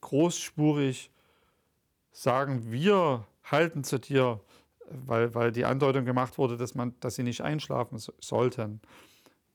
großspurig 0.00 1.10
sagen, 2.12 2.70
wir 2.70 3.26
halten 3.44 3.84
zu 3.84 3.98
dir, 3.98 4.40
weil, 4.88 5.34
weil 5.34 5.52
die 5.52 5.64
Andeutung 5.64 6.04
gemacht 6.04 6.38
wurde, 6.38 6.56
dass, 6.56 6.74
man, 6.74 6.94
dass 7.00 7.14
sie 7.16 7.22
nicht 7.22 7.40
einschlafen 7.40 7.98
so, 7.98 8.12
sollten. 8.20 8.80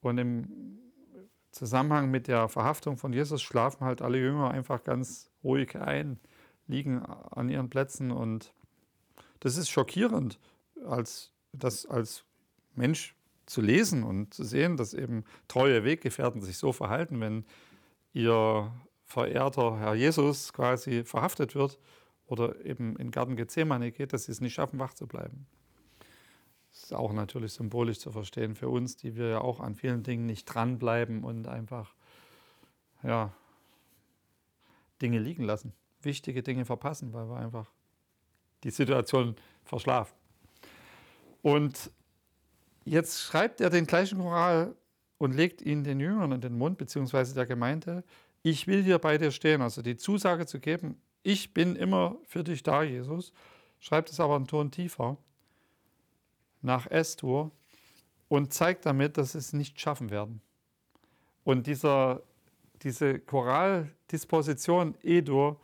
Und 0.02 0.18
im 0.18 0.80
Zusammenhang 1.52 2.10
mit 2.10 2.28
der 2.28 2.50
Verhaftung 2.50 2.98
von 2.98 3.14
Jesus 3.14 3.42
schlafen 3.42 3.86
halt 3.86 4.02
alle 4.02 4.18
Jünger 4.18 4.52
einfach 4.52 4.84
ganz 4.84 5.30
ruhig 5.44 5.76
ein, 5.76 6.20
liegen 6.68 7.04
an 7.04 7.50
ihren 7.50 7.70
Plätzen 7.70 8.12
und 8.12 8.54
das 9.42 9.58
ist 9.58 9.70
schockierend, 9.70 10.40
als 10.86 11.32
das 11.52 11.86
als 11.86 12.24
Mensch 12.74 13.16
zu 13.46 13.62
lesen 13.62 14.04
und 14.04 14.34
zu 14.34 14.46
sehen, 14.46 14.78
dass 14.78 14.94
eben 14.94 15.26
treue 15.50 15.84
Weggefährten 15.84 16.42
sich 16.42 16.58
so 16.58 16.72
verhalten, 16.72 17.20
wenn 17.20 17.46
ihr 18.14 18.72
verehrter 19.04 19.78
Herr 19.78 19.94
Jesus 19.94 20.54
quasi 20.54 21.04
verhaftet 21.04 21.54
wird 21.54 21.80
oder 22.28 22.64
eben 22.66 22.96
in 22.96 23.12
Garten 23.12 23.36
Gethsemane 23.36 23.92
geht, 23.92 24.14
dass 24.14 24.26
sie 24.26 24.32
es 24.32 24.40
nicht 24.40 24.54
schaffen, 24.54 24.80
wach 24.80 24.94
zu 24.94 25.06
bleiben. 25.06 25.48
Das 26.72 26.84
ist 26.84 26.94
auch 26.94 27.12
natürlich 27.12 27.52
symbolisch 27.52 28.00
zu 28.00 28.12
verstehen 28.12 28.56
für 28.56 28.70
uns, 28.70 28.96
die 28.96 29.18
wir 29.18 29.28
ja 29.28 29.42
auch 29.42 29.60
an 29.60 29.76
vielen 29.76 30.04
Dingen 30.04 30.26
nicht 30.26 30.46
dranbleiben 30.46 31.26
und 31.26 31.48
einfach 31.50 31.94
ja, 33.04 33.34
Dinge 35.02 35.20
liegen 35.20 35.44
lassen, 35.44 35.74
wichtige 36.02 36.44
Dinge 36.44 36.64
verpassen, 36.64 37.12
weil 37.12 37.28
wir 37.28 37.38
einfach 37.38 37.70
die 38.64 38.72
Situation 38.72 39.36
verschlafen. 39.64 40.14
Und 41.42 41.92
Jetzt 42.84 43.22
schreibt 43.22 43.62
er 43.62 43.70
den 43.70 43.86
gleichen 43.86 44.18
Choral 44.18 44.76
und 45.18 45.36
legt 45.36 45.62
ihn 45.62 45.84
den 45.84 46.00
Jüngern 46.00 46.32
in 46.32 46.42
den 46.42 46.58
Mund, 46.58 46.78
beziehungsweise 46.78 47.36
der 47.36 47.46
Gemeinde, 47.46 48.04
ich 48.44 48.66
will 48.66 48.84
hier 48.84 48.98
bei 48.98 49.18
dir 49.18 49.32
stehen. 49.32 49.62
Also 49.62 49.84
die 49.84 49.98
Zusage 49.98 50.48
zu 50.48 50.60
geben, 50.60 51.00
ich 51.22 51.54
bin 51.54 51.76
immer 51.76 52.18
für 52.26 52.44
dich 52.44 52.64
da, 52.64 52.82
Jesus. 52.82 53.34
Schreibt 53.80 54.10
es 54.10 54.20
aber 54.20 54.36
einen 54.36 54.48
Ton 54.48 54.72
tiefer, 54.72 55.18
nach 56.62 56.90
S-Dur, 56.90 57.52
und 58.28 58.54
zeigt 58.54 58.86
damit, 58.86 59.18
dass 59.18 59.34
sie 59.34 59.40
es 59.40 59.54
nicht 59.54 59.80
schaffen 59.80 60.10
werden. 60.10 60.42
Und 61.44 61.68
dieser, 61.68 62.24
diese 62.82 63.20
Choraldisposition 63.20 64.96
E-Dur 65.04 65.60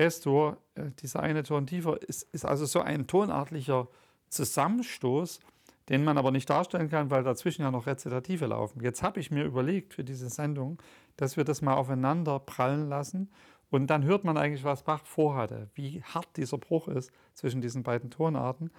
S-Dur, 0.00 0.56
äh, 0.74 0.90
dieser 1.02 1.20
eine 1.20 1.42
Ton 1.42 1.66
tiefer, 1.66 2.00
ist, 2.02 2.22
ist 2.32 2.44
also 2.44 2.66
so 2.66 2.80
ein 2.80 3.06
tonartlicher 3.06 3.88
Zusammenstoß, 4.28 5.40
den 5.88 6.04
man 6.04 6.18
aber 6.18 6.30
nicht 6.30 6.48
darstellen 6.48 6.88
kann, 6.88 7.10
weil 7.10 7.24
dazwischen 7.24 7.62
ja 7.62 7.70
noch 7.70 7.86
Rezitative 7.86 8.46
laufen. 8.46 8.80
Jetzt 8.80 9.02
habe 9.02 9.20
ich 9.20 9.30
mir 9.30 9.44
überlegt 9.44 9.94
für 9.94 10.04
diese 10.04 10.28
Sendung, 10.28 10.80
dass 11.16 11.36
wir 11.36 11.44
das 11.44 11.62
mal 11.62 11.74
aufeinander 11.74 12.38
prallen 12.38 12.88
lassen 12.88 13.30
und 13.70 13.86
dann 13.88 14.04
hört 14.04 14.24
man 14.24 14.36
eigentlich, 14.36 14.64
was 14.64 14.82
Bach 14.82 15.04
vorhatte, 15.04 15.68
wie 15.74 16.02
hart 16.02 16.28
dieser 16.36 16.58
Bruch 16.58 16.88
ist 16.88 17.12
zwischen 17.34 17.60
diesen 17.60 17.82
beiden 17.82 18.10
Tonarten. 18.10 18.70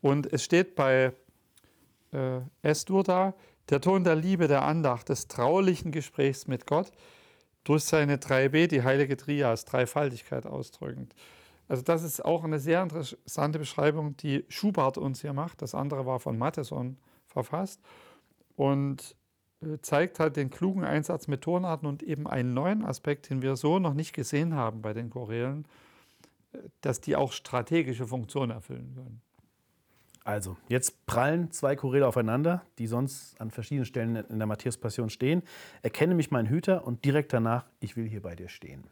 Und 0.00 0.32
es 0.32 0.42
steht 0.42 0.74
bei 0.74 1.12
äh, 2.12 2.40
S-Dur 2.62 3.04
da, 3.04 3.34
der 3.68 3.80
Ton 3.80 4.04
der 4.04 4.16
Liebe, 4.16 4.48
der 4.48 4.62
Andacht, 4.62 5.08
des 5.10 5.28
traulichen 5.28 5.92
Gesprächs 5.92 6.46
mit 6.46 6.66
Gott, 6.66 6.90
durch 7.64 7.84
seine 7.84 8.16
3b, 8.16 8.66
die 8.66 8.82
heilige 8.82 9.16
Trias, 9.16 9.64
Dreifaltigkeit 9.64 10.46
ausdrückend. 10.46 11.14
Also 11.68 11.82
das 11.82 12.02
ist 12.02 12.24
auch 12.24 12.44
eine 12.44 12.58
sehr 12.58 12.82
interessante 12.82 13.58
Beschreibung, 13.58 14.16
die 14.16 14.44
Schubert 14.48 14.98
uns 14.98 15.22
hier 15.22 15.32
macht. 15.32 15.62
Das 15.62 15.74
andere 15.74 16.04
war 16.06 16.20
von 16.20 16.36
Matheson 16.36 16.98
verfasst 17.26 17.80
und 18.56 19.16
äh, 19.62 19.78
zeigt 19.80 20.18
halt 20.20 20.36
den 20.36 20.50
klugen 20.50 20.84
Einsatz 20.84 21.28
mit 21.28 21.42
Tonarten 21.42 21.88
und 21.88 22.02
eben 22.02 22.26
einen 22.26 22.52
neuen 22.52 22.84
Aspekt, 22.84 23.30
den 23.30 23.42
wir 23.42 23.56
so 23.56 23.78
noch 23.78 23.94
nicht 23.94 24.12
gesehen 24.12 24.54
haben 24.54 24.82
bei 24.82 24.92
den 24.92 25.08
Chorälen, 25.08 25.66
äh, 26.52 26.58
dass 26.80 27.00
die 27.00 27.16
auch 27.16 27.32
strategische 27.32 28.06
Funktionen 28.06 28.50
erfüllen 28.50 28.92
können. 28.94 29.22
Also, 30.24 30.56
jetzt 30.68 31.04
prallen 31.06 31.50
zwei 31.50 31.74
Choräle 31.74 32.06
aufeinander, 32.06 32.62
die 32.78 32.86
sonst 32.86 33.40
an 33.40 33.50
verschiedenen 33.50 33.86
Stellen 33.86 34.16
in 34.16 34.38
der 34.38 34.46
Matthäus-Passion 34.46 35.10
stehen. 35.10 35.42
Erkenne 35.82 36.14
mich 36.14 36.30
mein 36.30 36.48
Hüter 36.48 36.86
und 36.86 37.04
direkt 37.04 37.32
danach, 37.32 37.66
ich 37.80 37.96
will 37.96 38.08
hier 38.08 38.22
bei 38.22 38.36
dir 38.36 38.48
stehen. 38.48 38.84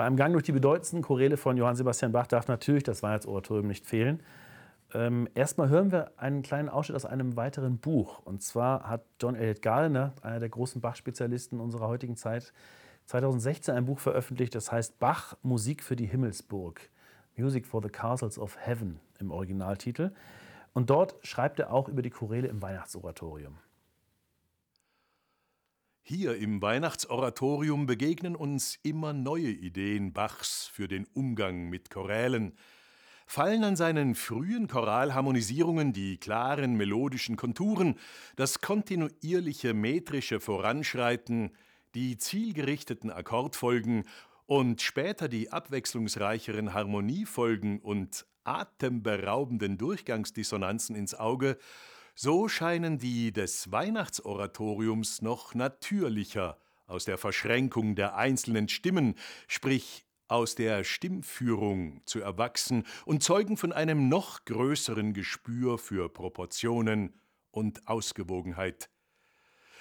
Bei 0.00 0.06
einem 0.06 0.16
Gang 0.16 0.32
durch 0.32 0.44
die 0.44 0.52
bedeutendsten 0.52 1.02
Choräle 1.02 1.36
von 1.36 1.58
Johann 1.58 1.76
Sebastian 1.76 2.10
Bach 2.10 2.26
darf 2.26 2.48
natürlich 2.48 2.84
das 2.84 3.02
Weihnachtsoratorium 3.02 3.66
nicht 3.66 3.84
fehlen. 3.86 4.22
Ähm, 4.94 5.28
erstmal 5.34 5.68
hören 5.68 5.92
wir 5.92 6.12
einen 6.16 6.40
kleinen 6.40 6.70
Ausschnitt 6.70 6.96
aus 6.96 7.04
einem 7.04 7.36
weiteren 7.36 7.76
Buch. 7.76 8.20
Und 8.24 8.42
zwar 8.42 8.88
hat 8.88 9.04
John 9.20 9.34
Elliott 9.34 9.60
Gardner, 9.60 10.14
einer 10.22 10.38
der 10.38 10.48
großen 10.48 10.80
Bach-Spezialisten 10.80 11.60
unserer 11.60 11.88
heutigen 11.88 12.16
Zeit, 12.16 12.54
2016 13.08 13.74
ein 13.74 13.84
Buch 13.84 13.98
veröffentlicht, 13.98 14.54
das 14.54 14.72
heißt 14.72 14.98
Bach 15.00 15.36
Musik 15.42 15.82
für 15.82 15.96
die 15.96 16.06
Himmelsburg. 16.06 16.80
Music 17.36 17.66
for 17.66 17.82
the 17.82 17.90
Castles 17.90 18.38
of 18.38 18.56
Heaven 18.58 19.00
im 19.18 19.30
Originaltitel. 19.30 20.12
Und 20.72 20.88
dort 20.88 21.16
schreibt 21.20 21.60
er 21.60 21.74
auch 21.74 21.88
über 21.88 22.00
die 22.00 22.08
Choräle 22.08 22.48
im 22.48 22.62
Weihnachtsoratorium. 22.62 23.58
Hier 26.12 26.38
im 26.38 26.60
Weihnachtsoratorium 26.60 27.86
begegnen 27.86 28.34
uns 28.34 28.80
immer 28.82 29.12
neue 29.12 29.52
Ideen 29.52 30.12
Bachs 30.12 30.66
für 30.66 30.88
den 30.88 31.06
Umgang 31.14 31.68
mit 31.68 31.88
Chorälen. 31.88 32.56
Fallen 33.28 33.62
an 33.62 33.76
seinen 33.76 34.16
frühen 34.16 34.66
Choralharmonisierungen 34.66 35.92
die 35.92 36.16
klaren 36.16 36.76
melodischen 36.76 37.36
Konturen, 37.36 37.94
das 38.34 38.60
kontinuierliche 38.60 39.72
metrische 39.72 40.40
Voranschreiten, 40.40 41.52
die 41.94 42.18
zielgerichteten 42.18 43.12
Akkordfolgen 43.12 44.02
und 44.46 44.82
später 44.82 45.28
die 45.28 45.52
abwechslungsreicheren 45.52 46.74
Harmoniefolgen 46.74 47.78
und 47.78 48.26
atemberaubenden 48.42 49.78
Durchgangsdissonanzen 49.78 50.96
ins 50.96 51.14
Auge, 51.14 51.56
so 52.22 52.48
scheinen 52.48 52.98
die 52.98 53.32
des 53.32 53.72
Weihnachtsoratoriums 53.72 55.22
noch 55.22 55.54
natürlicher 55.54 56.58
aus 56.86 57.06
der 57.06 57.16
Verschränkung 57.16 57.94
der 57.94 58.14
einzelnen 58.14 58.68
Stimmen, 58.68 59.14
sprich 59.48 60.04
aus 60.28 60.54
der 60.54 60.84
Stimmführung 60.84 62.02
zu 62.04 62.20
erwachsen 62.20 62.84
und 63.06 63.22
zeugen 63.22 63.56
von 63.56 63.72
einem 63.72 64.10
noch 64.10 64.44
größeren 64.44 65.14
Gespür 65.14 65.78
für 65.78 66.10
Proportionen 66.10 67.18
und 67.52 67.88
Ausgewogenheit. 67.88 68.90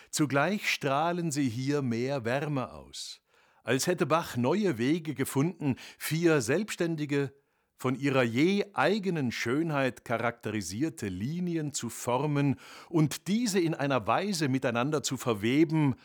Zugleich 0.10 0.70
strahlen 0.70 1.32
sie 1.32 1.50
hier 1.50 1.82
mehr 1.82 2.24
Wärme 2.24 2.72
aus, 2.72 3.20
als 3.66 3.86
hätte 3.86 4.06
Bach 4.06 4.38
neue 4.38 4.78
Wege 4.78 5.14
gefunden, 5.14 5.76
vier 5.98 6.40
selbstständige, 6.40 7.34
von 7.80 7.96
ihrer 7.96 8.24
je 8.24 8.66
eigenen 8.74 9.32
Schönheit 9.32 10.04
charakterisierte 10.04 11.08
Linien 11.08 11.74
zu 11.74 11.90
formen 11.90 12.60
und 12.90 13.28
diese 13.28 13.60
in 13.60 13.74
einer 13.74 14.06
Weise 14.06 14.50
miteinander 14.50 15.02
zu 15.02 15.16
verweben, 15.16 15.96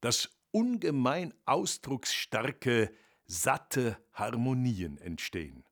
dass 0.00 0.30
ungemein 0.52 1.34
ausdrucksstarke, 1.44 2.92
satte 3.26 3.98
Harmonien 4.12 4.98
entstehen. 4.98 5.64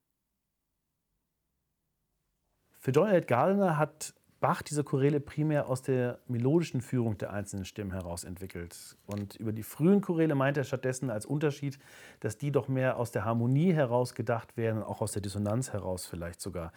Für 2.78 2.90
Donald 2.90 3.28
Gardner 3.28 3.78
hat 3.78 4.14
Bach 4.42 4.60
diese 4.60 4.82
Choräle 4.82 5.20
primär 5.20 5.68
aus 5.68 5.82
der 5.82 6.18
melodischen 6.26 6.80
Führung 6.80 7.16
der 7.16 7.32
einzelnen 7.32 7.64
Stimmen 7.64 7.92
heraus 7.92 8.24
entwickelt. 8.24 8.96
Und 9.06 9.36
über 9.36 9.52
die 9.52 9.62
frühen 9.62 10.00
Choräle 10.00 10.34
meint 10.34 10.56
er 10.56 10.64
stattdessen 10.64 11.10
als 11.10 11.26
Unterschied, 11.26 11.78
dass 12.18 12.38
die 12.38 12.50
doch 12.50 12.66
mehr 12.66 12.96
aus 12.96 13.12
der 13.12 13.24
Harmonie 13.24 13.72
heraus 13.72 14.16
gedacht 14.16 14.56
werden, 14.56 14.82
auch 14.82 15.00
aus 15.00 15.12
der 15.12 15.22
Dissonanz 15.22 15.72
heraus 15.72 16.06
vielleicht 16.06 16.40
sogar. 16.40 16.72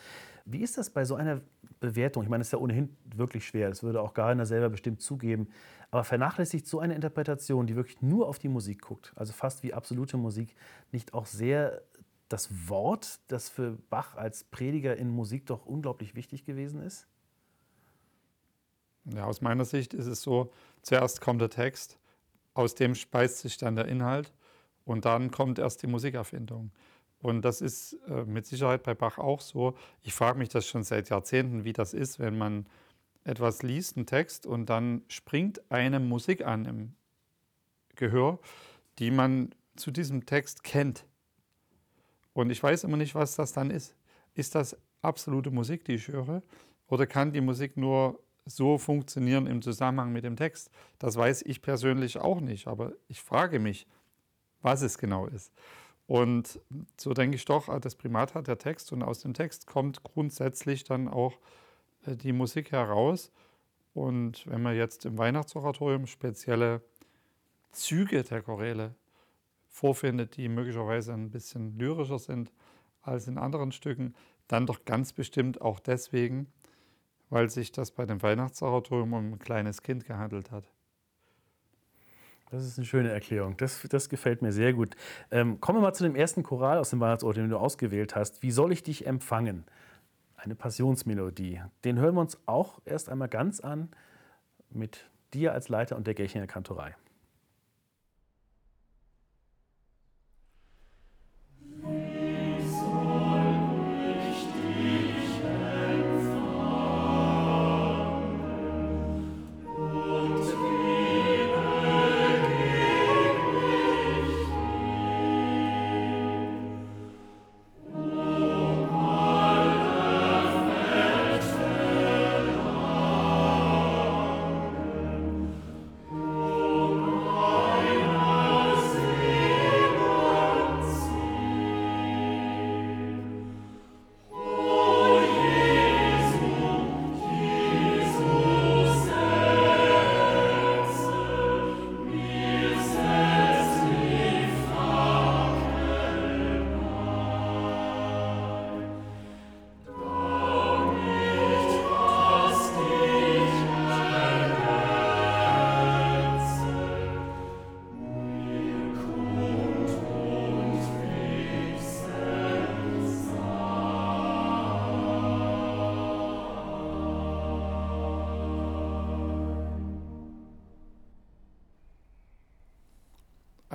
Wie 0.45 0.61
ist 0.61 0.77
das 0.77 0.91
bei 0.91 1.05
so 1.05 1.15
einer 1.15 1.41
Bewertung? 1.79 2.21
Ich 2.21 2.29
meine, 2.29 2.41
es 2.41 2.49
ist 2.49 2.51
ja 2.51 2.59
ohnehin 2.59 2.95
wirklich 3.03 3.47
schwer, 3.47 3.67
das 3.69 3.81
würde 3.81 3.99
auch 3.99 4.13
Gardner 4.13 4.45
selber 4.45 4.69
bestimmt 4.69 5.01
zugeben. 5.01 5.47
Aber 5.89 6.03
vernachlässigt 6.03 6.67
so 6.67 6.79
eine 6.79 6.93
Interpretation, 6.93 7.65
die 7.65 7.75
wirklich 7.75 7.99
nur 7.99 8.27
auf 8.27 8.37
die 8.37 8.47
Musik 8.47 8.83
guckt, 8.83 9.11
also 9.15 9.33
fast 9.33 9.63
wie 9.63 9.73
absolute 9.73 10.17
Musik, 10.17 10.55
nicht 10.91 11.15
auch 11.15 11.25
sehr 11.25 11.81
das 12.29 12.69
Wort, 12.69 13.21
das 13.27 13.49
für 13.49 13.79
Bach 13.89 14.15
als 14.15 14.43
Prediger 14.43 14.95
in 14.95 15.09
Musik 15.09 15.47
doch 15.47 15.65
unglaublich 15.65 16.13
wichtig 16.13 16.45
gewesen 16.45 16.79
ist? 16.83 17.07
Ja, 19.05 19.25
aus 19.25 19.41
meiner 19.41 19.65
Sicht 19.65 19.93
ist 19.93 20.07
es 20.07 20.21
so, 20.21 20.51
zuerst 20.81 21.21
kommt 21.21 21.41
der 21.41 21.49
Text, 21.49 21.99
aus 22.53 22.75
dem 22.75 22.95
speist 22.95 23.39
sich 23.39 23.57
dann 23.57 23.75
der 23.75 23.85
Inhalt 23.87 24.33
und 24.83 25.05
dann 25.05 25.31
kommt 25.31 25.59
erst 25.59 25.83
die 25.83 25.87
Musikerfindung. 25.87 26.71
Und 27.21 27.43
das 27.43 27.61
ist 27.61 27.93
äh, 28.07 28.23
mit 28.25 28.45
Sicherheit 28.45 28.83
bei 28.83 28.93
Bach 28.93 29.17
auch 29.17 29.41
so. 29.41 29.75
Ich 30.01 30.13
frage 30.13 30.37
mich 30.37 30.49
das 30.49 30.67
schon 30.67 30.83
seit 30.83 31.09
Jahrzehnten, 31.09 31.63
wie 31.63 31.73
das 31.73 31.93
ist, 31.93 32.19
wenn 32.19 32.37
man 32.37 32.67
etwas 33.23 33.63
liest, 33.63 33.97
einen 33.97 34.05
Text, 34.05 34.45
und 34.45 34.67
dann 34.69 35.01
springt 35.07 35.59
eine 35.71 35.99
Musik 35.99 36.45
an 36.45 36.65
im 36.65 36.93
Gehör, 37.95 38.39
die 38.99 39.11
man 39.11 39.53
zu 39.75 39.91
diesem 39.91 40.25
Text 40.25 40.63
kennt. 40.63 41.05
Und 42.33 42.49
ich 42.49 42.61
weiß 42.61 42.83
immer 42.83 42.97
nicht, 42.97 43.15
was 43.15 43.35
das 43.35 43.53
dann 43.53 43.71
ist. 43.71 43.95
Ist 44.35 44.53
das 44.55 44.77
absolute 45.01 45.49
Musik, 45.49 45.85
die 45.85 45.93
ich 45.93 46.07
höre? 46.07 46.43
Oder 46.87 47.07
kann 47.07 47.31
die 47.31 47.41
Musik 47.41 47.77
nur 47.77 48.19
so 48.45 48.77
funktionieren 48.77 49.47
im 49.47 49.61
Zusammenhang 49.61 50.11
mit 50.11 50.23
dem 50.23 50.35
Text. 50.35 50.69
Das 50.99 51.15
weiß 51.15 51.41
ich 51.43 51.61
persönlich 51.61 52.17
auch 52.17 52.39
nicht, 52.39 52.67
aber 52.67 52.93
ich 53.07 53.21
frage 53.21 53.59
mich, 53.59 53.87
was 54.61 54.81
es 54.81 54.97
genau 54.97 55.27
ist. 55.27 55.51
Und 56.07 56.59
so 56.97 57.13
denke 57.13 57.35
ich 57.35 57.45
doch, 57.45 57.79
das 57.79 57.95
Primat 57.95 58.35
hat 58.35 58.47
der 58.47 58.59
Text 58.59 58.91
und 58.91 59.01
aus 59.01 59.19
dem 59.19 59.33
Text 59.33 59.65
kommt 59.65 60.03
grundsätzlich 60.03 60.83
dann 60.83 61.07
auch 61.07 61.33
äh, 62.05 62.15
die 62.15 62.33
Musik 62.33 62.71
heraus. 62.71 63.31
Und 63.93 64.45
wenn 64.47 64.61
man 64.61 64.75
jetzt 64.75 65.05
im 65.05 65.17
Weihnachtsoratorium 65.17 66.05
spezielle 66.05 66.81
Züge 67.71 68.23
der 68.23 68.41
Choräle 68.41 68.93
vorfindet, 69.69 70.37
die 70.37 70.47
möglicherweise 70.47 71.13
ein 71.13 71.31
bisschen 71.31 71.77
lyrischer 71.77 72.19
sind 72.19 72.51
als 73.01 73.27
in 73.27 73.37
anderen 73.37 73.71
Stücken, 73.71 74.15
dann 74.47 74.65
doch 74.65 74.85
ganz 74.85 75.13
bestimmt 75.13 75.61
auch 75.61 75.79
deswegen, 75.79 76.47
weil 77.35 77.49
sich 77.49 77.73
das 77.73 77.91
bei 77.91 78.05
dem 78.05 78.23
Weihnachtsoratorium 78.23 79.11
um 79.11 79.33
ein 79.33 79.39
kleines 79.39 79.81
Kind 79.81 80.05
gehandelt 80.05 80.51
hat. 80.51 80.71
Das 82.49 82.65
ist 82.65 82.77
eine 82.77 82.85
schöne 82.85 83.11
Erklärung. 83.11 83.57
Das, 83.57 83.85
das 83.89 84.07
gefällt 84.07 84.41
mir 84.41 84.53
sehr 84.53 84.71
gut. 84.71 84.95
Ähm, 85.31 85.59
kommen 85.59 85.79
wir 85.79 85.81
mal 85.81 85.93
zu 85.93 86.05
dem 86.05 86.15
ersten 86.15 86.43
Choral 86.43 86.77
aus 86.77 86.91
dem 86.91 87.01
Weihnachtsort, 87.01 87.35
den 87.35 87.49
du 87.49 87.57
ausgewählt 87.57 88.15
hast. 88.15 88.41
Wie 88.41 88.51
soll 88.51 88.71
ich 88.71 88.83
dich 88.83 89.05
empfangen? 89.05 89.65
Eine 90.37 90.55
Passionsmelodie. 90.55 91.61
Den 91.83 91.99
hören 91.99 92.15
wir 92.15 92.21
uns 92.21 92.39
auch 92.45 92.79
erst 92.85 93.09
einmal 93.09 93.27
ganz 93.27 93.59
an 93.59 93.89
mit 94.69 95.09
dir 95.33 95.51
als 95.51 95.67
Leiter 95.67 95.97
und 95.97 96.07
der 96.07 96.13
Gärchener 96.13 96.47
Kantorei. 96.47 96.95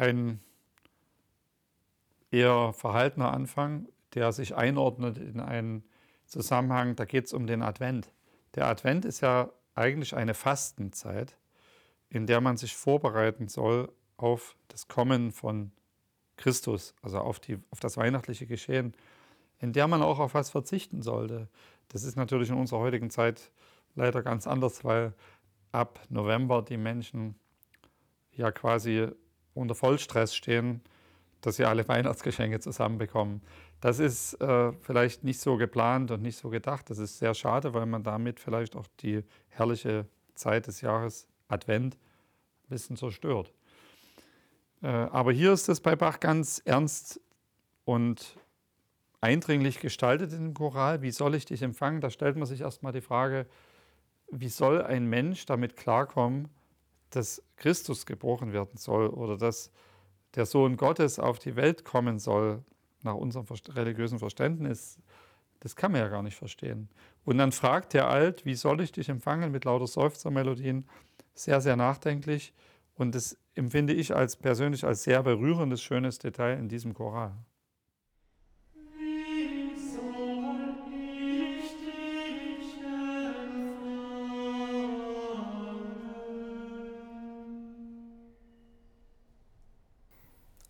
Ein 0.01 0.41
eher 2.31 2.73
verhaltener 2.73 3.33
Anfang, 3.33 3.89
der 4.15 4.33
sich 4.33 4.57
einordnet 4.57 5.19
in 5.19 5.41
einen 5.41 5.85
Zusammenhang, 6.27 6.97
da 6.97 7.05
geht 7.05 7.27
es 7.27 7.33
um 7.33 7.47
den 7.47 7.63
Advent. 7.63 8.13
Der 8.55 8.67
Advent 8.67 9.05
ist 9.05 9.21
ja 9.21 9.51
eigentlich 9.75 10.17
eine 10.17 10.35
Fastenzeit, 10.35 11.37
in 12.09 12.27
der 12.27 12.41
man 12.41 12.57
sich 12.57 12.77
vorbereiten 12.77 13.49
soll 13.49 13.93
auf 14.17 14.57
das 14.69 14.89
Kommen 14.89 15.33
von 15.33 15.73
Christus, 16.37 16.95
also 17.03 17.19
auf, 17.19 17.39
die, 17.39 17.59
auf 17.71 17.81
das 17.81 17.97
weihnachtliche 17.97 18.47
Geschehen, 18.47 18.95
in 19.59 19.73
der 19.73 19.87
man 19.87 20.03
auch 20.03 20.19
auf 20.19 20.35
was 20.35 20.51
verzichten 20.51 21.03
sollte. 21.03 21.49
Das 21.89 22.05
ist 22.05 22.17
natürlich 22.17 22.49
in 22.49 22.57
unserer 22.57 22.81
heutigen 22.81 23.11
Zeit 23.11 23.51
leider 23.95 24.23
ganz 24.23 24.47
anders, 24.47 24.85
weil 24.85 25.13
ab 25.73 26.01
November 26.09 26.63
die 26.63 26.79
Menschen 26.79 27.35
ja 28.33 28.51
quasi 28.51 29.09
unter 29.55 29.75
Vollstress 29.75 30.35
stehen, 30.35 30.81
dass 31.41 31.57
sie 31.57 31.65
alle 31.65 31.87
Weihnachtsgeschenke 31.89 32.61
zusammenbekommen. 32.61 33.43
Das 33.81 33.99
ist 33.99 34.35
äh, 34.41 34.73
vielleicht 34.81 35.25
nicht 35.25 35.41
so 35.41 35.57
geplant 35.57 36.11
und 36.11 36.23
nicht 36.23 36.37
so 36.37 36.51
gedacht. 36.51 36.91
Das 36.91 36.99
ist 36.99 37.19
sehr 37.19 37.35
schade, 37.35 37.73
weil 37.73 37.87
man 37.87 38.03
damit 38.03 38.39
vielleicht 38.39 38.77
auch 38.77 38.87
die 39.01 39.25
herrliche 39.49 40.07
Zeit 40.35 40.67
des 40.67 40.83
Jahres 40.83 41.27
Advent 41.49 41.95
ein 41.95 42.69
bisschen 42.69 42.97
zerstört. 42.97 43.53
Äh, 44.83 44.89
aber 44.89 45.33
hier 45.33 45.53
ist 45.53 45.69
es 45.69 45.81
bei 45.81 45.97
Bach 45.97 46.21
ganz 46.21 46.61
ernst 46.65 47.21
und 47.85 48.37
eindringlich 49.21 49.81
gestaltet 49.81 50.33
in 50.33 50.45
dem 50.45 50.55
Choral. 50.55 51.03
Wie 51.03 51.11
soll 51.11 51.35
ich 51.35 51.45
dich 51.45 51.63
empfangen? 51.63 52.01
Da 52.01 52.11
stellt 52.11 52.37
man 52.37 52.47
sich 52.47 52.61
erstmal 52.61 52.93
die 52.93 53.01
Frage, 53.01 53.47
wie 54.31 54.49
soll 54.49 54.83
ein 54.83 55.07
Mensch 55.07 55.47
damit 55.47 55.77
klarkommen, 55.77 56.49
dass 57.11 57.43
Christus 57.57 58.07
gebrochen 58.07 58.53
werden 58.53 58.77
soll 58.77 59.09
oder 59.09 59.37
dass 59.37 59.71
der 60.35 60.47
Sohn 60.47 60.77
Gottes 60.77 61.19
auf 61.19 61.39
die 61.39 61.57
Welt 61.57 61.85
kommen 61.85 62.19
soll, 62.19 62.63
nach 63.03 63.15
unserem 63.15 63.47
religiösen 63.71 64.19
Verständnis, 64.19 64.99
das 65.61 65.77
kann 65.77 65.93
man 65.93 66.01
ja 66.01 66.09
gar 66.09 66.23
nicht 66.23 66.37
verstehen. 66.37 66.89
Und 67.25 67.39
dann 67.39 67.53
fragt 67.53 67.95
der 67.95 68.09
Alt, 68.09 68.45
wie 68.45 68.55
soll 68.55 68.81
ich 68.81 68.93
dich 68.93 69.09
empfangen 69.09 69.53
mit 69.53 69.65
lauter 69.65 69.87
Seufzermelodien, 69.87 70.87
sehr, 71.35 71.61
sehr 71.61 71.77
nachdenklich. 71.77 72.53
Und 72.95 73.15
das 73.15 73.37
empfinde 73.55 73.93
ich 73.93 74.15
als 74.15 74.37
persönlich 74.37 74.85
als 74.85 75.03
sehr 75.03 75.23
berührendes, 75.23 75.83
schönes 75.83 76.19
Detail 76.19 76.59
in 76.59 76.69
diesem 76.69 76.95
Choral. 76.95 77.33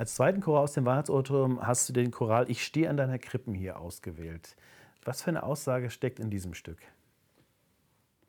Als 0.01 0.15
zweiten 0.15 0.41
Choral 0.41 0.63
aus 0.63 0.73
dem 0.73 0.87
Weihnachtsoratorium 0.87 1.61
hast 1.61 1.87
du 1.87 1.93
den 1.93 2.11
Choral 2.11 2.51
Ich 2.51 2.65
stehe 2.65 2.89
an 2.89 2.97
deiner 2.97 3.19
Krippen 3.19 3.53
hier 3.53 3.79
ausgewählt. 3.79 4.57
Was 5.05 5.21
für 5.21 5.29
eine 5.29 5.43
Aussage 5.43 5.91
steckt 5.91 6.19
in 6.19 6.31
diesem 6.31 6.55
Stück? 6.55 6.79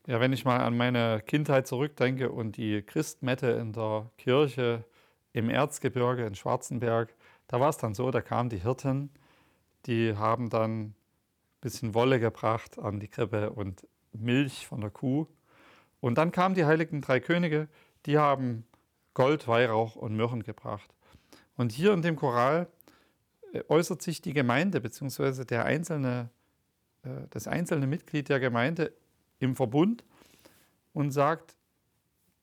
Ja, 0.05 0.19
wenn 0.19 0.33
ich 0.33 0.43
mal 0.43 0.59
an 0.59 0.75
meine 0.75 1.21
Kindheit 1.25 1.67
zurückdenke 1.67 2.29
und 2.29 2.57
die 2.57 2.81
Christmette 2.81 3.51
in 3.51 3.71
der 3.71 4.11
Kirche 4.17 4.83
im 5.31 5.49
Erzgebirge 5.49 6.25
in 6.25 6.35
Schwarzenberg, 6.35 7.15
da 7.47 7.61
war 7.61 7.69
es 7.69 7.77
dann 7.77 7.93
so, 7.93 8.11
da 8.11 8.19
kamen 8.19 8.49
die 8.49 8.61
Hirten, 8.61 9.09
die 9.85 10.17
haben 10.17 10.49
dann 10.49 10.81
ein 10.81 10.95
bisschen 11.61 11.93
Wolle 11.93 12.19
gebracht 12.19 12.79
an 12.79 12.99
die 12.99 13.07
Krippe 13.07 13.49
und 13.49 13.87
Milch 14.11 14.67
von 14.67 14.81
der 14.81 14.89
Kuh. 14.89 15.25
Und 16.01 16.17
dann 16.17 16.33
kamen 16.33 16.53
die 16.53 16.65
heiligen 16.65 16.99
drei 16.99 17.21
Könige, 17.21 17.69
die 18.05 18.17
haben 18.17 18.65
Gold, 19.13 19.47
Weihrauch 19.47 19.95
und 19.95 20.17
Myrrhen 20.17 20.43
gebracht. 20.43 20.93
Und 21.57 21.71
hier 21.71 21.93
in 21.93 22.01
dem 22.01 22.15
Choral 22.15 22.67
äh, 23.53 23.63
äußert 23.67 24.01
sich 24.01 24.21
die 24.21 24.33
Gemeinde 24.33 24.81
bzw. 24.81 25.45
Der 25.45 25.65
einzelne, 25.65 26.29
äh, 27.03 27.27
das 27.29 27.47
einzelne 27.47 27.87
Mitglied 27.87 28.29
der 28.29 28.39
Gemeinde 28.39 28.93
im 29.39 29.55
Verbund 29.55 30.03
und 30.93 31.11
sagt, 31.11 31.55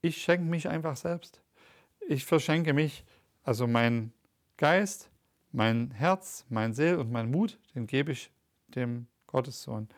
ich 0.00 0.22
schenke 0.22 0.44
mich 0.44 0.68
einfach 0.68 0.96
selbst. 0.96 1.42
Ich 2.08 2.24
verschenke 2.24 2.72
mich, 2.72 3.04
also 3.42 3.66
mein 3.66 4.12
Geist, 4.56 5.10
mein 5.52 5.90
Herz, 5.90 6.44
mein 6.48 6.72
Seel 6.72 6.96
und 6.96 7.10
mein 7.10 7.30
Mut, 7.30 7.58
den 7.74 7.86
gebe 7.86 8.12
ich 8.12 8.30
dem 8.68 9.06
Gottessohn. 9.26 9.88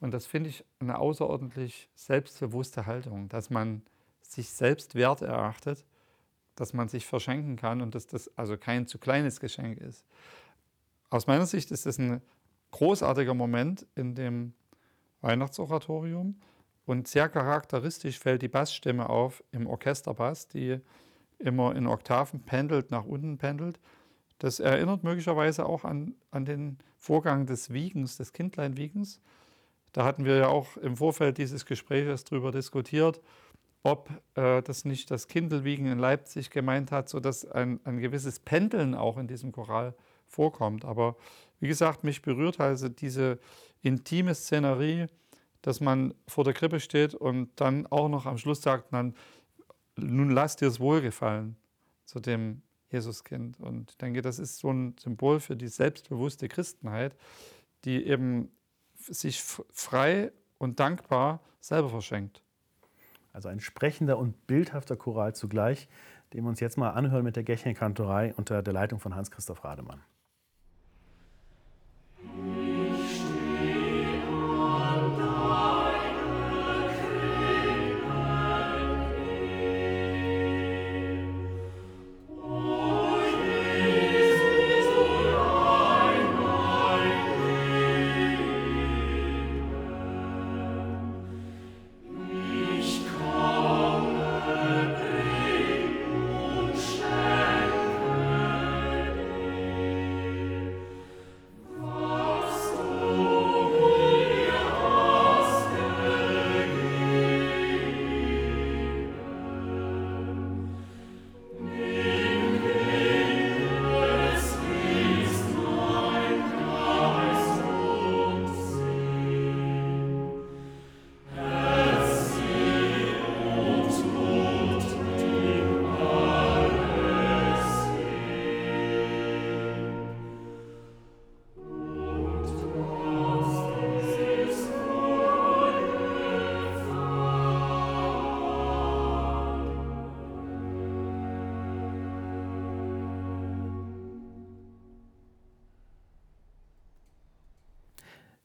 Und 0.00 0.12
das 0.12 0.26
finde 0.26 0.50
ich 0.50 0.64
eine 0.80 0.98
außerordentlich 0.98 1.88
selbstbewusste 1.94 2.86
Haltung, 2.86 3.28
dass 3.28 3.50
man 3.50 3.82
sich 4.20 4.50
selbst 4.50 4.94
wert 4.94 5.22
erachtet, 5.22 5.84
dass 6.54 6.72
man 6.72 6.88
sich 6.88 7.06
verschenken 7.06 7.56
kann 7.56 7.80
und 7.80 7.94
dass 7.94 8.06
das 8.06 8.30
also 8.36 8.56
kein 8.56 8.86
zu 8.86 8.98
kleines 8.98 9.40
Geschenk 9.40 9.78
ist. 9.78 10.04
Aus 11.10 11.26
meiner 11.26 11.46
Sicht 11.46 11.70
ist 11.70 11.86
das 11.86 11.98
ein 11.98 12.20
großartiger 12.70 13.34
Moment 13.34 13.86
in 13.94 14.14
dem 14.14 14.54
Weihnachtsoratorium 15.20 16.36
und 16.86 17.08
sehr 17.08 17.28
charakteristisch 17.28 18.18
fällt 18.18 18.42
die 18.42 18.48
Bassstimme 18.48 19.08
auf 19.08 19.42
im 19.52 19.66
Orchesterbass, 19.66 20.48
die 20.48 20.80
immer 21.38 21.74
in 21.74 21.86
Oktaven 21.86 22.40
pendelt, 22.40 22.90
nach 22.90 23.04
unten 23.04 23.38
pendelt. 23.38 23.80
Das 24.38 24.60
erinnert 24.60 25.04
möglicherweise 25.04 25.66
auch 25.66 25.84
an, 25.84 26.14
an 26.30 26.44
den 26.44 26.78
Vorgang 26.98 27.46
des 27.46 27.72
Wiegens, 27.72 28.16
des 28.16 28.32
Kindleinwiegens. 28.32 29.20
Da 29.92 30.04
hatten 30.04 30.24
wir 30.24 30.36
ja 30.36 30.48
auch 30.48 30.76
im 30.76 30.96
Vorfeld 30.96 31.38
dieses 31.38 31.64
Gespräches 31.64 32.24
darüber 32.24 32.50
diskutiert, 32.50 33.20
ob 33.84 34.10
äh, 34.34 34.62
das 34.62 34.84
nicht 34.84 35.10
das 35.10 35.28
Kindelwiegen 35.28 35.86
in 35.86 35.98
Leipzig 35.98 36.50
gemeint 36.50 36.90
hat, 36.90 37.08
sodass 37.08 37.44
ein, 37.44 37.80
ein 37.84 37.98
gewisses 38.00 38.40
Pendeln 38.40 38.94
auch 38.94 39.18
in 39.18 39.28
diesem 39.28 39.52
Choral 39.52 39.94
vorkommt. 40.26 40.84
Aber 40.84 41.16
wie 41.60 41.68
gesagt, 41.68 42.02
mich 42.02 42.22
berührt 42.22 42.58
also 42.58 42.88
diese 42.88 43.38
intime 43.82 44.34
Szenerie, 44.34 45.06
dass 45.60 45.80
man 45.80 46.14
vor 46.26 46.44
der 46.44 46.54
Krippe 46.54 46.80
steht 46.80 47.14
und 47.14 47.50
dann 47.56 47.86
auch 47.86 48.08
noch 48.08 48.26
am 48.26 48.38
Schluss 48.38 48.62
sagt, 48.62 48.90
man, 48.90 49.14
nun 49.96 50.30
lass 50.30 50.56
dir 50.56 50.66
es 50.68 50.80
wohlgefallen 50.80 51.56
zu 52.06 52.20
dem 52.20 52.62
Jesuskind. 52.90 53.60
Und 53.60 53.90
ich 53.90 53.96
denke, 53.98 54.22
das 54.22 54.38
ist 54.38 54.58
so 54.58 54.72
ein 54.72 54.96
Symbol 54.98 55.40
für 55.40 55.56
die 55.56 55.68
selbstbewusste 55.68 56.48
Christenheit, 56.48 57.14
die 57.84 58.06
eben 58.06 58.50
sich 58.96 59.42
frei 59.42 60.32
und 60.56 60.80
dankbar 60.80 61.40
selber 61.60 61.90
verschenkt. 61.90 62.42
Also 63.34 63.48
ein 63.48 63.58
sprechender 63.58 64.16
und 64.16 64.46
bildhafter 64.46 64.96
Choral 64.96 65.34
zugleich, 65.34 65.88
den 66.32 66.44
wir 66.44 66.48
uns 66.48 66.60
jetzt 66.60 66.78
mal 66.78 66.90
anhören 66.90 67.24
mit 67.24 67.34
der 67.34 67.42
Gächenkantorei 67.42 68.32
unter 68.36 68.62
der 68.62 68.72
Leitung 68.72 69.00
von 69.00 69.16
Hans-Christoph 69.16 69.64
Rademann. 69.64 70.00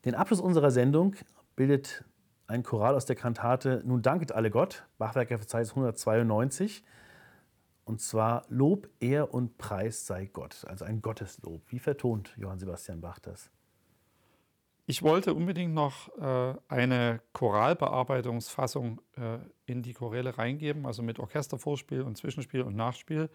Den 0.10 0.16
Abschluss 0.16 0.42
unserer 0.42 0.72
Sendung 0.72 1.16
bildet 1.56 2.04
ein 2.48 2.64
Choral 2.64 2.96
aus 2.96 3.06
der 3.06 3.16
Kantate 3.16 3.84
Nun 3.86 4.02
danket 4.02 4.32
alle 4.32 4.50
Gott, 4.50 4.88
Bachwerker 4.98 5.38
Verzeichnis 5.38 5.70
192. 5.70 6.84
Und 7.86 8.02
zwar 8.02 8.44
Lob, 8.50 8.90
Ehr 9.00 9.32
und 9.32 9.60
Preis 9.60 10.08
sei 10.08 10.26
Gott, 10.26 10.66
also 10.68 10.84
ein 10.84 11.04
Gotteslob. 11.04 11.62
Wie 11.68 11.78
vertont 11.78 12.34
Johann 12.38 12.58
Sebastian 12.58 13.02
Bach 13.02 13.20
das? 13.20 13.52
Ich 14.88 15.04
wollte 15.04 15.36
unbedingt 15.36 15.76
noch 15.76 16.10
äh, 16.18 16.56
eine 16.68 17.22
Choralbearbeitungsfassung 17.34 19.02
äh, 19.16 19.38
in 19.68 19.84
die 19.84 19.94
Choräle 19.94 20.40
reingeben, 20.40 20.88
also 20.88 21.04
mit 21.04 21.20
Orchestervorspiel 21.20 22.02
und 22.02 22.18
Zwischenspiel 22.18 22.64
und 22.64 22.76
Nachspiel, 22.76 23.30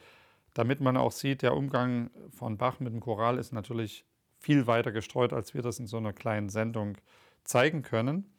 damit 0.54 0.80
man 0.80 0.96
auch 0.96 1.12
sieht, 1.12 1.42
der 1.42 1.54
Umgang 1.54 2.10
von 2.30 2.58
Bach 2.58 2.80
mit 2.80 2.92
dem 2.92 2.98
Choral 2.98 3.38
ist 3.38 3.52
natürlich 3.52 4.04
viel 4.38 4.66
weiter 4.66 4.92
gestreut, 4.92 5.32
als 5.32 5.54
wir 5.54 5.62
das 5.62 5.78
in 5.78 5.86
so 5.86 5.96
einer 5.96 6.12
kleinen 6.12 6.48
Sendung 6.48 6.96
zeigen 7.44 7.82
können. 7.82 8.30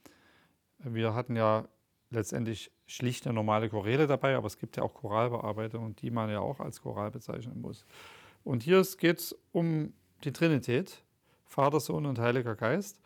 Wir 0.79 1.13
hatten 1.13 1.35
ja 1.35 1.67
letztendlich 2.09 2.71
schlichte 2.87 3.33
normale 3.33 3.69
Choräle 3.69 4.07
dabei, 4.07 4.35
aber 4.35 4.47
es 4.47 4.57
gibt 4.57 4.77
ja 4.77 4.83
auch 4.83 4.93
Choralbearbeitungen, 4.93 5.95
die 5.95 6.11
man 6.11 6.29
ja 6.29 6.39
auch 6.39 6.59
als 6.59 6.81
Choral 6.81 7.11
bezeichnen 7.11 7.61
muss. 7.61 7.85
Und 8.43 8.63
hier 8.63 8.83
geht 8.97 9.19
es 9.19 9.35
um 9.51 9.93
die 10.23 10.31
Trinität, 10.31 11.03
Vater, 11.45 11.79
Sohn 11.79 12.05
und 12.05 12.19
Heiliger 12.19 12.55
Geist. 12.55 12.99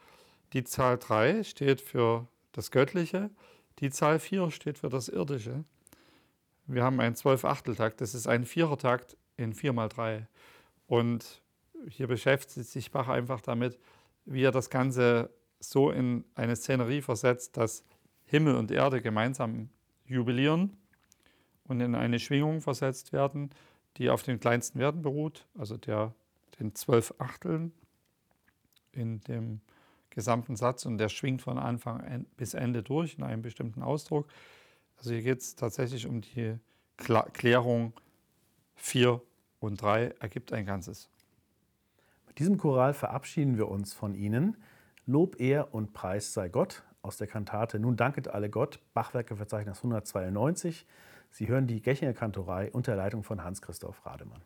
Die 0.53 0.63
Zahl 0.63 0.97
3 0.97 1.43
steht 1.43 1.81
für 1.81 2.27
das 2.51 2.71
Göttliche, 2.71 3.29
die 3.79 3.89
Zahl 3.89 4.19
4 4.19 4.51
steht 4.51 4.79
für 4.79 4.89
das 4.89 5.07
Irdische. 5.07 5.63
Wir 6.65 6.83
haben 6.83 6.99
einen 6.99 7.15
Zwölf-Achteltakt, 7.15 8.01
das 8.01 8.13
ist 8.13 8.27
ein 8.27 8.45
Vierertakt 8.45 9.17
in 9.37 9.53
4 9.53 9.73
mal 9.73 9.89
3. 9.89 10.27
Und 10.87 11.41
hier 11.87 12.07
beschäftigt 12.07 12.67
sich 12.67 12.91
Bach 12.91 13.07
einfach 13.07 13.41
damit, 13.41 13.79
wie 14.25 14.43
er 14.43 14.51
das 14.51 14.69
Ganze 14.69 15.29
so 15.59 15.91
in 15.91 16.25
eine 16.35 16.55
Szenerie 16.55 17.01
versetzt, 17.01 17.57
dass 17.57 17.83
Himmel 18.25 18.55
und 18.55 18.71
Erde 18.71 19.01
gemeinsam 19.01 19.69
jubilieren 20.05 20.77
und 21.65 21.81
in 21.81 21.95
eine 21.95 22.19
Schwingung 22.19 22.61
versetzt 22.61 23.13
werden, 23.13 23.49
die 23.97 24.09
auf 24.09 24.23
den 24.23 24.39
kleinsten 24.39 24.79
Werten 24.79 25.01
beruht, 25.01 25.45
also 25.57 25.77
der, 25.77 26.13
den 26.59 26.75
zwölf 26.75 27.13
Achteln 27.17 27.73
in 28.91 29.21
dem 29.21 29.61
gesamten 30.09 30.55
Satz 30.55 30.85
und 30.85 30.97
der 30.97 31.09
schwingt 31.09 31.41
von 31.41 31.57
Anfang 31.57 32.25
bis 32.37 32.53
Ende 32.53 32.83
durch 32.83 33.15
in 33.17 33.23
einem 33.23 33.41
bestimmten 33.41 33.83
Ausdruck. 33.83 34.27
Also 34.97 35.11
hier 35.11 35.21
geht 35.21 35.39
es 35.39 35.55
tatsächlich 35.55 36.07
um 36.07 36.21
die 36.21 36.57
Klärung 36.97 37.93
4 38.75 39.21
und 39.59 39.81
3 39.81 40.15
ergibt 40.19 40.51
ein 40.53 40.65
Ganzes 40.65 41.09
diesem 42.39 42.57
Choral 42.57 42.93
verabschieden 42.93 43.57
wir 43.57 43.67
uns 43.67 43.93
von 43.93 44.15
Ihnen. 44.15 44.55
Lob, 45.05 45.39
Ehr 45.41 45.73
und 45.73 45.91
Preis 45.91 46.33
sei 46.33 46.47
Gott 46.47 46.83
aus 47.01 47.17
der 47.17 47.27
Kantate 47.27 47.79
Nun 47.79 47.97
danket 47.97 48.29
alle 48.29 48.49
Gott, 48.49 48.79
Bachwerkeverzeichnis 48.93 49.79
192. 49.79 50.87
Sie 51.31 51.47
hören 51.49 51.67
die 51.67 51.81
Gechinger 51.81 52.13
Kantorei 52.13 52.71
unter 52.71 52.95
Leitung 52.95 53.23
von 53.23 53.43
Hans-Christoph 53.43 54.05
Rademann. 54.05 54.41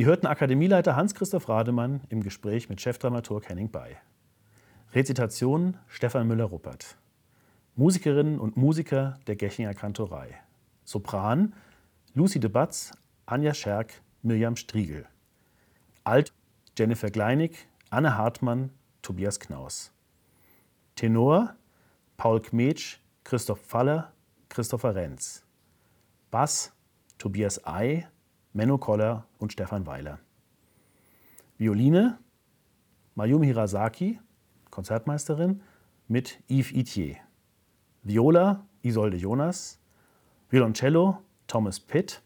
Sie 0.00 0.06
hörten 0.06 0.26
Akademieleiter 0.26 0.96
Hans-Christoph 0.96 1.50
Rademann 1.50 2.00
im 2.08 2.22
Gespräch 2.22 2.70
mit 2.70 2.80
Chefdramaturg 2.80 3.46
Henning 3.50 3.70
Bay. 3.70 3.98
Rezitation 4.94 5.76
Stefan 5.88 6.26
Müller-Ruppert. 6.26 6.96
Musikerinnen 7.76 8.40
und 8.40 8.56
Musiker 8.56 9.20
der 9.26 9.36
Gechinger 9.36 9.74
Kantorei. 9.74 10.40
Sopran 10.84 11.52
Lucy 12.14 12.40
de 12.40 12.48
Batz, 12.48 12.92
Anja 13.26 13.52
Scherk, 13.52 13.92
Mirjam 14.22 14.56
Striegel. 14.56 15.04
Alt 16.02 16.32
Jennifer 16.78 17.10
Kleinig, 17.10 17.68
Anne 17.90 18.16
Hartmann, 18.16 18.70
Tobias 19.02 19.38
Knaus. 19.38 19.92
Tenor 20.96 21.56
Paul 22.16 22.40
Kmetsch, 22.40 23.00
Christoph 23.22 23.60
Faller, 23.60 24.14
Christopher 24.48 24.94
Renz. 24.94 25.44
Bass 26.30 26.72
Tobias 27.18 27.66
Ei, 27.66 28.08
Menno 28.52 28.78
Koller 28.78 29.26
und 29.38 29.52
Stefan 29.52 29.86
Weiler. 29.86 30.18
Violine 31.58 32.18
Mayumi 33.14 33.46
Hirasaki, 33.46 34.18
Konzertmeisterin, 34.70 35.62
mit 36.08 36.42
Yves 36.48 36.72
Itier. 36.72 37.16
Viola 38.02 38.66
Isolde 38.82 39.16
Jonas. 39.16 39.78
Violoncello 40.48 41.18
Thomas 41.46 41.78
Pitt. 41.78 42.22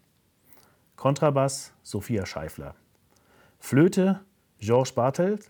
Kontrabass 0.96 1.72
Sophia 1.82 2.24
Scheifler. 2.24 2.74
Flöte 3.58 4.20
Georges 4.58 4.94
Bartelt. 4.94 5.48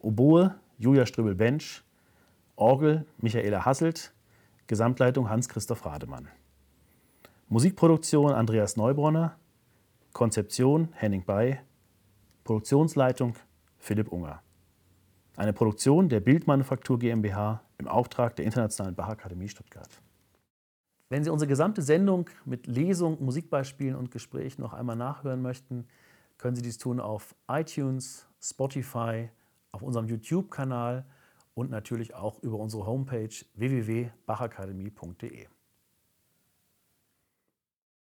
Oboe 0.00 0.54
Julia 0.78 1.06
Strübel-Bensch. 1.06 1.82
Orgel 2.56 3.06
Michaela 3.18 3.64
Hasselt. 3.64 4.12
Gesamtleitung 4.66 5.30
Hans-Christoph 5.30 5.86
Rademann. 5.86 6.28
Musikproduktion 7.48 8.32
Andreas 8.32 8.76
Neubronner. 8.76 9.36
Konzeption 10.16 10.88
Henning 10.94 11.26
Bay. 11.26 11.60
Produktionsleitung 12.42 13.34
Philipp 13.76 14.10
Unger. 14.10 14.40
Eine 15.36 15.52
Produktion 15.52 16.08
der 16.08 16.20
Bildmanufaktur 16.20 16.98
GmbH 16.98 17.60
im 17.76 17.86
Auftrag 17.86 18.34
der 18.34 18.46
Internationalen 18.46 18.94
Bachakademie 18.94 19.50
Stuttgart. 19.50 19.90
Wenn 21.10 21.22
Sie 21.22 21.28
unsere 21.28 21.50
gesamte 21.50 21.82
Sendung 21.82 22.30
mit 22.46 22.66
Lesung, 22.66 23.22
Musikbeispielen 23.22 23.94
und 23.94 24.10
Gesprächen 24.10 24.62
noch 24.62 24.72
einmal 24.72 24.96
nachhören 24.96 25.42
möchten, 25.42 25.86
können 26.38 26.56
Sie 26.56 26.62
dies 26.62 26.78
tun 26.78 26.98
auf 26.98 27.34
iTunes, 27.46 28.26
Spotify, 28.40 29.28
auf 29.70 29.82
unserem 29.82 30.06
YouTube-Kanal 30.06 31.04
und 31.52 31.70
natürlich 31.70 32.14
auch 32.14 32.42
über 32.42 32.56
unsere 32.56 32.86
Homepage 32.86 33.34
www.bachakademie.de. 33.54 35.46